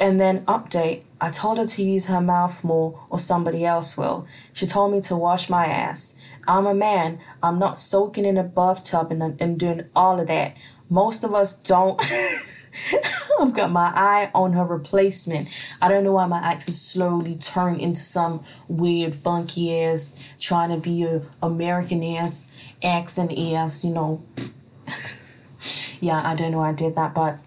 And 0.00 0.20
then 0.20 0.40
update 0.44 1.04
i 1.18 1.30
told 1.30 1.56
her 1.56 1.64
to 1.64 1.82
use 1.82 2.06
her 2.06 2.20
mouth 2.20 2.62
more 2.62 3.06
or 3.08 3.18
somebody 3.18 3.64
else 3.64 3.96
will. 3.96 4.26
She 4.52 4.66
told 4.66 4.92
me 4.92 5.00
to 5.02 5.16
wash 5.16 5.48
my 5.48 5.66
ass. 5.66 6.16
I'm 6.48 6.66
a 6.66 6.74
man 6.74 7.20
i'm 7.42 7.58
not 7.58 7.78
soaking 7.78 8.24
in 8.24 8.36
a 8.36 8.42
bathtub 8.42 9.10
and, 9.12 9.40
and 9.40 9.58
doing 9.58 9.84
all 9.94 10.20
of 10.20 10.26
that. 10.26 10.56
Most 10.90 11.24
of 11.24 11.34
us 11.34 11.56
don't. 11.56 12.00
I've 13.40 13.54
got 13.54 13.70
my 13.70 13.90
eye 13.94 14.30
on 14.34 14.52
her 14.52 14.64
replacement. 14.64 15.48
I 15.80 15.88
don't 15.88 16.04
know 16.04 16.12
why 16.12 16.26
my 16.26 16.38
accent 16.38 16.76
slowly 16.76 17.36
turned 17.36 17.80
into 17.80 18.00
some 18.00 18.44
weird, 18.68 19.14
funky 19.14 19.82
ass, 19.82 20.32
trying 20.38 20.70
to 20.70 20.76
be 20.76 21.02
a 21.04 21.22
American 21.42 22.02
ass 22.02 22.52
accent 22.82 23.32
ass, 23.36 23.84
you 23.84 23.90
know. 23.90 24.22
yeah, 26.00 26.20
I 26.24 26.34
don't 26.34 26.52
know 26.52 26.58
why 26.58 26.70
I 26.70 26.74
did 26.74 26.94
that, 26.96 27.14
but 27.14 27.38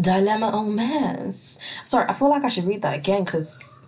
dilemma 0.00 0.48
on 0.48 0.74
mess. 0.74 1.58
Sorry, 1.84 2.06
I 2.08 2.12
feel 2.12 2.30
like 2.30 2.44
I 2.44 2.48
should 2.48 2.64
read 2.64 2.82
that 2.82 2.96
again 2.96 3.24
because 3.24 3.80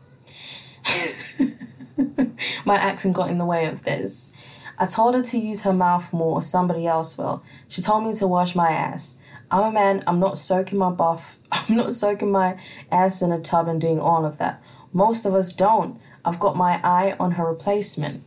my 2.65 2.77
accent 2.77 3.15
got 3.15 3.31
in 3.31 3.39
the 3.39 3.45
way 3.45 3.67
of 3.67 3.85
this. 3.85 4.33
I 4.79 4.87
told 4.87 5.15
her 5.15 5.23
to 5.23 5.39
use 5.39 5.63
her 5.63 5.73
mouth 5.73 6.13
more 6.13 6.35
or 6.35 6.43
somebody 6.43 6.87
else 6.87 7.19
will. 7.19 7.43
She 7.69 7.83
told 7.83 8.05
me 8.05 8.15
to 8.15 8.27
wash 8.27 8.55
my 8.55 8.71
ass. 8.71 9.19
I'm 9.51 9.65
a 9.65 9.73
man, 9.73 10.05
I'm 10.07 10.21
not 10.21 10.39
soaking 10.39 10.79
my 10.79 10.91
buff, 10.91 11.39
I'm 11.53 11.77
not 11.77 11.93
soaking 11.93 12.31
my 12.31 12.59
ass 12.93 13.23
in 13.23 13.33
a 13.33 13.41
tub 13.41 13.69
and 13.69 13.81
doing 13.81 13.99
all 13.99 14.25
of 14.25 14.39
that. 14.39 14.63
Most 14.93 15.27
of 15.27 15.35
us 15.35 15.53
don't. 15.53 16.01
I've 16.25 16.41
got 16.41 16.57
my 16.57 16.81
eye 16.85 17.17
on 17.19 17.33
her 17.33 17.47
replacement. 17.47 18.23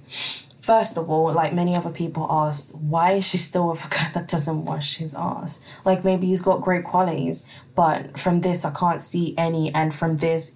First 0.72 0.96
of 0.96 1.10
all, 1.10 1.34
like 1.34 1.54
many 1.54 1.76
other 1.76 1.90
people 1.90 2.26
asked, 2.30 2.74
why 2.74 3.12
is 3.12 3.28
she 3.28 3.36
still 3.36 3.68
with 3.68 3.84
a 3.84 3.90
guy 3.90 4.10
that 4.14 4.30
doesn't 4.30 4.64
wash 4.64 4.96
his 4.96 5.14
ass? 5.14 5.60
Like 5.84 6.06
maybe 6.06 6.28
he's 6.28 6.40
got 6.40 6.62
great 6.62 6.86
qualities, 6.86 7.44
but 7.76 8.18
from 8.18 8.40
this 8.40 8.64
I 8.64 8.72
can't 8.72 9.02
see 9.02 9.36
any, 9.38 9.76
and 9.76 9.94
from 9.94 10.16
this 10.18 10.56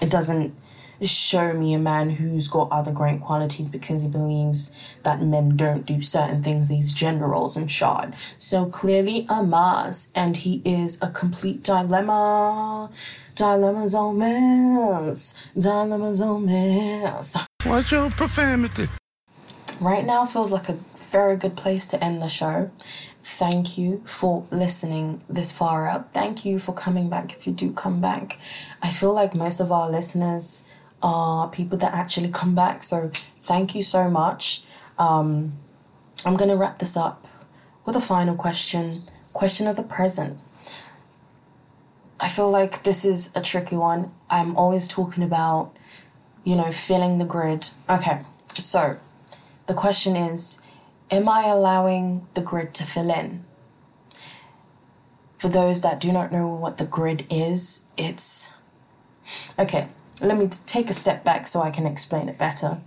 it 0.00 0.08
doesn't 0.08 0.54
show 1.02 1.52
me 1.52 1.74
a 1.74 1.80
man 1.80 2.10
who's 2.10 2.46
got 2.46 2.70
other 2.70 2.92
great 2.92 3.20
qualities 3.20 3.66
because 3.66 4.02
he 4.02 4.08
believes 4.08 4.96
that 5.02 5.20
men 5.20 5.56
don't 5.56 5.84
do 5.84 6.00
certain 6.00 6.44
things, 6.44 6.68
these 6.68 6.92
gender 6.92 7.26
roles 7.26 7.56
and 7.56 7.68
shot. 7.68 8.14
So 8.38 8.66
clearly 8.66 9.26
a 9.28 9.42
Mars, 9.42 10.12
and 10.14 10.36
he 10.36 10.62
is 10.64 11.02
a 11.02 11.10
complete 11.10 11.64
dilemma. 11.64 12.88
Dilemmas 13.34 13.96
on 13.96 14.16
mess. 14.16 15.50
Dilemmas 15.58 16.20
on 16.20 16.46
mess. 16.46 17.36
What's 17.64 17.90
your 17.90 18.10
profanity? 18.10 18.86
Right 19.80 20.06
now 20.06 20.24
feels 20.24 20.50
like 20.50 20.68
a 20.70 20.78
very 20.94 21.36
good 21.36 21.56
place 21.56 21.86
to 21.88 22.02
end 22.02 22.22
the 22.22 22.28
show. 22.28 22.70
Thank 23.22 23.76
you 23.76 24.02
for 24.06 24.46
listening 24.50 25.22
this 25.28 25.52
far 25.52 25.86
out. 25.86 26.12
Thank 26.12 26.44
you 26.46 26.58
for 26.58 26.72
coming 26.72 27.10
back 27.10 27.32
if 27.32 27.46
you 27.46 27.52
do 27.52 27.72
come 27.72 28.00
back. 28.00 28.38
I 28.82 28.88
feel 28.88 29.12
like 29.12 29.34
most 29.34 29.60
of 29.60 29.70
our 29.70 29.90
listeners 29.90 30.66
are 31.02 31.48
people 31.48 31.76
that 31.78 31.92
actually 31.92 32.30
come 32.30 32.54
back. 32.54 32.82
So 32.82 33.10
thank 33.42 33.74
you 33.74 33.82
so 33.82 34.08
much. 34.08 34.64
Um, 34.98 35.52
I'm 36.24 36.36
going 36.36 36.50
to 36.50 36.56
wrap 36.56 36.78
this 36.78 36.96
up 36.96 37.26
with 37.84 37.96
a 37.96 38.00
final 38.00 38.34
question 38.34 39.02
question 39.34 39.66
of 39.66 39.76
the 39.76 39.82
present. 39.82 40.38
I 42.18 42.28
feel 42.28 42.50
like 42.50 42.84
this 42.84 43.04
is 43.04 43.30
a 43.36 43.42
tricky 43.42 43.76
one. 43.76 44.10
I'm 44.30 44.56
always 44.56 44.88
talking 44.88 45.22
about, 45.22 45.76
you 46.44 46.56
know, 46.56 46.72
filling 46.72 47.18
the 47.18 47.26
grid. 47.26 47.68
Okay, 47.90 48.22
so 48.54 48.96
the 49.66 49.74
question 49.74 50.16
is 50.16 50.60
Am 51.10 51.28
I 51.28 51.44
allowing 51.46 52.26
the 52.34 52.40
grid 52.40 52.74
to 52.74 52.84
fill 52.84 53.10
in? 53.10 53.44
For 55.38 55.48
those 55.48 55.82
that 55.82 56.00
do 56.00 56.10
not 56.10 56.32
know 56.32 56.48
what 56.48 56.78
the 56.78 56.86
grid 56.86 57.26
is, 57.30 57.84
it's. 57.96 58.52
Okay, 59.58 59.88
let 60.20 60.38
me 60.38 60.48
take 60.66 60.88
a 60.88 60.94
step 60.94 61.24
back 61.24 61.46
so 61.46 61.60
I 61.60 61.70
can 61.70 61.86
explain 61.86 62.28
it 62.28 62.38
better. 62.38 62.78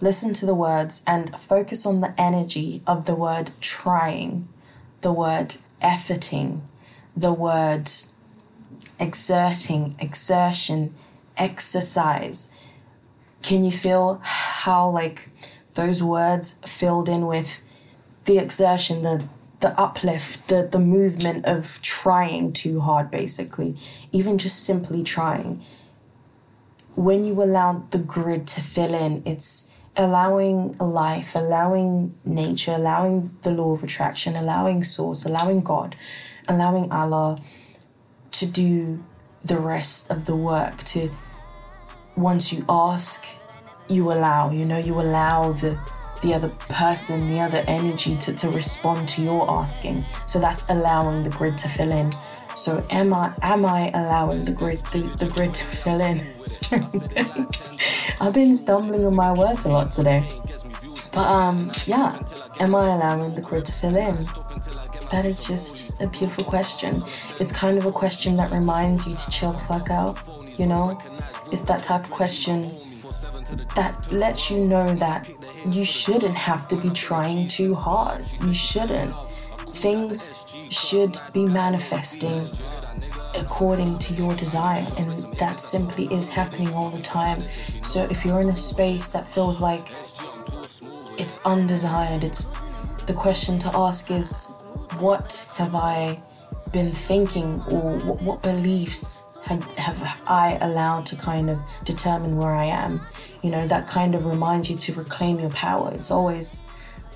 Listen 0.00 0.32
to 0.34 0.46
the 0.46 0.54
words 0.54 1.02
and 1.06 1.30
focus 1.38 1.86
on 1.86 2.00
the 2.00 2.12
energy 2.20 2.82
of 2.86 3.06
the 3.06 3.14
word 3.14 3.52
trying, 3.60 4.48
the 5.00 5.12
word 5.12 5.56
efforting, 5.80 6.60
the 7.16 7.32
word 7.32 7.88
exerting, 8.98 9.94
exertion, 9.98 10.92
exercise. 11.36 12.50
Can 13.42 13.64
you 13.64 13.72
feel 13.72 14.20
how, 14.22 14.88
like, 14.88 15.28
those 15.74 16.02
words 16.02 16.54
filled 16.64 17.08
in 17.08 17.26
with 17.26 17.62
the 18.24 18.38
exertion, 18.38 19.02
the 19.02 19.24
the 19.62 19.80
uplift, 19.80 20.48
the, 20.48 20.68
the 20.70 20.78
movement 20.78 21.46
of 21.46 21.80
trying 21.82 22.52
too 22.52 22.80
hard, 22.80 23.10
basically, 23.12 23.76
even 24.10 24.36
just 24.36 24.64
simply 24.64 25.04
trying. 25.04 25.62
When 26.96 27.24
you 27.24 27.40
allow 27.42 27.84
the 27.90 27.98
grid 27.98 28.48
to 28.48 28.60
fill 28.60 28.92
in, 28.92 29.22
it's 29.24 29.80
allowing 29.96 30.76
life, 30.78 31.34
allowing 31.36 32.14
nature, 32.24 32.72
allowing 32.72 33.30
the 33.42 33.52
law 33.52 33.72
of 33.72 33.84
attraction, 33.84 34.34
allowing 34.34 34.82
source, 34.82 35.24
allowing 35.24 35.60
God, 35.60 35.94
allowing 36.48 36.90
Allah 36.90 37.38
to 38.32 38.46
do 38.46 39.04
the 39.44 39.58
rest 39.58 40.10
of 40.10 40.24
the 40.24 40.36
work 40.36 40.78
to 40.78 41.10
once 42.16 42.52
you 42.52 42.64
ask 42.68 43.26
you 43.92 44.12
allow 44.12 44.50
you 44.50 44.64
know 44.64 44.78
you 44.78 45.00
allow 45.00 45.52
the 45.52 45.78
the 46.22 46.32
other 46.32 46.50
person 46.68 47.26
the 47.26 47.40
other 47.40 47.64
energy 47.66 48.16
to, 48.16 48.32
to 48.32 48.48
respond 48.50 49.08
to 49.08 49.22
your 49.22 49.48
asking 49.50 50.04
so 50.26 50.38
that's 50.38 50.68
allowing 50.70 51.22
the 51.22 51.30
grid 51.30 51.58
to 51.58 51.68
fill 51.68 51.92
in 51.92 52.10
So 52.54 52.84
am 52.90 53.14
I 53.14 53.32
am 53.40 53.64
I 53.64 53.90
allowing 53.94 54.44
the 54.44 54.52
grid 54.52 54.78
the, 54.92 55.00
the 55.18 55.26
grid 55.26 55.54
to 55.54 55.64
fill 55.64 56.00
in? 56.00 56.20
I've 58.20 58.34
been 58.34 58.54
stumbling 58.54 59.06
on 59.06 59.14
my 59.14 59.32
words 59.32 59.64
a 59.64 59.70
lot 59.70 59.90
today. 59.90 60.28
But 61.12 61.26
um 61.26 61.70
yeah, 61.86 62.18
am 62.60 62.74
I 62.74 62.94
allowing 62.94 63.34
the 63.34 63.40
grid 63.40 63.64
to 63.64 63.72
fill 63.72 63.96
in? 63.96 64.26
That 65.10 65.24
is 65.24 65.46
just 65.46 66.00
a 66.00 66.06
beautiful 66.06 66.44
question. 66.44 67.02
It's 67.40 67.52
kind 67.52 67.78
of 67.78 67.86
a 67.86 67.92
question 67.92 68.34
that 68.36 68.52
reminds 68.52 69.06
you 69.06 69.14
to 69.14 69.30
chill 69.30 69.52
the 69.52 69.58
fuck 69.58 69.90
out, 69.90 70.18
you 70.58 70.66
know? 70.66 71.00
It's 71.52 71.62
that 71.62 71.82
type 71.82 72.04
of 72.04 72.10
question 72.10 72.70
that 73.74 73.94
lets 74.12 74.50
you 74.50 74.64
know 74.64 74.94
that 74.96 75.28
you 75.66 75.84
shouldn't 75.84 76.34
have 76.34 76.68
to 76.68 76.76
be 76.76 76.90
trying 76.90 77.48
too 77.48 77.74
hard. 77.74 78.24
You 78.42 78.52
shouldn't. 78.52 79.14
Things 79.70 80.32
should 80.70 81.18
be 81.32 81.46
manifesting 81.46 82.44
according 83.34 83.98
to 83.98 84.14
your 84.14 84.34
desire, 84.34 84.86
and 84.98 85.10
that 85.38 85.58
simply 85.58 86.04
is 86.06 86.28
happening 86.28 86.72
all 86.74 86.90
the 86.90 87.02
time. 87.02 87.42
So 87.82 88.04
if 88.10 88.24
you're 88.24 88.40
in 88.40 88.50
a 88.50 88.54
space 88.54 89.08
that 89.10 89.26
feels 89.26 89.60
like 89.60 89.92
it's 91.18 91.44
undesired, 91.44 92.24
it's 92.24 92.44
the 93.06 93.14
question 93.14 93.58
to 93.60 93.70
ask 93.76 94.10
is 94.10 94.62
what 94.98 95.50
have 95.54 95.74
I 95.74 96.20
been 96.72 96.92
thinking 96.92 97.60
or 97.70 97.98
what, 97.98 98.22
what 98.22 98.42
beliefs 98.42 99.21
have, 99.44 99.64
have 99.76 100.20
I 100.26 100.58
allowed 100.60 101.06
to 101.06 101.16
kind 101.16 101.50
of 101.50 101.58
determine 101.84 102.36
where 102.36 102.52
I 102.52 102.66
am? 102.66 103.00
You 103.42 103.50
know, 103.50 103.66
that 103.66 103.86
kind 103.86 104.14
of 104.14 104.26
reminds 104.26 104.70
you 104.70 104.76
to 104.76 104.94
reclaim 104.94 105.38
your 105.40 105.50
power. 105.50 105.90
It's 105.94 106.10
always, 106.10 106.64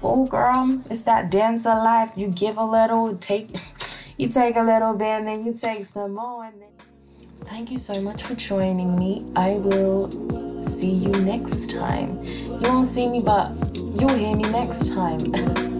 oh 0.02 0.26
girl, 0.26 0.80
it's 0.90 1.02
that 1.02 1.30
dance 1.30 1.66
of 1.66 1.78
life. 1.78 2.12
You 2.16 2.28
give 2.28 2.56
a 2.56 2.64
little, 2.64 3.16
take 3.16 3.50
you 4.18 4.28
take 4.28 4.56
a 4.56 4.62
little 4.62 4.94
bit 4.94 5.06
and 5.06 5.26
then 5.26 5.44
you 5.44 5.52
take 5.54 5.84
some 5.84 6.14
more 6.14 6.44
and 6.44 6.60
then 6.60 6.68
Thank 7.44 7.70
you 7.70 7.78
so 7.78 8.00
much 8.02 8.24
for 8.24 8.34
joining 8.34 8.98
me. 8.98 9.24
I 9.36 9.52
will 9.52 10.58
see 10.58 10.90
you 10.90 11.10
next 11.10 11.70
time. 11.70 12.18
You 12.22 12.60
won't 12.62 12.88
see 12.88 13.08
me, 13.08 13.20
but 13.20 13.52
you'll 13.74 14.14
hear 14.14 14.34
me 14.34 14.42
next 14.50 14.92
time. 14.92 15.72